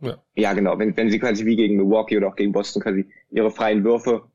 ja. 0.00 0.22
ja, 0.34 0.52
genau, 0.52 0.78
wenn, 0.78 0.96
wenn 0.96 1.10
sie 1.10 1.18
quasi 1.18 1.46
wie 1.46 1.56
gegen 1.56 1.76
Milwaukee 1.76 2.16
oder 2.16 2.28
auch 2.28 2.36
gegen 2.36 2.52
Boston 2.52 2.82
quasi 2.82 3.06
ihre 3.30 3.50
freien 3.50 3.82
Würfe, 3.82 4.30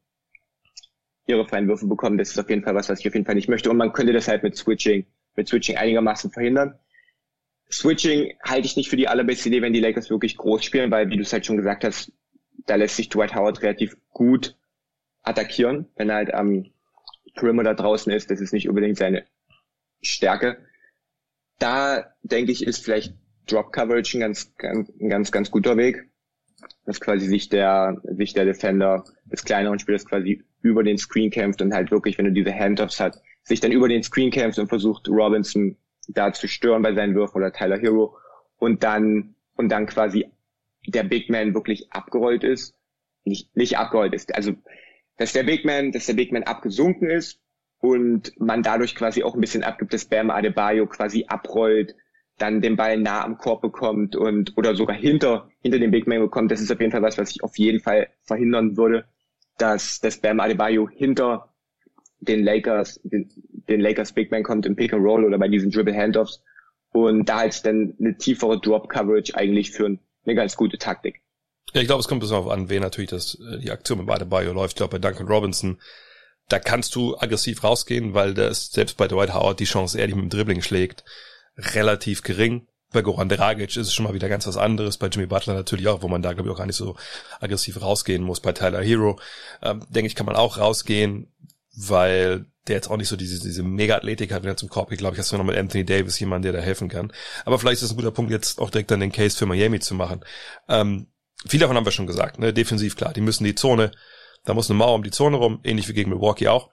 ihre 1.28 1.48
freien 1.48 1.68
Würfe 1.68 1.86
bekommen, 1.86 2.18
das 2.18 2.32
ist 2.32 2.40
auf 2.40 2.50
jeden 2.50 2.64
Fall 2.64 2.74
was, 2.74 2.90
was 2.90 3.00
ich 3.00 3.08
auf 3.08 3.14
jeden 3.14 3.26
Fall 3.26 3.36
nicht 3.36 3.48
möchte. 3.48 3.70
Und 3.70 3.78
man 3.78 3.94
könnte 3.94 4.12
das 4.12 4.28
halt 4.28 4.42
mit 4.42 4.58
Switching, 4.58 5.06
mit 5.36 5.48
Switching 5.48 5.78
einigermaßen 5.78 6.32
verhindern. 6.32 6.80
Switching 7.72 8.34
halte 8.44 8.66
ich 8.66 8.76
nicht 8.76 8.90
für 8.90 8.98
die 8.98 9.08
allerbeste 9.08 9.50
Idee, 9.50 9.62
wenn 9.62 9.72
die 9.72 9.80
Lakers 9.80 10.10
wirklich 10.10 10.36
groß 10.36 10.66
spielen, 10.66 10.92
weil, 10.92 11.10
wie 11.10 11.16
du 11.16 11.22
es 11.22 11.32
halt 11.32 11.46
schon 11.46 11.58
gesagt 11.58 11.84
hast, 11.84 12.12
da 12.66 12.76
lässt 12.76 12.96
sich 12.96 13.10
Dwight 13.10 13.36
Howard 13.36 13.62
relativ 13.62 13.98
gut 14.10 14.58
attackieren, 15.24 15.88
wenn 15.96 16.10
er 16.10 16.16
halt 16.16 16.34
am 16.34 16.66
Perimeter 17.36 17.76
draußen 17.76 18.12
ist. 18.12 18.32
Das 18.32 18.42
ist 18.42 18.54
nicht 18.54 18.68
unbedingt 18.68 18.98
seine 18.98 19.26
Stärke. 20.02 20.58
Da 21.60 22.14
denke 22.24 22.52
ich, 22.52 22.66
ist 22.66 22.84
vielleicht 22.84 23.16
Drop 23.48 23.72
Coverage 23.72 24.18
ein 24.18 24.22
ganz, 24.22 24.56
ganz, 24.58 24.92
ein 25.00 25.10
ganz, 25.10 25.32
ganz 25.32 25.52
guter 25.52 25.78
Weg, 25.78 26.10
dass 26.86 27.00
quasi 27.00 27.28
sich 27.28 27.50
der, 27.50 28.02
sich 28.04 28.34
der 28.34 28.46
Defender 28.46 29.04
des 29.26 29.44
kleineren 29.44 29.80
Spielers 29.80 30.06
quasi 30.06 30.44
über 30.62 30.84
den 30.84 30.98
Screen 30.98 31.32
kämpft 31.32 31.62
und 31.62 31.74
halt 31.74 31.92
wirklich, 31.92 32.18
wenn 32.18 32.26
du 32.26 32.32
diese 32.32 32.54
Handoffs 32.54 33.00
hat, 33.00 33.20
sich 33.44 33.60
dann 33.60 33.72
über 33.72 33.88
den 33.88 34.04
Screen 34.04 34.32
kämpft 34.32 34.60
und 34.60 34.68
versucht 34.68 35.08
Robinson 35.10 35.78
da 36.08 36.32
zu 36.34 36.48
stören 36.48 36.82
bei 36.82 36.94
seinen 36.94 37.16
Würfen 37.16 37.38
oder 37.38 37.52
Tyler 37.52 37.80
Hero 37.80 38.18
und 38.58 38.84
dann, 38.84 39.36
und 39.56 39.70
dann 39.70 39.86
quasi 39.88 40.28
der 40.88 41.04
Big 41.04 41.30
Man 41.30 41.54
wirklich 41.54 41.92
abgerollt 41.92 42.44
ist, 42.44 42.76
nicht, 43.24 43.56
nicht 43.56 43.78
abgerollt 43.78 44.14
ist, 44.14 44.34
also, 44.36 44.54
dass 45.18 45.34
der 45.34 45.44
Big 45.44 45.66
Man, 45.66 45.92
dass 45.92 46.08
der 46.08 46.14
Big 46.14 46.32
Man 46.32 46.44
abgesunken 46.44 47.10
ist 47.10 47.40
und 47.80 48.40
man 48.40 48.64
dadurch 48.64 48.96
quasi 48.96 49.24
auch 49.24 49.36
ein 49.36 49.42
bisschen 49.42 49.64
abgibt, 49.64 49.94
dass 49.94 50.06
Bam 50.06 50.30
Adebayo 50.30 50.88
quasi 50.88 51.26
abrollt, 51.28 51.96
dann 52.38 52.62
den 52.62 52.76
Ball 52.76 52.98
nah 52.98 53.24
am 53.24 53.38
Korb 53.38 53.62
bekommt 53.62 54.16
und, 54.16 54.58
oder 54.58 54.76
sogar 54.76 54.96
hinter, 54.96 55.50
hinter 55.62 55.80
dem 55.80 55.92
Big 55.92 56.08
Man 56.08 56.22
bekommt. 56.22 56.52
Das 56.52 56.62
ist 56.62 56.72
auf 56.72 56.80
jeden 56.80 56.92
Fall 56.92 57.02
was, 57.02 57.18
was 57.18 57.32
ich 57.32 57.44
auf 57.44 57.58
jeden 57.58 57.80
Fall 57.80 58.08
verhindern 58.24 58.78
würde, 58.78 59.06
dass, 59.58 60.00
dass 60.00 60.18
Bam 60.18 60.40
Adebayo 60.40 60.90
hinter 60.90 61.54
den 62.20 62.44
Lakers, 62.44 63.00
den, 63.04 63.30
den 63.70 63.82
Lakers 63.82 64.14
Big 64.14 64.32
Man 64.32 64.44
kommt 64.44 64.66
im 64.66 64.76
Pick 64.76 64.94
and 64.94 65.04
Roll 65.04 65.26
oder 65.26 65.38
bei 65.38 65.48
diesen 65.48 65.72
Dribble 65.72 65.96
Handoffs 65.96 66.42
und 66.92 67.30
da 67.30 67.40
halt 67.40 67.66
dann 67.66 67.96
eine 68.00 68.18
tiefere 68.18 68.60
Drop 68.60 68.90
Coverage 68.90 69.36
eigentlich 69.36 69.72
für 69.72 69.98
eine 70.26 70.36
ganz 70.36 70.56
gute 70.56 70.78
Taktik. 70.78 71.22
Ja, 71.74 71.82
ich 71.82 71.88
glaube, 71.88 72.02
es 72.02 72.08
kommt 72.08 72.20
bisschen 72.20 72.36
darauf 72.36 72.52
an, 72.52 72.70
wer 72.70 72.80
natürlich 72.80 73.10
das, 73.10 73.36
äh, 73.36 73.60
die 73.60 73.72
Aktion 73.72 74.00
mit 74.00 74.10
Adebayo 74.10 74.54
läuft. 74.54 74.74
Ich 74.74 74.78
glaube, 74.78 75.00
bei 75.00 75.10
Duncan 75.10 75.28
Robinson, 75.28 75.80
da 76.50 76.60
kannst 76.60 76.96
du 76.96 77.18
aggressiv 77.18 77.64
rausgehen, 77.64 78.14
weil 78.14 78.34
da 78.34 78.48
ist 78.48 78.74
selbst 78.74 78.98
bei 78.98 79.08
Dwight 79.08 79.34
Howard 79.34 79.60
die 79.60 79.66
Chance, 79.66 80.00
er 80.00 80.08
dich 80.08 80.16
mit 80.16 80.24
dem 80.24 80.30
Dribbling 80.30 80.62
schlägt, 80.62 81.04
relativ 81.58 82.24
gering. 82.24 82.68
Bei 82.92 83.02
Goran 83.02 83.30
Dragic 83.30 83.70
ist 83.70 83.88
es 83.88 83.94
schon 83.94 84.04
mal 84.04 84.14
wieder 84.14 84.28
ganz 84.28 84.46
was 84.48 84.58
anderes. 84.58 84.98
Bei 84.98 85.08
Jimmy 85.08 85.28
Butler 85.28 85.54
natürlich 85.54 85.88
auch, 85.88 86.02
wo 86.02 86.10
man 86.10 86.22
da, 86.22 86.34
glaube 86.34 86.50
ich, 86.50 86.54
auch 86.54 86.58
gar 86.58 86.66
nicht 86.66 86.76
so 86.76 86.98
aggressiv 87.40 87.82
rausgehen 87.82 88.22
muss. 88.22 88.42
Bei 88.42 88.52
Tyler 88.52 88.82
Hero, 88.82 89.18
ähm, 89.62 89.86
denke 89.90 90.08
ich, 90.08 90.16
kann 90.16 90.26
man 90.26 90.36
auch 90.36 90.58
rausgehen, 90.58 91.32
weil 91.74 92.46
der 92.68 92.76
jetzt 92.76 92.90
auch 92.90 92.98
nicht 92.98 93.08
so 93.08 93.16
diese, 93.16 93.42
diese 93.42 93.64
Mega-Athletik 93.64 94.32
hat, 94.32 94.44
wenn 94.44 94.52
er 94.52 94.58
zum 94.58 94.70
Korb 94.70 94.90
geht, 94.90 95.00
glaube 95.00 95.16
ich, 95.16 95.20
hast 95.20 95.32
du 95.32 95.38
noch 95.38 95.44
mit 95.44 95.58
Anthony 95.58 95.84
Davis 95.84 96.20
jemanden, 96.20 96.44
der 96.44 96.54
da 96.54 96.60
helfen 96.60 96.90
kann. 96.90 97.12
Aber 97.46 97.58
vielleicht 97.58 97.78
ist 97.78 97.84
es 97.84 97.92
ein 97.92 97.98
guter 97.98 98.12
Punkt, 98.12 98.32
jetzt 98.32 98.60
auch 98.60 98.70
direkt 98.70 98.92
dann 98.92 99.00
den 99.00 99.12
Case 99.12 99.38
für 99.38 99.46
Miami 99.46 99.80
zu 99.80 99.96
machen. 99.96 100.24
Ähm, 100.70 101.08
viel 101.48 101.60
davon 101.60 101.76
haben 101.76 101.86
wir 101.86 101.92
schon 101.92 102.08
gesagt, 102.08 102.38
ne? 102.38 102.54
Defensiv 102.54 102.96
klar, 102.96 103.14
die 103.14 103.22
müssen 103.22 103.44
die 103.44 103.56
Zone, 103.56 103.92
da 104.46 104.54
muss 104.54 104.70
eine 104.70 104.78
Mauer 104.78 104.96
um 104.96 105.04
die 105.04 105.12
Zone 105.12 105.38
rum, 105.38 105.60
ähnlich 105.64 105.88
wie 105.90 105.94
gegen 105.94 106.12
Milwaukee 106.12 106.50
auch. 106.50 106.70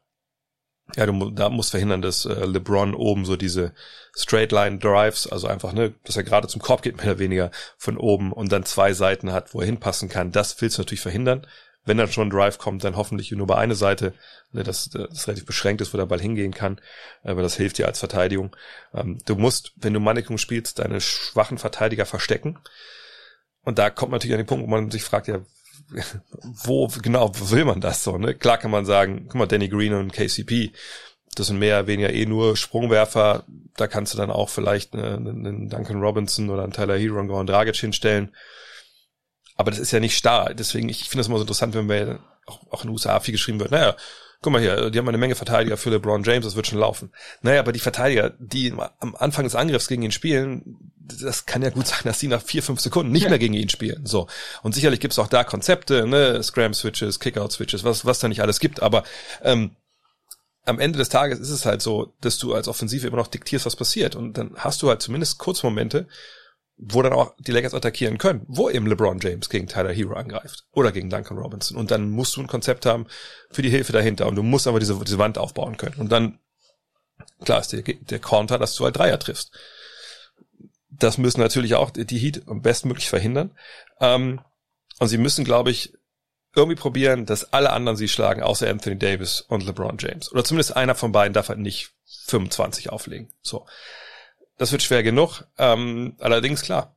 Ja, 0.96 1.04
du 1.04 1.30
da 1.30 1.50
musst 1.50 1.70
verhindern, 1.70 2.00
dass 2.00 2.24
äh, 2.24 2.46
LeBron 2.46 2.94
oben 2.94 3.26
so 3.26 3.36
diese 3.36 3.74
Straight 4.16 4.52
Line 4.52 4.78
Drives, 4.78 5.26
also 5.26 5.46
einfach, 5.46 5.74
ne, 5.74 5.94
dass 6.04 6.16
er 6.16 6.22
gerade 6.22 6.48
zum 6.48 6.62
Korb 6.62 6.80
geht, 6.80 6.96
mehr 6.96 7.12
oder 7.12 7.18
weniger 7.18 7.50
von 7.76 7.98
oben 7.98 8.32
und 8.32 8.52
dann 8.52 8.64
zwei 8.64 8.94
Seiten 8.94 9.32
hat, 9.32 9.52
wo 9.52 9.60
er 9.60 9.66
hinpassen 9.66 10.08
kann. 10.08 10.32
Das 10.32 10.60
willst 10.60 10.78
du 10.78 10.82
natürlich 10.82 11.02
verhindern 11.02 11.46
wenn 11.88 11.96
dann 11.96 12.12
schon 12.12 12.28
ein 12.28 12.30
Drive 12.30 12.58
kommt, 12.58 12.84
dann 12.84 12.96
hoffentlich 12.96 13.32
nur 13.32 13.46
bei 13.46 13.56
einer 13.56 13.74
Seite, 13.74 14.14
ne, 14.52 14.62
dass 14.62 14.90
das 14.90 15.26
relativ 15.26 15.46
beschränkt 15.46 15.80
ist, 15.80 15.92
wo 15.92 15.98
der 15.98 16.06
Ball 16.06 16.20
hingehen 16.20 16.52
kann, 16.52 16.80
aber 17.24 17.42
das 17.42 17.56
hilft 17.56 17.78
dir 17.78 17.86
als 17.86 17.98
Verteidigung. 17.98 18.54
Ähm, 18.94 19.18
du 19.24 19.34
musst, 19.36 19.72
wenn 19.76 19.94
du 19.94 20.00
Mannequin 20.00 20.38
spielst, 20.38 20.78
deine 20.78 21.00
schwachen 21.00 21.58
Verteidiger 21.58 22.06
verstecken. 22.06 22.58
Und 23.62 23.78
da 23.78 23.90
kommt 23.90 24.10
man 24.10 24.18
natürlich 24.18 24.34
an 24.34 24.40
den 24.40 24.46
Punkt, 24.46 24.66
wo 24.66 24.70
man 24.70 24.90
sich 24.90 25.02
fragt, 25.02 25.28
ja, 25.28 25.40
wo 26.42 26.88
genau 27.02 27.32
will 27.34 27.64
man 27.64 27.80
das 27.80 28.04
so? 28.04 28.18
Ne? 28.18 28.34
Klar 28.34 28.58
kann 28.58 28.70
man 28.70 28.84
sagen, 28.84 29.24
guck 29.24 29.36
mal, 29.36 29.46
Danny 29.46 29.68
Green 29.68 29.94
und 29.94 30.12
KCP, 30.12 30.72
das 31.34 31.46
sind 31.46 31.58
mehr 31.58 31.78
oder 31.78 31.86
weniger 31.86 32.12
eh 32.12 32.26
nur 32.26 32.56
Sprungwerfer. 32.56 33.44
Da 33.76 33.86
kannst 33.86 34.12
du 34.12 34.18
dann 34.18 34.30
auch 34.30 34.48
vielleicht 34.48 34.94
einen 34.94 35.68
Duncan 35.68 36.00
Robinson 36.00 36.50
oder 36.50 36.64
einen 36.64 36.72
Tyler 36.72 36.98
Hero 36.98 37.18
und 37.18 37.28
Goran 37.28 37.46
Dragic 37.46 37.76
hinstellen. 37.76 38.34
Aber 39.58 39.70
das 39.70 39.80
ist 39.80 39.90
ja 39.90 40.00
nicht 40.00 40.16
starr. 40.16 40.54
Deswegen, 40.54 40.88
ich 40.88 41.00
finde 41.00 41.18
das 41.18 41.26
immer 41.26 41.36
so 41.36 41.42
interessant, 41.42 41.74
wenn 41.74 41.88
wir 41.88 42.20
auch, 42.46 42.60
auch 42.70 42.82
in 42.82 42.88
den 42.88 42.92
USA 42.92 43.20
viel 43.20 43.32
geschrieben 43.32 43.60
wird, 43.60 43.72
naja, 43.72 43.96
guck 44.40 44.52
mal 44.52 44.62
hier, 44.62 44.90
die 44.90 44.98
haben 44.98 45.08
eine 45.08 45.18
Menge 45.18 45.34
Verteidiger 45.34 45.76
für 45.76 45.90
LeBron 45.90 46.22
James, 46.22 46.44
das 46.44 46.54
wird 46.54 46.68
schon 46.68 46.78
laufen. 46.78 47.12
Naja, 47.42 47.60
aber 47.60 47.72
die 47.72 47.80
Verteidiger, 47.80 48.30
die 48.38 48.72
am 49.00 49.16
Anfang 49.16 49.44
des 49.44 49.56
Angriffs 49.56 49.88
gegen 49.88 50.02
ihn 50.02 50.12
spielen, 50.12 50.92
das 50.96 51.44
kann 51.44 51.62
ja 51.62 51.70
gut 51.70 51.88
sein, 51.88 52.00
dass 52.04 52.20
die 52.20 52.28
nach 52.28 52.40
vier, 52.40 52.62
fünf 52.62 52.80
Sekunden 52.80 53.10
nicht 53.10 53.24
ja. 53.24 53.30
mehr 53.30 53.40
gegen 53.40 53.54
ihn 53.54 53.68
spielen. 53.68 54.06
So. 54.06 54.28
Und 54.62 54.74
sicherlich 54.74 55.00
gibt's 55.00 55.18
auch 55.18 55.26
da 55.26 55.42
Konzepte, 55.42 56.06
ne, 56.06 56.40
Scram-Switches, 56.40 57.18
Kickout-Switches, 57.18 57.82
was, 57.82 58.04
was 58.04 58.20
da 58.20 58.28
nicht 58.28 58.42
alles 58.42 58.60
gibt, 58.60 58.80
aber 58.80 59.02
ähm, 59.42 59.72
am 60.66 60.78
Ende 60.78 60.98
des 60.98 61.08
Tages 61.08 61.40
ist 61.40 61.50
es 61.50 61.66
halt 61.66 61.82
so, 61.82 62.14
dass 62.20 62.38
du 62.38 62.54
als 62.54 62.68
Offensive 62.68 63.06
immer 63.06 63.16
noch 63.16 63.26
diktierst, 63.26 63.64
was 63.64 63.74
passiert. 63.74 64.14
Und 64.14 64.36
dann 64.36 64.54
hast 64.56 64.82
du 64.82 64.88
halt 64.88 65.00
zumindest 65.00 65.38
Kurzmomente, 65.38 66.06
wo 66.78 67.02
dann 67.02 67.12
auch 67.12 67.34
die 67.38 67.50
Lakers 67.50 67.74
attackieren 67.74 68.18
können, 68.18 68.44
wo 68.46 68.70
eben 68.70 68.86
LeBron 68.86 69.18
James 69.18 69.50
gegen 69.50 69.66
Tyler 69.66 69.92
Hero 69.92 70.14
angreift 70.14 70.64
oder 70.70 70.92
gegen 70.92 71.10
Duncan 71.10 71.36
Robinson. 71.36 71.76
Und 71.76 71.90
dann 71.90 72.08
musst 72.10 72.36
du 72.36 72.40
ein 72.40 72.46
Konzept 72.46 72.86
haben 72.86 73.06
für 73.50 73.62
die 73.62 73.70
Hilfe 73.70 73.92
dahinter 73.92 74.28
und 74.28 74.36
du 74.36 74.44
musst 74.44 74.68
aber 74.68 74.78
diese, 74.78 74.96
diese 75.04 75.18
Wand 75.18 75.38
aufbauen 75.38 75.76
können. 75.76 75.96
Und 75.98 76.12
dann, 76.12 76.38
klar 77.44 77.60
ist 77.60 77.72
der, 77.72 77.82
der 77.82 78.18
Counter, 78.20 78.58
dass 78.58 78.76
du 78.76 78.84
halt 78.84 78.96
Dreier 78.96 79.18
triffst. 79.18 79.50
Das 80.88 81.18
müssen 81.18 81.40
natürlich 81.40 81.74
auch 81.74 81.90
die 81.90 82.18
Heat 82.18 82.42
bestmöglich 82.46 83.08
verhindern. 83.08 83.56
Ähm, 84.00 84.40
und 85.00 85.08
sie 85.08 85.18
müssen, 85.18 85.44
glaube 85.44 85.70
ich, 85.70 85.92
irgendwie 86.54 86.80
probieren, 86.80 87.26
dass 87.26 87.52
alle 87.52 87.72
anderen 87.72 87.96
sie 87.96 88.08
schlagen, 88.08 88.42
außer 88.42 88.68
Anthony 88.68 88.98
Davis 88.98 89.40
und 89.40 89.64
LeBron 89.64 89.98
James. 89.98 90.32
Oder 90.32 90.44
zumindest 90.44 90.76
einer 90.76 90.94
von 90.94 91.12
beiden 91.12 91.34
darf 91.34 91.48
halt 91.48 91.58
nicht 91.58 91.90
25 92.26 92.90
auflegen. 92.90 93.32
So. 93.42 93.66
Das 94.58 94.72
wird 94.72 94.82
schwer 94.82 95.02
genug. 95.02 95.44
Ähm, 95.56 96.16
allerdings 96.18 96.62
klar, 96.62 96.96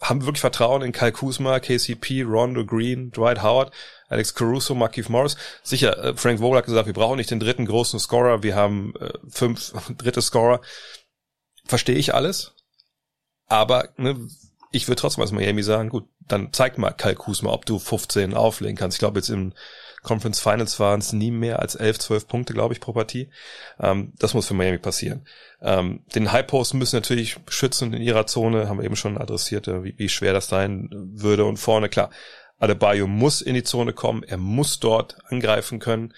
haben 0.00 0.26
wirklich 0.26 0.40
Vertrauen 0.40 0.82
in 0.82 0.92
Kyle 0.92 1.12
Kuzma, 1.12 1.60
KCP, 1.60 2.22
Rondo 2.22 2.66
Green, 2.66 3.10
Dwight 3.10 3.42
Howard, 3.42 3.72
Alex 4.08 4.34
Caruso, 4.34 4.74
Markif 4.74 5.08
Morris. 5.08 5.36
Sicher, 5.62 5.96
äh, 6.04 6.16
Frank 6.16 6.40
Vogel 6.40 6.58
hat 6.58 6.66
gesagt, 6.66 6.86
wir 6.86 6.92
brauchen 6.92 7.16
nicht 7.16 7.30
den 7.30 7.40
dritten 7.40 7.66
großen 7.66 7.98
Scorer, 7.98 8.42
wir 8.42 8.54
haben 8.54 8.94
äh, 9.00 9.12
fünf 9.28 9.72
dritte 9.96 10.20
Scorer. 10.20 10.60
Verstehe 11.64 11.96
ich 11.96 12.14
alles. 12.14 12.52
Aber 13.46 13.88
ne, 13.96 14.28
ich 14.72 14.88
würde 14.88 15.00
trotzdem 15.00 15.22
als 15.22 15.32
Miami 15.32 15.62
sagen, 15.62 15.88
gut, 15.88 16.08
dann 16.20 16.52
zeig 16.52 16.76
mal 16.76 16.92
Kyle 16.92 17.14
Kuzma, 17.14 17.50
ob 17.50 17.64
du 17.66 17.78
15 17.78 18.34
auflegen 18.34 18.76
kannst. 18.76 18.96
Ich 18.96 18.98
glaube, 18.98 19.20
jetzt 19.20 19.30
im 19.30 19.54
Conference 20.06 20.40
Finals 20.40 20.78
waren 20.78 21.00
es 21.00 21.12
nie 21.12 21.32
mehr 21.32 21.58
als 21.58 21.74
11, 21.74 21.98
12 21.98 22.28
Punkte, 22.28 22.54
glaube 22.54 22.72
ich, 22.72 22.80
pro 22.80 22.92
Partie. 22.92 23.28
Ähm, 23.80 24.12
das 24.18 24.34
muss 24.34 24.46
für 24.46 24.54
Miami 24.54 24.78
passieren. 24.78 25.26
Ähm, 25.60 26.04
den 26.14 26.30
High 26.30 26.46
Post 26.46 26.74
müssen 26.74 26.94
natürlich 26.94 27.38
schützen 27.48 27.92
in 27.92 28.00
ihrer 28.00 28.26
Zone, 28.26 28.68
haben 28.68 28.78
wir 28.78 28.84
eben 28.84 28.94
schon 28.94 29.18
adressiert, 29.18 29.66
äh, 29.66 29.82
wie, 29.82 29.98
wie 29.98 30.08
schwer 30.08 30.32
das 30.32 30.46
sein 30.46 30.88
würde. 30.92 31.44
Und 31.44 31.56
vorne, 31.56 31.88
klar, 31.88 32.10
Adebayo 32.58 33.08
muss 33.08 33.42
in 33.42 33.54
die 33.54 33.64
Zone 33.64 33.92
kommen, 33.92 34.22
er 34.22 34.38
muss 34.38 34.78
dort 34.78 35.18
angreifen 35.28 35.80
können. 35.80 36.14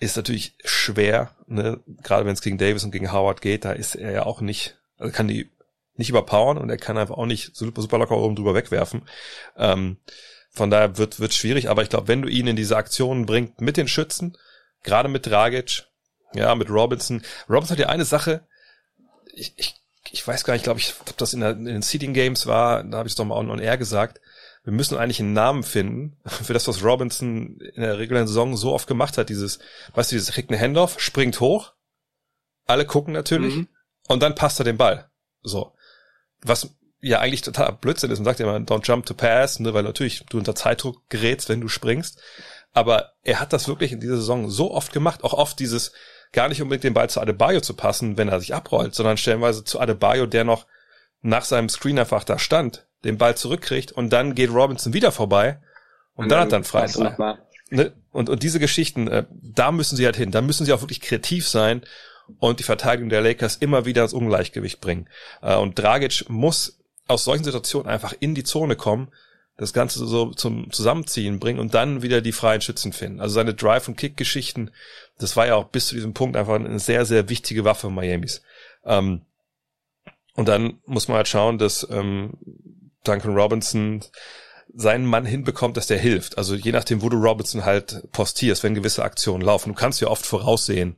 Ist 0.00 0.16
natürlich 0.18 0.54
schwer, 0.62 1.30
ne? 1.46 1.80
gerade 2.02 2.26
wenn 2.26 2.34
es 2.34 2.42
gegen 2.42 2.58
Davis 2.58 2.84
und 2.84 2.90
gegen 2.90 3.10
Howard 3.10 3.40
geht, 3.40 3.64
da 3.64 3.72
ist 3.72 3.94
er 3.94 4.12
ja 4.12 4.26
auch 4.26 4.42
nicht, 4.42 4.76
also 4.98 5.12
kann 5.12 5.28
die 5.28 5.50
nicht 5.96 6.10
überpowern 6.10 6.58
und 6.58 6.68
er 6.68 6.76
kann 6.76 6.98
einfach 6.98 7.16
auch 7.16 7.26
nicht 7.26 7.56
super, 7.56 7.80
super 7.80 7.98
locker 7.98 8.18
oben 8.18 8.36
drüber 8.36 8.54
wegwerfen. 8.54 9.02
Ähm, 9.56 9.96
von 10.54 10.70
daher 10.70 10.98
wird 10.98 11.20
wird 11.20 11.34
schwierig, 11.34 11.68
aber 11.68 11.82
ich 11.82 11.88
glaube, 11.88 12.08
wenn 12.08 12.22
du 12.22 12.28
ihn 12.28 12.46
in 12.46 12.56
diese 12.56 12.76
Aktionen 12.76 13.26
bringt 13.26 13.60
mit 13.60 13.76
den 13.76 13.88
Schützen, 13.88 14.36
gerade 14.82 15.08
mit 15.08 15.26
Dragic, 15.26 15.84
ja, 16.34 16.54
mit 16.54 16.70
Robinson. 16.70 17.22
Robinson 17.48 17.76
hat 17.76 17.80
ja 17.80 17.88
eine 17.88 18.04
Sache, 18.04 18.46
ich, 19.32 19.52
ich, 19.56 19.74
ich 20.10 20.26
weiß 20.26 20.44
gar 20.44 20.54
nicht, 20.54 20.64
glaube 20.64 20.80
ich, 20.80 20.94
ob 21.00 21.16
das 21.16 21.32
in, 21.32 21.40
der, 21.40 21.50
in 21.50 21.64
den 21.64 21.82
Seeding 21.82 22.14
Games 22.14 22.46
war, 22.46 22.84
da 22.84 22.98
habe 22.98 23.08
ich 23.08 23.12
es 23.12 23.16
doch 23.16 23.24
mal 23.24 23.36
on, 23.36 23.50
on 23.50 23.58
air 23.58 23.76
gesagt. 23.76 24.20
Wir 24.62 24.72
müssen 24.72 24.96
eigentlich 24.96 25.20
einen 25.20 25.32
Namen 25.32 25.62
finden 25.62 26.16
für 26.26 26.54
das, 26.54 26.66
was 26.68 26.82
Robinson 26.82 27.58
in 27.74 27.82
der 27.82 27.98
regulären 27.98 28.26
Saison 28.26 28.56
so 28.56 28.72
oft 28.72 28.86
gemacht 28.86 29.18
hat. 29.18 29.28
Dieses, 29.28 29.58
weißt 29.94 30.10
du, 30.10 30.16
dieses 30.16 30.32
kriegt 30.32 30.50
eine 30.50 30.60
Handoff, 30.60 31.00
springt 31.00 31.40
hoch, 31.40 31.72
alle 32.66 32.86
gucken 32.86 33.12
natürlich 33.12 33.56
mhm. 33.56 33.68
und 34.08 34.22
dann 34.22 34.34
passt 34.34 34.60
er 34.60 34.64
den 34.64 34.78
Ball. 34.78 35.10
So. 35.42 35.74
Was 36.40 36.70
ja 37.04 37.20
eigentlich 37.20 37.42
total 37.42 37.72
Blödsinn 37.72 38.10
ist. 38.10 38.18
Man 38.18 38.24
sagt 38.24 38.40
ja 38.40 38.46
immer, 38.46 38.58
don't 38.64 38.86
jump 38.86 39.06
to 39.06 39.14
pass, 39.14 39.60
ne, 39.60 39.74
weil 39.74 39.82
natürlich 39.82 40.24
du 40.28 40.38
unter 40.38 40.54
Zeitdruck 40.54 41.08
gerätst, 41.08 41.48
wenn 41.48 41.60
du 41.60 41.68
springst. 41.68 42.20
Aber 42.72 43.12
er 43.22 43.40
hat 43.40 43.52
das 43.52 43.68
wirklich 43.68 43.92
in 43.92 44.00
dieser 44.00 44.16
Saison 44.16 44.50
so 44.50 44.72
oft 44.72 44.92
gemacht, 44.92 45.22
auch 45.22 45.32
oft 45.32 45.58
dieses 45.60 45.92
gar 46.32 46.48
nicht 46.48 46.60
unbedingt 46.60 46.84
den 46.84 46.94
Ball 46.94 47.08
zu 47.08 47.20
Adebayo 47.20 47.60
zu 47.60 47.74
passen, 47.74 48.16
wenn 48.16 48.28
er 48.28 48.40
sich 48.40 48.54
abrollt, 48.54 48.94
sondern 48.94 49.16
stellenweise 49.16 49.62
zu 49.62 49.78
Adebayo, 49.78 50.26
der 50.26 50.44
noch 50.44 50.66
nach 51.22 51.44
seinem 51.44 51.68
Screen 51.68 51.98
einfach 51.98 52.24
da 52.24 52.38
stand, 52.38 52.86
den 53.04 53.18
Ball 53.18 53.36
zurückkriegt 53.36 53.92
und 53.92 54.12
dann 54.12 54.34
geht 54.34 54.50
Robinson 54.50 54.92
wieder 54.92 55.12
vorbei 55.12 55.60
und, 56.14 56.24
und 56.24 56.28
dann, 56.30 56.38
dann 56.38 56.40
hat 56.40 56.52
dann 56.52 56.64
frei. 56.64 56.86
Ne? 57.70 57.92
Und, 58.10 58.28
und 58.28 58.42
diese 58.42 58.60
Geschichten, 58.60 59.08
äh, 59.08 59.24
da 59.30 59.72
müssen 59.72 59.96
sie 59.96 60.04
halt 60.04 60.16
hin. 60.16 60.30
Da 60.30 60.42
müssen 60.42 60.64
sie 60.66 60.72
auch 60.72 60.82
wirklich 60.82 61.00
kreativ 61.00 61.48
sein 61.48 61.82
und 62.38 62.60
die 62.60 62.64
Verteidigung 62.64 63.08
der 63.08 63.20
Lakers 63.20 63.56
immer 63.56 63.84
wieder 63.84 64.02
ins 64.02 64.12
Ungleichgewicht 64.12 64.80
bringen. 64.80 65.08
Äh, 65.42 65.56
und 65.56 65.78
Dragic 65.78 66.24
muss 66.28 66.78
aus 67.06 67.24
solchen 67.24 67.44
Situationen 67.44 67.90
einfach 67.90 68.14
in 68.18 68.34
die 68.34 68.44
Zone 68.44 68.76
kommen, 68.76 69.08
das 69.56 69.72
Ganze 69.72 70.04
so 70.04 70.32
zum 70.32 70.72
Zusammenziehen 70.72 71.38
bringen 71.38 71.60
und 71.60 71.74
dann 71.74 72.02
wieder 72.02 72.20
die 72.20 72.32
freien 72.32 72.60
Schützen 72.60 72.92
finden. 72.92 73.20
Also 73.20 73.34
seine 73.34 73.54
Drive- 73.54 73.86
und 73.86 73.96
Kick-Geschichten, 73.96 74.70
das 75.18 75.36
war 75.36 75.46
ja 75.46 75.54
auch 75.54 75.68
bis 75.68 75.88
zu 75.88 75.94
diesem 75.94 76.12
Punkt 76.12 76.36
einfach 76.36 76.54
eine 76.54 76.80
sehr, 76.80 77.04
sehr 77.04 77.28
wichtige 77.28 77.64
Waffe 77.64 77.90
Miamis. 77.90 78.42
Ähm, 78.84 79.22
und 80.34 80.48
dann 80.48 80.80
muss 80.86 81.06
man 81.06 81.18
halt 81.18 81.28
schauen, 81.28 81.58
dass 81.58 81.86
ähm, 81.88 82.32
Duncan 83.04 83.34
Robinson 83.36 84.02
seinen 84.74 85.06
Mann 85.06 85.24
hinbekommt, 85.24 85.76
dass 85.76 85.86
der 85.86 85.98
hilft. 85.98 86.36
Also 86.36 86.56
je 86.56 86.72
nachdem, 86.72 87.02
wo 87.02 87.08
du 87.08 87.16
Robinson 87.16 87.64
halt 87.64 88.10
postierst, 88.10 88.64
wenn 88.64 88.74
gewisse 88.74 89.04
Aktionen 89.04 89.42
laufen. 89.42 89.68
Du 89.68 89.74
kannst 89.76 90.00
ja 90.00 90.08
oft 90.08 90.26
voraussehen, 90.26 90.96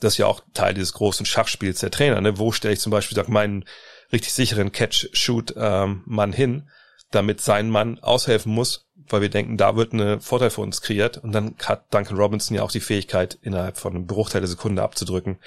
das 0.00 0.14
ist 0.14 0.18
ja 0.18 0.26
auch 0.26 0.42
Teil 0.52 0.74
dieses 0.74 0.92
großen 0.92 1.24
Schachspiels 1.24 1.80
der 1.80 1.90
Trainer. 1.90 2.20
Ne? 2.20 2.38
Wo 2.38 2.52
stelle 2.52 2.74
ich 2.74 2.80
zum 2.80 2.90
Beispiel 2.90 3.16
sag, 3.16 3.28
meinen 3.28 3.64
richtig 4.12 4.32
sicheren 4.32 4.72
Catch-Shoot-Mann 4.72 6.30
ähm, 6.30 6.32
hin, 6.32 6.68
damit 7.10 7.40
sein 7.40 7.70
Mann 7.70 7.98
aushelfen 8.00 8.52
muss, 8.52 8.86
weil 9.08 9.22
wir 9.22 9.30
denken, 9.30 9.56
da 9.56 9.76
wird 9.76 9.92
eine 9.92 10.20
Vorteil 10.20 10.50
für 10.50 10.60
uns 10.60 10.82
kreiert. 10.82 11.18
Und 11.18 11.32
dann 11.32 11.54
hat 11.64 11.92
Duncan 11.92 12.18
Robinson 12.18 12.56
ja 12.56 12.62
auch 12.62 12.70
die 12.70 12.80
Fähigkeit, 12.80 13.38
innerhalb 13.42 13.78
von 13.78 13.94
einem 13.94 14.06
Bruchteil 14.06 14.40
der 14.40 14.48
Sekunde 14.48 14.82
abzudrücken 14.82 15.38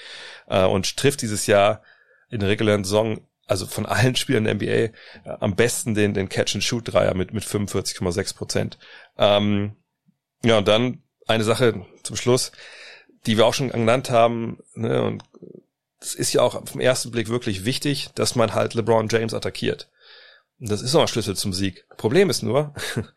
äh, 0.48 0.66
und 0.66 0.98
trifft 0.98 1.22
dieses 1.22 1.48
Jahr 1.48 1.82
in 2.30 2.40
der 2.40 2.50
regulären 2.50 2.84
Saison 2.84 3.22
also 3.48 3.68
von 3.68 3.86
allen 3.86 4.16
Spielern 4.18 4.46
der 4.46 4.56
NBA 4.56 4.66
äh, 4.66 4.92
am 5.24 5.56
besten 5.56 5.94
den, 5.94 6.14
den 6.14 6.30
Catch-and-Shoot-Dreier 6.30 7.14
mit, 7.14 7.34
mit 7.34 7.44
45,6 7.44 8.36
Prozent. 8.36 8.78
Ähm, 9.18 9.76
ja, 10.44 10.58
und 10.58 10.68
dann 10.68 11.04
eine 11.28 11.44
Sache 11.44 11.86
zum 12.04 12.16
Schluss 12.16 12.52
die 13.26 13.38
wir 13.38 13.46
auch 13.46 13.54
schon 13.54 13.70
genannt 13.70 14.10
haben, 14.10 14.60
ne, 14.74 15.04
und 15.04 15.24
es 16.02 16.16
ist 16.16 16.34
ja 16.34 16.42
auch 16.42 16.68
vom 16.68 16.82
ersten 16.82 17.12
Blick 17.12 17.30
wirklich 17.30 17.64
wichtig, 17.64 18.10
dass 18.16 18.36
man 18.36 18.54
halt 18.54 18.74
LeBron 18.74 19.08
James 19.10 19.34
attackiert. 19.34 19.90
Und 20.60 20.70
das 20.70 20.82
ist 20.82 20.96
auch 20.96 21.02
ein 21.02 21.08
Schlüssel 21.08 21.36
zum 21.36 21.54
Sieg. 21.54 21.86
Problem 21.98 22.30
ist 22.30 22.42
nur, 22.42 22.74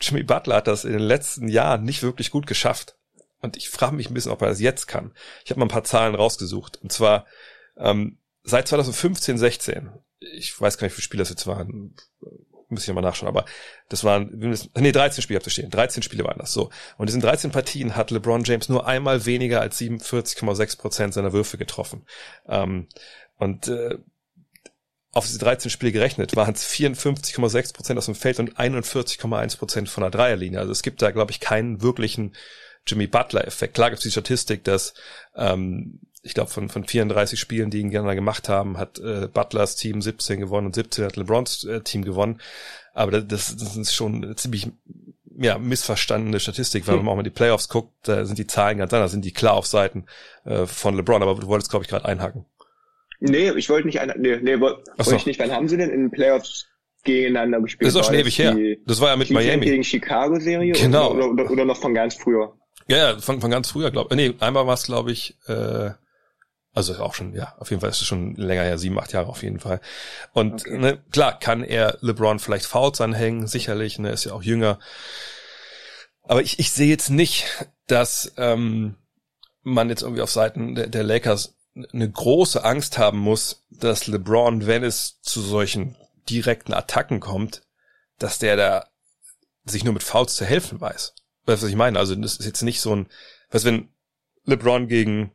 Jimmy 0.00 0.24
Butler 0.24 0.56
hat 0.56 0.66
das 0.66 0.84
in 0.84 0.92
den 0.92 1.00
letzten 1.00 1.48
Jahren 1.48 1.84
nicht 1.84 2.02
wirklich 2.02 2.30
gut 2.30 2.46
geschafft. 2.46 2.96
Und 3.40 3.56
ich 3.56 3.68
frage 3.68 3.94
mich 3.94 4.10
ein 4.10 4.14
bisschen, 4.14 4.32
ob 4.32 4.42
er 4.42 4.48
das 4.48 4.60
jetzt 4.60 4.86
kann. 4.86 5.12
Ich 5.44 5.50
habe 5.50 5.60
mal 5.60 5.66
ein 5.66 5.70
paar 5.70 5.84
Zahlen 5.84 6.14
rausgesucht. 6.14 6.78
Und 6.82 6.92
zwar 6.92 7.26
ähm, 7.76 8.18
seit 8.42 8.66
2015, 8.68 9.38
16, 9.38 9.90
ich 10.20 10.60
weiß 10.60 10.78
gar 10.78 10.86
nicht, 10.86 10.92
wie 10.92 10.96
viele 10.96 11.04
Spiele 11.04 11.22
das 11.22 11.30
jetzt 11.30 11.46
waren, 11.46 11.94
muss 12.68 12.82
ich 12.82 12.88
nochmal 12.88 13.04
nachschauen, 13.04 13.28
aber 13.28 13.44
das 13.88 14.04
waren, 14.04 14.30
nee, 14.76 14.92
13 14.92 15.22
Spiele 15.22 15.38
habt 15.38 15.46
ihr 15.46 15.50
stehen, 15.50 15.70
13 15.70 16.02
Spiele 16.02 16.24
waren 16.24 16.38
das, 16.38 16.52
so. 16.52 16.70
Und 16.96 17.02
in 17.02 17.06
diesen 17.06 17.20
13 17.20 17.50
Partien 17.50 17.96
hat 17.96 18.10
LeBron 18.10 18.44
James 18.44 18.68
nur 18.68 18.86
einmal 18.86 19.26
weniger 19.26 19.60
als 19.60 19.78
47,6 19.80 20.78
Prozent 20.78 21.14
seiner 21.14 21.32
Würfe 21.32 21.58
getroffen. 21.58 22.04
Ähm, 22.48 22.88
und 23.36 23.68
äh, 23.68 23.98
auf 25.12 25.26
diese 25.26 25.38
13 25.38 25.70
Spiele 25.70 25.92
gerechnet 25.92 26.34
waren 26.34 26.54
es 26.54 26.66
54,6 26.68 27.74
Prozent 27.74 27.98
aus 27.98 28.06
dem 28.06 28.16
Feld 28.16 28.40
und 28.40 28.58
41,1 28.58 29.58
Prozent 29.58 29.88
von 29.88 30.02
der 30.02 30.10
Dreierlinie. 30.10 30.58
Also 30.58 30.72
es 30.72 30.82
gibt 30.82 31.02
da, 31.02 31.12
glaube 31.12 31.30
ich, 31.30 31.40
keinen 31.40 31.82
wirklichen 31.82 32.34
Jimmy 32.86 33.06
Butler-Effekt. 33.06 33.74
Klar 33.74 33.90
gibt 33.90 33.98
es 33.98 34.04
die 34.04 34.10
Statistik, 34.10 34.64
dass 34.64 34.94
ähm, 35.36 36.00
ich 36.24 36.32
glaube, 36.32 36.50
von, 36.50 36.68
von 36.70 36.84
34 36.84 37.38
Spielen, 37.38 37.70
die 37.70 37.80
ihn 37.80 37.90
gerne 37.90 38.14
gemacht 38.14 38.48
haben, 38.48 38.78
hat 38.78 38.98
äh, 38.98 39.28
Butlers 39.32 39.76
Team 39.76 40.00
17 40.00 40.40
gewonnen 40.40 40.66
und 40.66 40.74
17 40.74 41.04
hat 41.04 41.16
LeBrons 41.16 41.64
äh, 41.64 41.82
Team 41.82 42.02
gewonnen. 42.02 42.40
Aber 42.94 43.20
das, 43.20 43.54
das 43.56 43.76
ist 43.76 43.94
schon 43.94 44.24
eine 44.24 44.34
ziemlich 44.34 44.68
ja, 45.36 45.58
missverstandene 45.58 46.40
Statistik, 46.40 46.86
weil 46.86 46.94
hm. 46.94 47.00
wenn 47.00 47.04
man 47.06 47.12
auch 47.12 47.16
mal 47.16 47.22
die 47.22 47.30
Playoffs 47.30 47.68
guckt, 47.68 47.92
da 48.04 48.24
sind 48.24 48.38
die 48.38 48.46
Zahlen 48.46 48.78
ganz 48.78 48.92
anders, 48.94 49.10
sind 49.10 49.24
die 49.24 49.32
klar 49.32 49.54
auf 49.54 49.66
Seiten 49.66 50.06
äh, 50.44 50.66
von 50.66 50.96
LeBron. 50.96 51.22
Aber 51.22 51.34
du 51.34 51.46
wolltest, 51.46 51.70
glaube 51.70 51.84
ich, 51.84 51.90
gerade 51.90 52.06
einhaken. 52.06 52.46
Nee, 53.20 53.50
ich 53.52 53.68
wollte 53.68 53.86
nicht 53.86 54.00
ein, 54.00 54.12
nee, 54.16 54.38
nee 54.38 54.60
wollte 54.60 54.82
so. 54.98 55.14
ich 55.14 55.26
nicht. 55.26 55.38
Wann 55.38 55.52
haben 55.52 55.68
sie 55.68 55.76
denn 55.76 55.90
in 55.90 56.00
den 56.02 56.10
Playoffs 56.10 56.66
gegeneinander 57.04 57.60
gespielt? 57.60 57.86
Das 57.86 57.94
ist 57.94 58.00
auch 58.00 58.04
schon 58.04 58.14
ewig 58.14 58.38
her. 58.38 58.56
Das 58.86 59.00
war 59.00 59.10
ja 59.10 59.16
mit 59.16 59.28
Cleveland 59.28 59.48
Miami. 59.48 59.66
gegen 59.66 59.84
Chicago-Serie? 59.84 60.72
Genau. 60.72 61.12
Oder, 61.12 61.28
oder, 61.30 61.50
oder, 61.50 61.64
noch 61.66 61.76
von 61.76 61.92
ganz 61.92 62.14
früher? 62.14 62.54
Ja, 62.88 62.96
ja, 62.96 63.18
von, 63.18 63.40
von 63.40 63.50
ganz 63.50 63.70
früher, 63.70 63.90
glaube 63.90 64.14
ich. 64.14 64.16
Nee, 64.16 64.34
einmal 64.40 64.66
war 64.66 64.74
es, 64.74 64.84
glaube 64.84 65.12
ich, 65.12 65.36
äh, 65.46 65.90
also 66.74 66.98
auch 66.98 67.14
schon, 67.14 67.34
ja, 67.34 67.54
auf 67.58 67.70
jeden 67.70 67.80
Fall 67.80 67.90
ist 67.90 68.00
es 68.00 68.06
schon 68.06 68.34
länger 68.34 68.62
her, 68.62 68.78
sieben, 68.78 68.98
acht 68.98 69.12
Jahre 69.12 69.28
auf 69.28 69.42
jeden 69.42 69.60
Fall. 69.60 69.80
Und 70.32 70.66
okay. 70.66 70.78
ne, 70.78 70.98
klar 71.12 71.38
kann 71.38 71.62
er 71.62 71.98
LeBron 72.00 72.40
vielleicht 72.40 72.66
Fouls 72.66 73.00
anhängen, 73.00 73.46
sicherlich, 73.46 73.98
ne, 73.98 74.10
ist 74.10 74.24
ja 74.24 74.32
auch 74.32 74.42
jünger. 74.42 74.80
Aber 76.24 76.42
ich, 76.42 76.58
ich 76.58 76.72
sehe 76.72 76.88
jetzt 76.88 77.10
nicht, 77.10 77.46
dass 77.86 78.32
ähm, 78.36 78.96
man 79.62 79.88
jetzt 79.88 80.02
irgendwie 80.02 80.22
auf 80.22 80.30
Seiten 80.30 80.74
der, 80.74 80.88
der 80.88 81.04
Lakers 81.04 81.54
eine 81.92 82.10
große 82.10 82.64
Angst 82.64 82.98
haben 82.98 83.18
muss, 83.18 83.64
dass 83.70 84.06
LeBron, 84.06 84.66
wenn 84.66 84.82
es 84.82 85.20
zu 85.22 85.40
solchen 85.40 85.96
direkten 86.28 86.72
Attacken 86.72 87.20
kommt, 87.20 87.62
dass 88.18 88.38
der 88.38 88.56
da 88.56 88.88
sich 89.64 89.84
nur 89.84 89.94
mit 89.94 90.02
Fouls 90.02 90.34
zu 90.34 90.44
helfen 90.44 90.80
weiß. 90.80 91.14
Weißt 91.46 91.62
du, 91.62 91.66
was 91.66 91.70
ich 91.70 91.76
meine? 91.76 91.98
Also 91.98 92.14
das 92.14 92.36
ist 92.36 92.46
jetzt 92.46 92.62
nicht 92.62 92.80
so 92.80 92.94
ein, 92.94 93.06
was 93.50 93.64
wenn 93.64 93.88
LeBron 94.44 94.88
gegen 94.88 95.32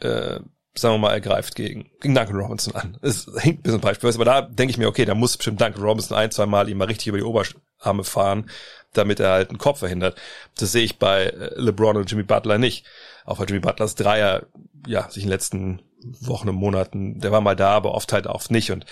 äh, 0.00 0.40
sagen 0.74 0.94
wir 0.94 0.98
mal, 0.98 1.12
ergreift 1.12 1.54
gegen, 1.54 1.90
gegen 2.00 2.14
Duncan 2.14 2.36
Robinson 2.36 2.74
an. 2.74 2.98
Es 3.02 3.28
hinkt 3.38 3.60
ein 3.60 3.62
bisschen 3.62 3.80
Beispiel, 3.80 4.10
aber 4.10 4.24
da 4.24 4.42
denke 4.42 4.70
ich 4.70 4.78
mir, 4.78 4.88
okay, 4.88 5.04
da 5.04 5.14
muss 5.14 5.36
bestimmt 5.36 5.60
Duncan 5.60 5.82
Robinson 5.82 6.16
ein, 6.16 6.30
zwei 6.30 6.46
Mal 6.46 6.68
ihm 6.68 6.78
mal 6.78 6.84
richtig 6.84 7.08
über 7.08 7.18
die 7.18 7.24
Oberarme 7.24 8.04
fahren, 8.04 8.50
damit 8.92 9.20
er 9.20 9.30
halt 9.30 9.50
einen 9.50 9.58
Kopf 9.58 9.80
verhindert. 9.80 10.18
Das 10.56 10.72
sehe 10.72 10.84
ich 10.84 10.98
bei 10.98 11.24
äh, 11.24 11.60
LeBron 11.60 11.96
und 11.96 12.10
Jimmy 12.10 12.22
Butler 12.22 12.58
nicht. 12.58 12.86
Auch 13.24 13.38
bei 13.38 13.44
Jimmy 13.44 13.60
Butlers 13.60 13.94
Dreier, 13.94 14.46
ja, 14.86 15.08
sich 15.10 15.24
in 15.24 15.28
den 15.28 15.34
letzten 15.34 15.82
Wochen 16.20 16.48
und 16.48 16.56
Monaten, 16.56 17.20
der 17.20 17.32
war 17.32 17.40
mal 17.40 17.56
da, 17.56 17.70
aber 17.70 17.92
oft 17.92 18.12
halt 18.12 18.26
auch 18.26 18.48
nicht. 18.48 18.70
Und 18.70 18.86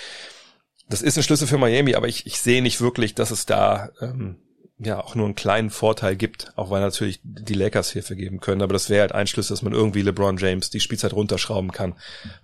das 0.89 1.03
ist 1.03 1.17
ein 1.17 1.23
Schlüssel 1.23 1.47
für 1.47 1.59
Miami, 1.59 1.95
aber 1.95 2.09
ich, 2.09 2.27
ich 2.27 2.41
sehe 2.41 2.63
nicht 2.63 2.81
wirklich, 2.81 3.15
dass 3.15 3.31
es 3.31 3.47
da 3.47 3.91
ähm, 4.01 4.37
ja 4.79 5.03
auch 5.03 5.15
nur 5.15 5.27
einen 5.27 5.35
kleinen 5.35 5.71
Vorteil 5.71 6.15
gibt, 6.17 6.53
auch 6.57 6.71
weil 6.71 6.81
natürlich 6.81 7.21
die 7.23 7.55
Lakers 7.55 7.91
Hilfe 7.91 8.15
geben 8.15 8.41
können. 8.41 8.63
Aber 8.63 8.73
das 8.73 8.89
wäre 8.89 9.03
halt 9.03 9.13
ein 9.13 9.27
Schlüssel, 9.27 9.53
dass 9.53 9.63
man 9.63 9.73
irgendwie 9.73 10.03
LeBron 10.03 10.37
James 10.37 10.71
die 10.71 10.81
Spielzeit 10.81 11.13
runterschrauben 11.13 11.73
kann, 11.73 11.95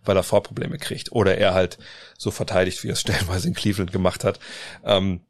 weil 0.04 0.16
er 0.16 0.22
Vorprobleme 0.24 0.78
kriegt. 0.78 1.12
Oder 1.12 1.38
er 1.38 1.54
halt 1.54 1.78
so 2.18 2.30
verteidigt, 2.30 2.82
wie 2.82 2.88
er 2.88 2.94
es 2.94 3.00
stellenweise 3.02 3.48
in 3.48 3.54
Cleveland 3.54 3.92
gemacht 3.92 4.24
hat. 4.24 4.40
Ähm, 4.84 5.20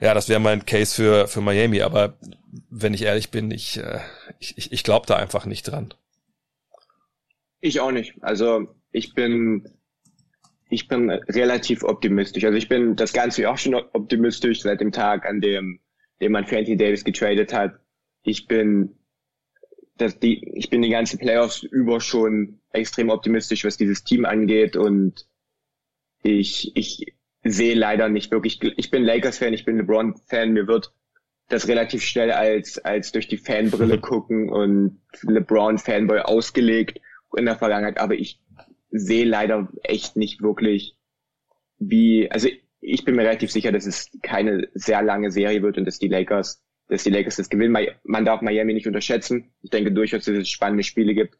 ja, 0.00 0.12
das 0.12 0.28
wäre 0.28 0.40
mein 0.40 0.66
Case 0.66 0.94
für, 0.94 1.28
für 1.28 1.40
Miami. 1.40 1.82
Aber 1.82 2.18
wenn 2.68 2.94
ich 2.94 3.02
ehrlich 3.02 3.30
bin, 3.30 3.50
ich, 3.52 3.78
äh, 3.78 4.00
ich, 4.40 4.72
ich 4.72 4.82
glaube 4.82 5.06
da 5.06 5.16
einfach 5.16 5.46
nicht 5.46 5.62
dran. 5.62 5.94
Ich 7.60 7.80
auch 7.80 7.92
nicht. 7.92 8.14
Also 8.20 8.74
ich 8.90 9.14
bin 9.14 9.68
ich 10.68 10.88
bin 10.88 11.10
relativ 11.10 11.84
optimistisch. 11.84 12.44
Also 12.44 12.56
ich 12.56 12.68
bin 12.68 12.96
das 12.96 13.12
ganze 13.12 13.48
auch 13.48 13.58
schon 13.58 13.74
optimistisch 13.74 14.62
seit 14.62 14.80
dem 14.80 14.90
Tag, 14.90 15.24
an 15.24 15.40
dem, 15.40 15.78
dem 16.20 16.32
man 16.32 16.46
für 16.46 16.58
Anthony 16.58 16.76
Davis 16.76 17.04
getradet 17.04 17.52
hat. 17.52 17.78
Ich 18.22 18.46
bin, 18.46 18.96
dass 19.96 20.18
die, 20.18 20.42
ich 20.54 20.70
bin 20.70 20.82
die 20.82 20.90
ganzen 20.90 21.18
Playoffs 21.18 21.62
über 21.62 22.00
schon 22.00 22.60
extrem 22.70 23.10
optimistisch, 23.10 23.64
was 23.64 23.76
dieses 23.76 24.04
Team 24.04 24.24
angeht. 24.24 24.76
Und 24.76 25.26
ich, 26.22 26.76
ich 26.76 27.14
sehe 27.44 27.74
leider 27.74 28.08
nicht 28.08 28.30
wirklich, 28.32 28.62
ich 28.62 28.90
bin 28.90 29.04
Lakers-Fan, 29.04 29.52
ich 29.52 29.64
bin 29.64 29.76
LeBron-Fan, 29.76 30.52
mir 30.52 30.66
wird 30.66 30.92
das 31.48 31.68
relativ 31.68 32.02
schnell 32.02 32.32
als, 32.32 32.78
als 32.78 33.12
durch 33.12 33.28
die 33.28 33.36
Fanbrille 33.36 33.98
gucken 34.00 34.48
und 34.48 35.00
LeBron-Fanboy 35.22 36.20
ausgelegt 36.20 37.00
in 37.36 37.44
der 37.44 37.56
Vergangenheit, 37.56 37.98
aber 37.98 38.14
ich 38.14 38.40
sehe 38.90 39.24
leider 39.24 39.68
echt 39.82 40.16
nicht 40.16 40.40
wirklich, 40.40 40.96
wie, 41.78 42.30
also 42.30 42.48
ich 42.84 43.04
bin 43.04 43.16
mir 43.16 43.22
relativ 43.22 43.50
sicher, 43.50 43.72
dass 43.72 43.86
es 43.86 44.10
keine 44.22 44.68
sehr 44.74 45.02
lange 45.02 45.30
Serie 45.30 45.62
wird 45.62 45.78
und 45.78 45.86
dass 45.86 45.98
die 45.98 46.08
Lakers, 46.08 46.62
dass 46.88 47.02
die 47.02 47.10
Lakers 47.10 47.36
das 47.36 47.48
gewinnen. 47.48 47.76
Man 48.04 48.24
darf 48.24 48.42
Miami 48.42 48.74
nicht 48.74 48.86
unterschätzen. 48.86 49.54
Ich 49.62 49.70
denke 49.70 49.92
durchaus, 49.92 50.24
dass 50.24 50.36
es 50.36 50.50
spannende 50.50 50.84
Spiele 50.84 51.14
gibt, 51.14 51.38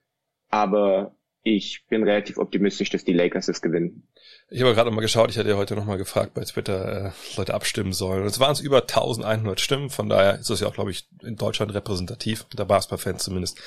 aber 0.48 1.16
ich 1.42 1.84
bin 1.90 2.02
relativ 2.02 2.38
optimistisch, 2.38 2.88
dass 2.88 3.04
die 3.04 3.12
Lakers 3.12 3.48
es 3.48 3.60
gewinnen. 3.60 4.08
Ich 4.48 4.62
habe 4.62 4.74
gerade 4.74 4.90
mal 4.90 5.02
geschaut, 5.02 5.30
ich 5.30 5.36
hatte 5.36 5.50
ja 5.50 5.56
heute 5.56 5.74
nochmal 5.74 5.98
gefragt 5.98 6.32
bei 6.32 6.42
Twitter, 6.42 7.08
äh, 7.08 7.10
Leute 7.36 7.52
abstimmen 7.52 7.92
sollen. 7.92 8.22
Und 8.22 8.28
es 8.28 8.40
waren 8.40 8.52
es 8.52 8.60
über 8.60 8.86
1100 8.86 9.60
Stimmen, 9.60 9.90
von 9.90 10.08
daher 10.08 10.38
ist 10.38 10.48
es 10.48 10.60
ja 10.60 10.68
auch, 10.68 10.72
glaube 10.72 10.90
ich, 10.90 11.06
in 11.22 11.36
Deutschland 11.36 11.74
repräsentativ, 11.74 12.46
der 12.56 12.64
Basketball-Fans 12.64 13.24
zumindest. 13.24 13.60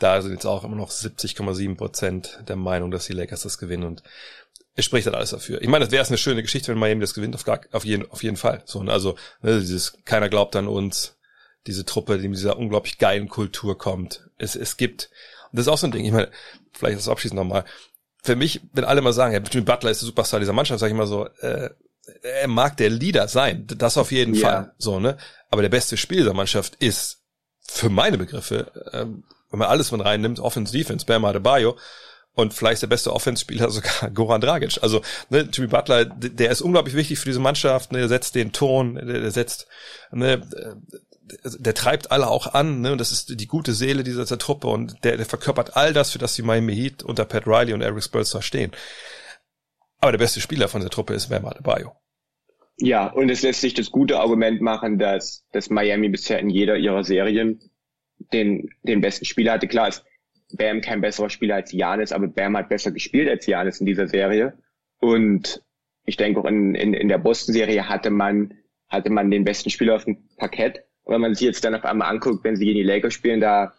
Da 0.00 0.20
sind 0.20 0.32
jetzt 0.32 0.44
auch 0.44 0.64
immer 0.64 0.76
noch 0.76 0.90
70,7 0.90 1.76
Prozent 1.76 2.40
der 2.46 2.56
Meinung, 2.56 2.90
dass 2.90 3.06
die 3.06 3.14
Lakers 3.14 3.42
das 3.42 3.56
gewinnen 3.56 3.84
und 3.84 4.02
es 4.76 4.84
spricht 4.84 5.06
halt 5.06 5.16
alles 5.16 5.30
dafür. 5.30 5.62
Ich 5.62 5.68
meine, 5.68 5.84
das 5.84 5.92
wäre 5.92 6.06
eine 6.06 6.18
schöne 6.18 6.42
Geschichte, 6.42 6.72
wenn 6.72 6.78
Miami 6.78 7.00
das 7.00 7.14
gewinnt, 7.14 7.34
auf, 7.34 7.44
gar, 7.44 7.60
auf, 7.72 7.84
jeden, 7.84 8.10
auf 8.10 8.22
jeden 8.22 8.36
Fall. 8.36 8.62
So, 8.64 8.80
also, 8.80 9.16
ne, 9.42 9.60
dieses, 9.60 9.96
keiner 10.04 10.28
glaubt 10.28 10.56
an 10.56 10.66
uns, 10.66 11.16
diese 11.66 11.84
Truppe, 11.84 12.18
die 12.18 12.28
mit 12.28 12.38
dieser 12.38 12.58
unglaublich 12.58 12.98
geilen 12.98 13.28
Kultur 13.28 13.78
kommt. 13.78 14.28
Es, 14.36 14.56
es 14.56 14.76
gibt, 14.76 15.10
und 15.50 15.58
das 15.58 15.66
ist 15.66 15.72
auch 15.72 15.78
so 15.78 15.86
ein 15.86 15.92
Ding, 15.92 16.04
ich 16.04 16.12
meine, 16.12 16.30
vielleicht 16.72 16.98
das 16.98 17.08
abschließend 17.08 17.38
nochmal, 17.38 17.64
für 18.22 18.36
mich, 18.36 18.62
wenn 18.72 18.84
alle 18.84 19.02
mal 19.02 19.12
sagen, 19.12 19.32
ja, 19.32 19.40
Jimmy 19.40 19.64
Butler 19.64 19.90
ist 19.90 20.00
der 20.00 20.06
Superstar 20.06 20.40
dieser 20.40 20.52
Mannschaft, 20.52 20.80
sage 20.80 20.90
ich 20.90 20.96
immer 20.96 21.06
so, 21.06 21.26
äh, 21.40 21.70
er 22.22 22.48
mag 22.48 22.76
der 22.76 22.90
Leader 22.90 23.28
sein, 23.28 23.66
das 23.66 23.96
auf 23.96 24.12
jeden 24.12 24.34
ja. 24.34 24.40
Fall, 24.40 24.74
so, 24.78 24.98
ne? 24.98 25.16
Aber 25.50 25.62
der 25.62 25.68
beste 25.68 25.96
Spiel 25.96 26.18
dieser 26.18 26.34
Mannschaft 26.34 26.74
ist, 26.76 27.20
für 27.66 27.88
meine 27.88 28.18
Begriffe, 28.18 28.70
ähm, 28.92 29.24
wenn 29.50 29.58
man 29.58 29.68
alles 29.68 29.88
von 29.88 30.00
reinnimmt, 30.00 30.40
Offense, 30.40 30.72
Defense, 30.72 31.06
Bam 31.06 31.24
Adebayo, 31.24 31.76
und 32.34 32.52
vielleicht 32.52 32.82
der 32.82 32.88
beste 32.88 33.12
Offense-Spieler 33.12 33.70
sogar 33.70 34.10
Goran 34.10 34.40
Dragic. 34.40 34.78
Also 34.82 35.02
ne, 35.30 35.48
Jimmy 35.52 35.68
Butler, 35.68 36.04
der 36.04 36.50
ist 36.50 36.60
unglaublich 36.60 36.94
wichtig 36.94 37.18
für 37.18 37.26
diese 37.28 37.40
Mannschaft. 37.40 37.92
Ne, 37.92 37.98
der 37.98 38.08
setzt 38.08 38.34
den 38.34 38.52
Ton, 38.52 38.96
der, 38.96 39.20
der 39.20 39.30
setzt, 39.30 39.66
ne, 40.10 40.46
der 41.44 41.74
treibt 41.74 42.10
alle 42.10 42.28
auch 42.28 42.54
an. 42.54 42.80
Ne, 42.80 42.92
und 42.92 42.98
das 42.98 43.12
ist 43.12 43.40
die 43.40 43.46
gute 43.46 43.72
Seele 43.72 44.04
dieser, 44.04 44.22
dieser 44.22 44.38
Truppe 44.38 44.66
und 44.66 45.04
der, 45.04 45.16
der 45.16 45.26
verkörpert 45.26 45.76
all 45.76 45.92
das, 45.92 46.10
für 46.10 46.18
das 46.18 46.34
die 46.34 46.42
Miami 46.42 46.74
Heat 46.74 47.02
unter 47.02 47.24
Pat 47.24 47.46
Riley 47.46 47.72
und 47.72 47.82
Eric 47.82 48.02
Spolstra 48.02 48.42
stehen. 48.42 48.72
Aber 50.00 50.12
der 50.12 50.18
beste 50.18 50.40
Spieler 50.40 50.68
von 50.68 50.80
der 50.80 50.90
Truppe 50.90 51.14
ist 51.14 51.28
Bam 51.28 51.46
Adebayo. 51.46 51.92
Ja, 52.76 53.06
und 53.06 53.30
es 53.30 53.42
lässt 53.42 53.60
sich 53.60 53.74
das 53.74 53.92
gute 53.92 54.18
Argument 54.18 54.60
machen, 54.60 54.98
dass, 54.98 55.46
dass 55.52 55.70
Miami 55.70 56.08
bisher 56.08 56.40
in 56.40 56.50
jeder 56.50 56.76
ihrer 56.76 57.04
Serien 57.04 57.70
den, 58.32 58.68
den 58.82 59.00
besten 59.00 59.24
Spieler 59.24 59.52
hatte. 59.52 59.68
Klar 59.68 59.88
ist 59.88 60.04
Bam 60.56 60.80
kein 60.80 61.00
besserer 61.00 61.30
Spieler 61.30 61.56
als 61.56 61.72
Janis, 61.72 62.12
aber 62.12 62.28
Bam 62.28 62.56
hat 62.56 62.68
besser 62.68 62.90
gespielt 62.90 63.28
als 63.28 63.46
Janis 63.46 63.80
in 63.80 63.86
dieser 63.86 64.08
Serie. 64.08 64.54
Und 64.98 65.62
ich 66.06 66.16
denke 66.16 66.40
auch 66.40 66.44
in, 66.44 66.74
in, 66.74 66.94
in 66.94 67.08
der 67.08 67.18
Boston-Serie 67.18 67.88
hatte 67.88 68.10
man, 68.10 68.54
hatte 68.88 69.10
man 69.10 69.30
den 69.30 69.44
besten 69.44 69.70
Spieler 69.70 69.96
auf 69.96 70.04
dem 70.04 70.28
Parkett. 70.36 70.84
Und 71.02 71.14
wenn 71.14 71.20
man 71.20 71.34
sich 71.34 71.46
jetzt 71.46 71.64
dann 71.64 71.74
auf 71.74 71.84
einmal 71.84 72.10
anguckt, 72.10 72.44
wenn 72.44 72.56
sie 72.56 72.64
gegen 72.64 72.78
die 72.78 72.84
Lakers 72.84 73.14
spielen, 73.14 73.40
da, 73.40 73.74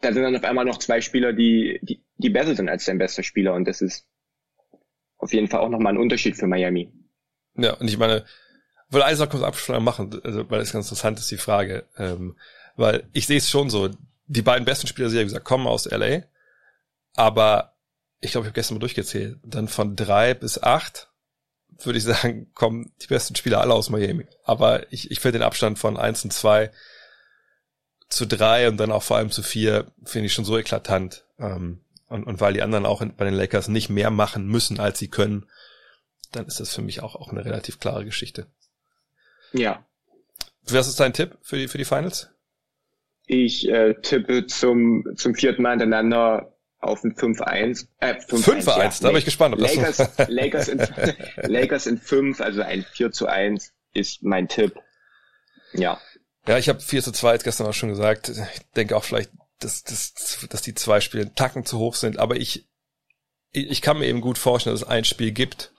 da 0.00 0.12
sind 0.12 0.22
dann 0.22 0.36
auf 0.36 0.44
einmal 0.44 0.64
noch 0.64 0.78
zwei 0.78 1.00
Spieler, 1.00 1.32
die, 1.32 1.78
die, 1.82 2.02
die 2.16 2.30
besser 2.30 2.54
sind 2.54 2.68
als 2.68 2.84
dein 2.84 2.98
bester 2.98 3.22
Spieler. 3.22 3.54
Und 3.54 3.66
das 3.66 3.80
ist 3.80 4.06
auf 5.18 5.32
jeden 5.32 5.48
Fall 5.48 5.60
auch 5.60 5.68
nochmal 5.68 5.94
ein 5.94 5.98
Unterschied 6.00 6.36
für 6.36 6.46
Miami. 6.46 6.92
Ja, 7.56 7.74
und 7.74 7.88
ich 7.88 7.98
meine, 7.98 8.24
will 8.90 9.02
eins 9.02 9.18
noch 9.18 9.28
kurz 9.28 9.42
Abschluss 9.42 9.80
machen, 9.80 10.20
also, 10.22 10.48
weil 10.50 10.60
es 10.60 10.72
ganz 10.72 10.86
interessant 10.86 11.18
ist, 11.18 11.30
die 11.30 11.36
Frage. 11.36 11.84
Ähm, 11.98 12.36
weil 12.76 13.08
ich 13.12 13.26
sehe 13.26 13.38
es 13.38 13.50
schon 13.50 13.70
so, 13.70 13.90
die 14.26 14.42
beiden 14.42 14.64
besten 14.64 14.86
Spieler, 14.86 15.08
sie 15.08 15.16
ja 15.16 15.22
gesagt, 15.22 15.44
kommen 15.44 15.66
aus 15.66 15.86
LA. 15.86 16.22
Aber 17.14 17.76
ich 18.20 18.32
glaube, 18.32 18.46
ich 18.46 18.48
habe 18.48 18.54
gestern 18.54 18.74
mal 18.74 18.80
durchgezählt. 18.80 19.38
Dann 19.44 19.68
von 19.68 19.96
drei 19.96 20.34
bis 20.34 20.62
acht 20.62 21.08
würde 21.84 21.98
ich 21.98 22.04
sagen, 22.04 22.50
kommen 22.54 22.92
die 23.02 23.06
besten 23.06 23.36
Spieler 23.36 23.60
alle 23.60 23.74
aus 23.74 23.90
Miami. 23.90 24.26
Aber 24.44 24.90
ich, 24.92 25.10
ich 25.10 25.20
finde 25.20 25.38
den 25.38 25.46
Abstand 25.46 25.78
von 25.78 25.96
eins 25.96 26.24
und 26.24 26.32
zwei 26.32 26.70
zu 28.08 28.26
drei 28.26 28.68
und 28.68 28.76
dann 28.76 28.92
auch 28.92 29.02
vor 29.02 29.16
allem 29.16 29.30
zu 29.30 29.42
vier 29.42 29.92
finde 30.04 30.26
ich 30.26 30.32
schon 30.32 30.44
so 30.44 30.56
eklatant. 30.56 31.24
Ähm, 31.38 31.80
und, 32.08 32.24
und 32.24 32.40
weil 32.40 32.52
die 32.52 32.62
anderen 32.62 32.86
auch 32.86 33.04
bei 33.04 33.24
den 33.24 33.34
Lakers 33.34 33.68
nicht 33.68 33.88
mehr 33.88 34.10
machen 34.10 34.46
müssen, 34.46 34.78
als 34.78 34.98
sie 34.98 35.08
können, 35.08 35.46
dann 36.30 36.46
ist 36.46 36.60
das 36.60 36.72
für 36.72 36.82
mich 36.82 37.02
auch, 37.02 37.16
auch 37.16 37.30
eine 37.30 37.44
relativ 37.44 37.80
klare 37.80 38.04
Geschichte. 38.04 38.46
Ja. 39.52 39.84
Was 40.62 40.86
ist 40.86 41.00
dein 41.00 41.12
Tipp 41.12 41.36
für 41.42 41.56
die, 41.56 41.68
für 41.68 41.78
die 41.78 41.84
Finals? 41.84 42.30
Ich 43.26 43.68
äh, 43.68 43.94
tippe 44.02 44.46
zum, 44.46 45.04
zum 45.16 45.34
vierten 45.34 45.62
Mal 45.62 45.70
hintereinander 45.70 46.56
auf 46.78 47.02
ein 47.02 47.14
5-1. 47.14 47.88
Äh, 47.98 48.14
5-1, 48.14 48.66
ja. 48.66 48.90
da 49.00 49.08
bin 49.08 49.18
ich 49.18 49.24
gespannt. 49.24 49.54
Ob 49.54 49.60
Lakers, 49.60 49.96
das 49.96 50.10
Lakers, 50.28 50.68
in, 50.68 50.80
Lakers 51.42 51.86
in 51.86 51.98
5, 51.98 52.40
also 52.40 52.62
ein 52.62 52.84
4 52.84 53.10
zu 53.10 53.26
1 53.26 53.72
ist 53.92 54.22
mein 54.22 54.48
Tipp. 54.48 54.78
Ja. 55.72 56.00
Ja, 56.46 56.58
ich 56.58 56.68
habe 56.68 56.80
4 56.80 57.02
zu 57.02 57.12
2 57.12 57.32
jetzt 57.32 57.44
gestern 57.44 57.66
auch 57.66 57.74
schon 57.74 57.88
gesagt. 57.88 58.28
Ich 58.28 58.60
denke 58.76 58.96
auch 58.96 59.04
vielleicht, 59.04 59.30
dass, 59.58 59.82
dass, 59.82 60.46
dass 60.48 60.62
die 60.62 60.74
zwei 60.74 61.00
Spiele 61.00 61.34
Tacken 61.34 61.64
zu 61.64 61.78
hoch 61.78 61.94
sind, 61.94 62.18
aber 62.18 62.36
ich, 62.36 62.68
ich 63.52 63.82
kann 63.82 63.98
mir 63.98 64.06
eben 64.06 64.20
gut 64.20 64.38
vorstellen, 64.38 64.74
dass 64.74 64.82
es 64.82 64.88
ein 64.88 65.04
Spiel 65.04 65.32
gibt, 65.32 65.72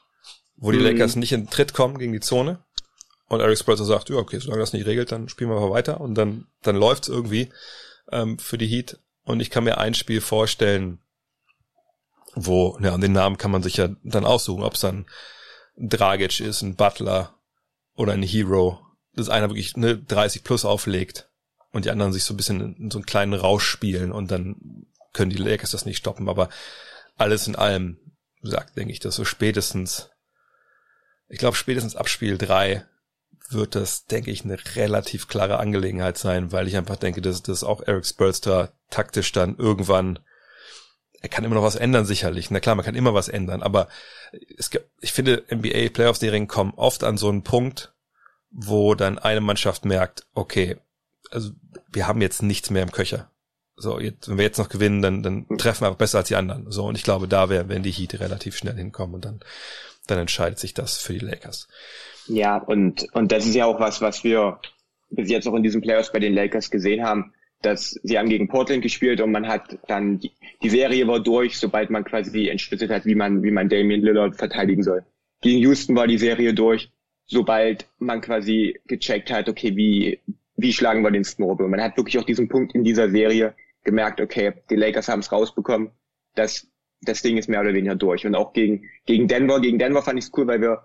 wo 0.57 0.71
die 0.71 0.79
mhm. 0.79 0.85
Lakers 0.85 1.15
nicht 1.15 1.31
in 1.31 1.49
Tritt 1.49 1.73
kommen 1.73 1.99
gegen 1.99 2.11
die 2.11 2.19
Zone 2.19 2.65
und 3.28 3.41
Eric 3.41 3.57
Spurzer 3.57 3.86
sagt, 3.86 4.09
ja, 4.09 4.15
okay, 4.15 4.39
solange 4.39 4.61
das 4.61 4.73
nicht 4.73 4.86
regelt, 4.86 5.11
dann 5.11 5.30
spielen 5.30 5.49
wir 5.49 5.59
mal 5.59 5.69
weiter 5.69 5.99
und 5.99 6.15
dann, 6.15 6.47
dann 6.63 6.75
läuft's 6.75 7.09
irgendwie 7.09 7.49
ähm, 8.11 8.39
für 8.39 8.57
die 8.57 8.67
Heat. 8.67 8.99
Und 9.23 9.41
ich 9.41 9.49
kann 9.49 9.65
mir 9.65 9.78
ein 9.78 9.93
Spiel 9.93 10.21
vorstellen, 10.21 10.99
wo, 12.36 12.78
ja, 12.82 12.97
den 12.97 13.11
Namen 13.11 13.38
kann 13.38 13.51
man 13.51 13.63
sich 13.63 13.78
ja 13.78 13.89
dann 14.03 14.25
aussuchen, 14.25 14.63
ob 14.63 14.75
es 14.75 14.82
dann 14.82 15.05
Dragic 15.75 16.39
ist, 16.39 16.61
ein 16.61 16.75
Butler 16.75 17.36
oder 17.95 18.13
ein 18.13 18.23
Hero, 18.23 18.80
dass 19.13 19.30
einer 19.30 19.49
wirklich 19.49 19.75
eine 19.75 19.97
30 19.97 20.43
plus 20.43 20.63
auflegt 20.63 21.30
und 21.71 21.86
die 21.86 21.91
anderen 21.91 22.13
sich 22.13 22.23
so 22.23 22.34
ein 22.34 22.38
bisschen 22.38 22.75
in 22.78 22.91
so 22.91 22.99
einen 22.99 23.05
kleinen 23.05 23.34
Rausch 23.34 23.65
spielen 23.65 24.11
und 24.11 24.32
dann 24.32 24.86
können 25.13 25.32
die 25.32 25.38
Lakers 25.38 25.71
das 25.71 25.86
nicht 25.86 25.97
stoppen. 25.97 26.30
Aber 26.30 26.49
alles 27.17 27.47
in 27.47 27.55
allem 27.55 27.99
sagt, 28.41 28.78
denke 28.78 28.93
ich, 28.93 28.99
dass 28.99 29.15
so 29.15 29.25
spätestens, 29.25 30.09
ich 31.28 31.39
glaube 31.39 31.57
spätestens 31.57 31.95
ab 31.95 32.07
Spiel 32.07 32.38
drei 32.38 32.86
wird 33.49 33.75
das, 33.75 34.05
denke 34.05 34.31
ich, 34.31 34.43
eine 34.43 34.57
relativ 34.75 35.27
klare 35.27 35.59
Angelegenheit 35.59 36.17
sein, 36.17 36.51
weil 36.51 36.67
ich 36.67 36.77
einfach 36.77 36.97
denke, 36.97 37.21
dass 37.21 37.43
das 37.43 37.63
auch 37.63 37.81
Eric 37.85 38.05
Spurster 38.05 38.73
taktisch 38.89 39.31
dann 39.31 39.57
irgendwann, 39.57 40.19
er 41.21 41.29
kann 41.29 41.43
immer 41.43 41.55
noch 41.55 41.63
was 41.63 41.75
ändern 41.75 42.05
sicherlich. 42.05 42.51
Na 42.51 42.59
klar, 42.59 42.75
man 42.75 42.85
kann 42.85 42.95
immer 42.95 43.13
was 43.13 43.29
ändern, 43.29 43.63
aber 43.63 43.87
es 44.57 44.69
gibt, 44.69 44.89
ich 44.99 45.13
finde, 45.13 45.43
NBA 45.51 45.89
Playoff-Serien 45.89 46.47
kommen 46.47 46.73
oft 46.75 47.03
an 47.03 47.17
so 47.17 47.29
einen 47.29 47.43
Punkt, 47.43 47.93
wo 48.51 48.95
dann 48.95 49.17
eine 49.17 49.41
Mannschaft 49.41 49.85
merkt, 49.85 50.25
okay, 50.33 50.77
also 51.31 51.51
wir 51.91 52.07
haben 52.07 52.21
jetzt 52.21 52.43
nichts 52.43 52.69
mehr 52.69 52.83
im 52.83 52.91
Köcher. 52.91 53.31
So, 53.75 53.99
jetzt, 53.99 54.27
wenn 54.27 54.37
wir 54.37 54.45
jetzt 54.45 54.57
noch 54.57 54.69
gewinnen, 54.69 55.01
dann, 55.01 55.21
dann 55.21 55.47
treffen 55.57 55.81
wir 55.81 55.87
einfach 55.87 55.99
besser 55.99 56.19
als 56.19 56.29
die 56.29 56.35
anderen. 56.35 56.71
So, 56.71 56.85
und 56.85 56.95
ich 56.95 57.03
glaube, 57.03 57.27
da 57.27 57.49
werden, 57.49 57.69
werden 57.69 57.83
die 57.83 57.91
Heat 57.91 58.19
relativ 58.19 58.57
schnell 58.57 58.75
hinkommen 58.75 59.15
und 59.15 59.25
dann, 59.25 59.39
dann 60.07 60.17
entscheidet 60.17 60.57
sich 60.57 60.73
das 60.73 60.97
für 60.97 61.13
die 61.13 61.19
Lakers. 61.19 61.67
Ja, 62.28 62.57
und, 62.57 63.07
und 63.13 63.32
das 63.32 63.45
ist 63.45 63.55
ja 63.55 63.65
auch 63.65 63.80
was, 63.80 64.01
was 64.01 64.23
wir 64.23 64.59
bis 65.09 65.30
jetzt 65.30 65.47
auch 65.47 65.55
in 65.55 65.63
diesen 65.63 65.82
Playoffs 65.82 66.11
bei 66.11 66.19
den 66.19 66.34
Lakers 66.34 66.69
gesehen 66.69 67.03
haben, 67.03 67.34
dass 67.61 67.99
sie 68.03 68.17
haben 68.17 68.30
gegen 68.30 68.47
Portland 68.47 68.84
gespielt 68.84 69.21
und 69.21 69.32
man 69.32 69.47
hat 69.47 69.80
dann 69.88 70.19
die, 70.19 70.32
die 70.61 70.69
Serie 70.69 71.07
war 71.07 71.19
durch, 71.19 71.57
sobald 71.57 71.89
man 71.89 72.03
quasi 72.03 72.49
entschlüsselt 72.49 72.91
hat, 72.91 73.05
wie 73.05 73.15
man, 73.15 73.43
wie 73.43 73.51
man 73.51 73.69
Damian 73.69 74.01
Lillard 74.01 74.36
verteidigen 74.36 74.84
soll. 74.84 75.03
Gegen 75.41 75.59
Houston 75.59 75.95
war 75.95 76.07
die 76.07 76.17
Serie 76.17 76.53
durch, 76.53 76.91
sobald 77.25 77.88
man 77.99 78.21
quasi 78.21 78.80
gecheckt 78.86 79.32
hat, 79.32 79.49
okay, 79.49 79.75
wie, 79.75 80.19
wie 80.55 80.73
schlagen 80.73 81.03
wir 81.03 81.11
den 81.11 81.23
Snowball? 81.23 81.67
Man 81.67 81.82
hat 81.82 81.97
wirklich 81.97 82.17
auch 82.19 82.25
diesen 82.25 82.47
Punkt 82.47 82.75
in 82.75 82.84
dieser 82.84 83.09
Serie 83.09 83.55
gemerkt, 83.84 84.21
okay, 84.21 84.53
die 84.69 84.75
Lakers 84.75 85.07
haben 85.07 85.19
es 85.19 85.32
rausbekommen, 85.32 85.91
das, 86.36 86.67
das 87.01 87.21
Ding 87.21 87.38
ist 87.38 87.49
mehr 87.49 87.61
oder 87.61 87.73
weniger 87.73 87.95
durch. 87.95 88.25
Und 88.25 88.36
auch 88.36 88.53
gegen, 88.53 88.84
gegen 89.05 89.28
Denver, 89.28 89.61
gegen 89.61 89.80
Denver 89.80 90.03
fand 90.03 90.19
ich 90.19 90.25
es 90.25 90.32
cool, 90.36 90.47
weil 90.47 90.61
wir 90.61 90.84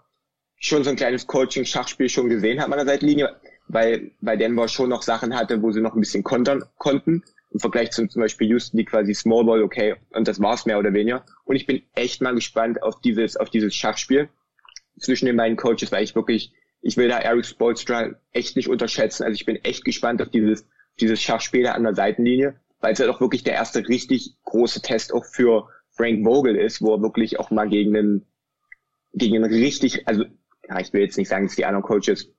schon 0.63 0.85
so 0.85 0.91
ein 0.91 0.97
kleines 0.97 1.27
Coaching-Schachspiel 1.27 2.09
schon 2.09 2.29
gesehen 2.29 2.61
haben 2.61 2.73
an 2.73 2.79
der 2.79 2.87
Seitenlinie, 2.87 3.37
weil, 3.67 4.13
weil 4.21 4.39
Denver 4.39 4.69
schon 4.69 4.89
noch 4.89 5.03
Sachen 5.03 5.35
hatte, 5.35 5.61
wo 5.61 5.73
sie 5.73 5.81
noch 5.81 5.95
ein 5.95 6.01
bisschen 6.01 6.23
kontern 6.23 6.65
konnten. 6.79 7.25
Im 7.51 7.59
Vergleich 7.59 7.91
zum 7.91 8.09
zum 8.09 8.23
Beispiel 8.23 8.49
Houston, 8.49 8.79
die 8.79 8.85
quasi 8.85 9.13
Small 9.13 9.45
Ball, 9.45 9.63
okay, 9.63 9.97
und 10.11 10.29
das 10.29 10.41
war's 10.41 10.65
mehr 10.65 10.79
oder 10.79 10.95
weniger. 10.95 11.25
Und 11.45 11.57
ich 11.57 11.67
bin 11.67 11.83
echt 11.95 12.23
mal 12.23 12.35
gespannt 12.35 12.83
auf 12.83 13.01
dieses, 13.01 13.37
auf 13.37 13.51
dieses 13.51 13.75
Schachspiel 13.75 14.29
zwischen 14.99 15.27
den 15.27 15.37
beiden 15.37 15.57
Coaches, 15.57 15.91
weil 15.91 16.05
ich 16.05 16.15
wirklich, 16.15 16.53
ich 16.81 16.97
will 16.97 17.09
da 17.09 17.19
Eric 17.19 17.45
Spolstra 17.45 18.11
echt 18.33 18.55
nicht 18.55 18.69
unterschätzen. 18.69 19.25
Also 19.25 19.35
ich 19.35 19.45
bin 19.45 19.57
echt 19.57 19.85
gespannt 19.85 20.23
auf 20.23 20.31
dieses, 20.31 20.65
dieses 21.01 21.21
Schachspiel 21.21 21.65
da 21.65 21.73
an 21.73 21.83
der 21.83 21.97
Seitenlinie, 21.97 22.55
weil 22.81 22.93
es 22.93 23.01
ja 23.01 23.07
halt 23.07 23.17
doch 23.17 23.21
wirklich 23.21 23.43
der 23.43 23.55
erste 23.55 23.89
richtig 23.89 24.37
große 24.45 24.81
Test 24.81 25.13
auch 25.13 25.25
für 25.25 25.69
Frank 25.91 26.25
Vogel 26.25 26.55
ist, 26.55 26.81
wo 26.81 26.95
er 26.95 27.03
wirklich 27.03 27.41
auch 27.41 27.51
mal 27.51 27.69
gegen 27.69 27.97
einen, 27.97 28.27
gegen 29.13 29.37
einen 29.37 29.53
richtig, 29.53 30.07
also 30.07 30.25
ja, 30.69 30.81
ich 30.81 30.93
will 30.93 31.03
jetzt 31.03 31.19
nicht 31.19 31.29
sagen, 31.29 31.47
dass 31.47 31.57
die 31.57 31.65
anderen 31.65 31.85
Coaches 31.85 32.31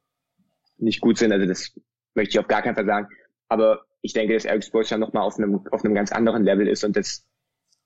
nicht 0.78 1.02
gut 1.02 1.18
sind, 1.18 1.32
also 1.32 1.46
das 1.46 1.74
möchte 2.16 2.32
ich 2.32 2.40
auf 2.40 2.48
gar 2.48 2.62
keinen 2.62 2.76
Fall 2.76 2.86
sagen, 2.86 3.08
aber 3.48 3.86
ich 4.02 4.14
denke, 4.14 4.34
dass 4.34 4.46
Eric 4.46 4.64
Spoelstra 4.64 4.98
nochmal 4.98 5.24
auf 5.24 5.38
einem, 5.38 5.66
auf 5.72 5.84
einem 5.84 5.96
ganz 5.96 6.12
anderen 6.12 6.44
Level 6.44 6.68
ist 6.68 6.84
und 6.84 6.96
das, 6.96 7.26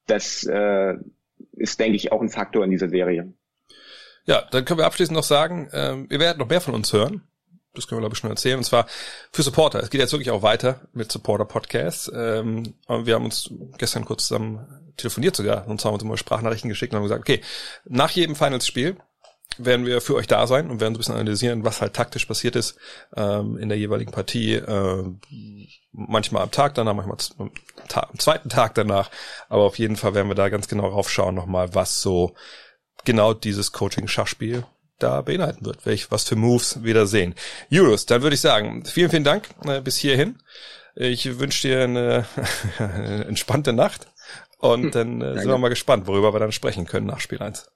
das 0.07 0.43
äh, 0.45 0.95
ist, 1.53 1.79
denke 1.79 1.95
ich, 1.95 2.11
auch 2.11 2.21
ein 2.21 2.29
Faktor 2.29 2.63
in 2.63 2.71
dieser 2.71 2.89
Serie. 2.89 3.33
Ja, 4.25 4.45
dann 4.51 4.65
können 4.65 4.79
wir 4.79 4.85
abschließend 4.85 5.15
noch 5.15 5.23
sagen, 5.23 5.69
ähm, 5.71 6.07
ihr 6.09 6.19
werdet 6.19 6.37
noch 6.37 6.49
mehr 6.49 6.61
von 6.61 6.73
uns 6.73 6.91
hören. 6.91 7.21
Das 7.73 7.87
können 7.87 7.97
wir, 7.97 8.01
glaube 8.01 8.15
ich, 8.15 8.19
schon 8.19 8.29
erzählen. 8.29 8.57
Und 8.57 8.63
zwar 8.63 8.87
für 9.31 9.43
Supporter. 9.43 9.81
Es 9.81 9.89
geht 9.89 10.01
jetzt 10.01 10.11
wirklich 10.11 10.31
auch 10.31 10.41
weiter 10.41 10.81
mit 10.93 11.11
Supporter-Podcasts. 11.11 12.11
Ähm, 12.13 12.73
wir 12.87 13.13
haben 13.13 13.25
uns 13.25 13.53
gestern 13.77 14.03
kurz 14.03 14.27
zusammen 14.27 14.91
telefoniert 14.97 15.35
sogar. 15.35 15.67
Und 15.67 15.85
haben 15.85 15.93
uns 15.93 16.03
immer 16.03 16.17
Sprachnachrichten 16.17 16.69
geschickt 16.69 16.91
und 16.91 16.97
haben 16.97 17.03
gesagt, 17.03 17.21
okay, 17.21 17.41
nach 17.85 18.09
jedem 18.09 18.35
Finals-Spiel 18.35 18.97
werden 19.57 19.85
wir 19.85 20.01
für 20.01 20.15
euch 20.15 20.27
da 20.27 20.45
sein 20.45 20.69
und 20.69 20.79
werden 20.79 20.93
so 20.93 20.97
ein 20.97 20.99
bisschen 20.99 21.15
analysieren, 21.15 21.65
was 21.65 21.81
halt 21.81 21.93
taktisch 21.93 22.25
passiert 22.25 22.55
ist 22.55 22.77
ähm, 23.15 23.57
in 23.57 23.69
der 23.69 23.77
jeweiligen 23.77 24.11
Partie. 24.11 24.55
Äh, 24.55 25.03
manchmal 25.91 26.43
am 26.43 26.51
Tag 26.51 26.75
danach, 26.75 26.93
manchmal 26.93 27.17
am 27.39 28.19
zweiten 28.19 28.49
Tag 28.49 28.75
danach. 28.75 29.09
Aber 29.49 29.63
auf 29.63 29.79
jeden 29.79 29.95
Fall 29.95 30.13
werden 30.13 30.27
wir 30.27 30.35
da 30.35 30.49
ganz 30.49 30.67
genau 30.67 30.87
raufschauen 30.87 31.35
nochmal, 31.35 31.73
was 31.73 32.01
so 32.01 32.35
genau 33.05 33.33
dieses 33.33 33.71
Coaching-Schachspiel 33.71 34.65
da 34.99 35.21
beinhalten 35.21 35.65
wird, 35.65 35.85
welch, 35.85 36.11
was 36.11 36.23
für 36.23 36.35
Moves 36.35 36.83
wir 36.83 36.93
da 36.93 37.05
sehen. 37.05 37.35
Julius, 37.69 38.05
dann 38.05 38.21
würde 38.21 38.33
ich 38.33 38.41
sagen, 38.41 38.83
vielen, 38.85 39.09
vielen 39.09 39.23
Dank 39.23 39.49
äh, 39.65 39.81
bis 39.81 39.97
hierhin. 39.97 40.39
Ich 40.95 41.39
wünsche 41.39 41.67
dir 41.67 41.83
eine, 41.83 42.25
eine 42.79 43.25
entspannte 43.25 43.73
Nacht 43.73 44.07
und 44.57 44.95
dann 44.95 45.21
äh, 45.21 45.39
sind 45.39 45.47
wir 45.47 45.57
mal 45.57 45.69
gespannt, 45.69 46.07
worüber 46.07 46.33
wir 46.33 46.39
dann 46.39 46.51
sprechen 46.51 46.85
können 46.85 47.05
nach 47.05 47.19
Spiel 47.19 47.39
1. 47.39 47.69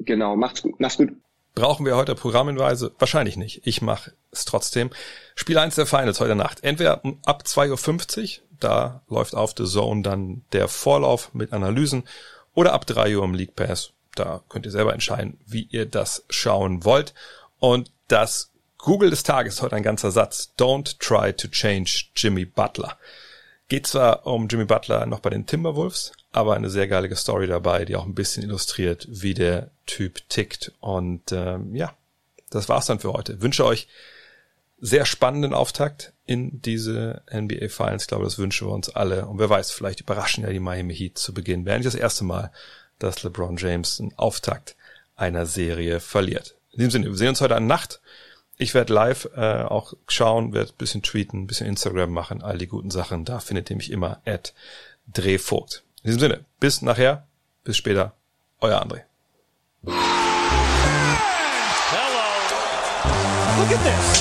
Genau, 0.00 0.36
macht's 0.36 0.62
gut. 0.62 0.78
Mach's 0.78 0.96
gut. 0.96 1.10
Brauchen 1.54 1.84
wir 1.84 1.96
heute 1.96 2.14
Programmhinweise? 2.14 2.92
Wahrscheinlich 2.98 3.36
nicht. 3.36 3.66
Ich 3.66 3.82
mache 3.82 4.12
es 4.30 4.44
trotzdem. 4.44 4.90
Spiel 5.34 5.58
1 5.58 5.74
der 5.74 5.86
Finals 5.86 6.20
heute 6.20 6.34
Nacht. 6.34 6.62
Entweder 6.62 7.02
ab 7.26 7.42
2.50 7.44 8.38
Uhr, 8.38 8.44
da 8.60 9.02
läuft 9.08 9.34
auf 9.34 9.54
The 9.56 9.64
Zone 9.64 10.02
dann 10.02 10.42
der 10.52 10.68
Vorlauf 10.68 11.34
mit 11.34 11.52
Analysen, 11.52 12.04
oder 12.54 12.72
ab 12.72 12.86
3 12.86 13.16
Uhr 13.16 13.24
im 13.24 13.34
League 13.34 13.56
Pass. 13.56 13.92
Da 14.14 14.42
könnt 14.48 14.66
ihr 14.66 14.72
selber 14.72 14.92
entscheiden, 14.92 15.38
wie 15.46 15.68
ihr 15.70 15.86
das 15.86 16.24
schauen 16.28 16.84
wollt. 16.84 17.14
Und 17.58 17.92
das 18.08 18.50
Google 18.78 19.10
des 19.10 19.22
Tages 19.22 19.60
heute 19.62 19.76
ein 19.76 19.82
ganzer 19.82 20.10
Satz. 20.10 20.52
Don't 20.58 20.98
try 20.98 21.32
to 21.32 21.48
change 21.48 22.06
Jimmy 22.16 22.44
Butler. 22.44 22.96
Geht 23.68 23.86
zwar 23.86 24.26
um 24.26 24.48
Jimmy 24.48 24.64
Butler 24.64 25.06
noch 25.06 25.20
bei 25.20 25.30
den 25.30 25.46
Timberwolves, 25.46 26.12
aber 26.32 26.54
eine 26.54 26.70
sehr 26.70 26.86
geile 26.86 27.14
Story 27.16 27.46
dabei, 27.46 27.84
die 27.84 27.96
auch 27.96 28.06
ein 28.06 28.14
bisschen 28.14 28.42
illustriert, 28.42 29.06
wie 29.10 29.34
der 29.34 29.70
Typ 29.86 30.28
tickt. 30.28 30.72
Und 30.80 31.32
ähm, 31.32 31.74
ja, 31.74 31.94
das 32.50 32.68
war's 32.68 32.86
dann 32.86 33.00
für 33.00 33.12
heute. 33.12 33.42
wünsche 33.42 33.64
euch 33.64 33.88
sehr 34.80 35.04
spannenden 35.04 35.52
Auftakt 35.52 36.12
in 36.24 36.62
diese 36.62 37.22
NBA 37.30 37.68
Finals. 37.68 38.04
Ich 38.04 38.08
glaube, 38.08 38.24
das 38.24 38.38
wünschen 38.38 38.68
wir 38.68 38.72
uns 38.72 38.88
alle. 38.88 39.26
Und 39.26 39.38
wer 39.38 39.50
weiß, 39.50 39.72
vielleicht 39.72 40.00
überraschen 40.00 40.44
ja 40.44 40.50
die 40.50 40.60
Miami 40.60 40.94
Heat 40.94 41.18
zu 41.18 41.34
Beginn. 41.34 41.66
Wäre 41.66 41.78
nicht 41.78 41.86
das 41.86 41.94
erste 41.94 42.24
Mal, 42.24 42.50
dass 42.98 43.22
LeBron 43.22 43.56
James 43.56 44.00
einen 44.00 44.14
Auftakt 44.16 44.76
einer 45.16 45.44
Serie 45.46 46.00
verliert. 46.00 46.56
In 46.72 46.78
diesem 46.78 46.90
Sinne, 46.90 47.06
wir 47.06 47.16
sehen 47.16 47.28
uns 47.28 47.40
heute 47.40 47.56
an 47.56 47.66
Nacht. 47.66 48.00
Ich 48.56 48.74
werde 48.74 48.92
live 48.92 49.28
äh, 49.36 49.62
auch 49.62 49.94
schauen, 50.06 50.52
werde 50.52 50.72
bisschen 50.76 51.02
tweeten, 51.02 51.46
bisschen 51.46 51.66
Instagram 51.66 52.10
machen, 52.10 52.42
all 52.42 52.58
die 52.58 52.66
guten 52.66 52.90
Sachen. 52.90 53.24
Da 53.24 53.40
findet 53.40 53.70
ihr 53.70 53.76
mich 53.76 53.90
immer 53.90 54.20
at 54.24 54.54
Drehvogt. 55.12 55.82
In 56.02 56.12
diesem 56.12 56.20
Sinne, 56.20 56.46
bis 56.58 56.80
nachher, 56.80 57.26
bis 57.62 57.76
später, 57.76 58.14
euer 58.60 58.80
André. 58.80 59.02
Hello. 59.84 59.94
Look 63.58 63.70
at 63.70 63.84
this. 63.84 64.20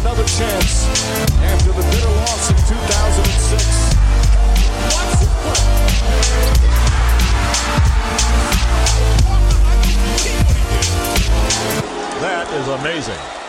That 0.00 0.18
That 12.20 12.46
is 12.52 12.68
amazing. 12.68 13.47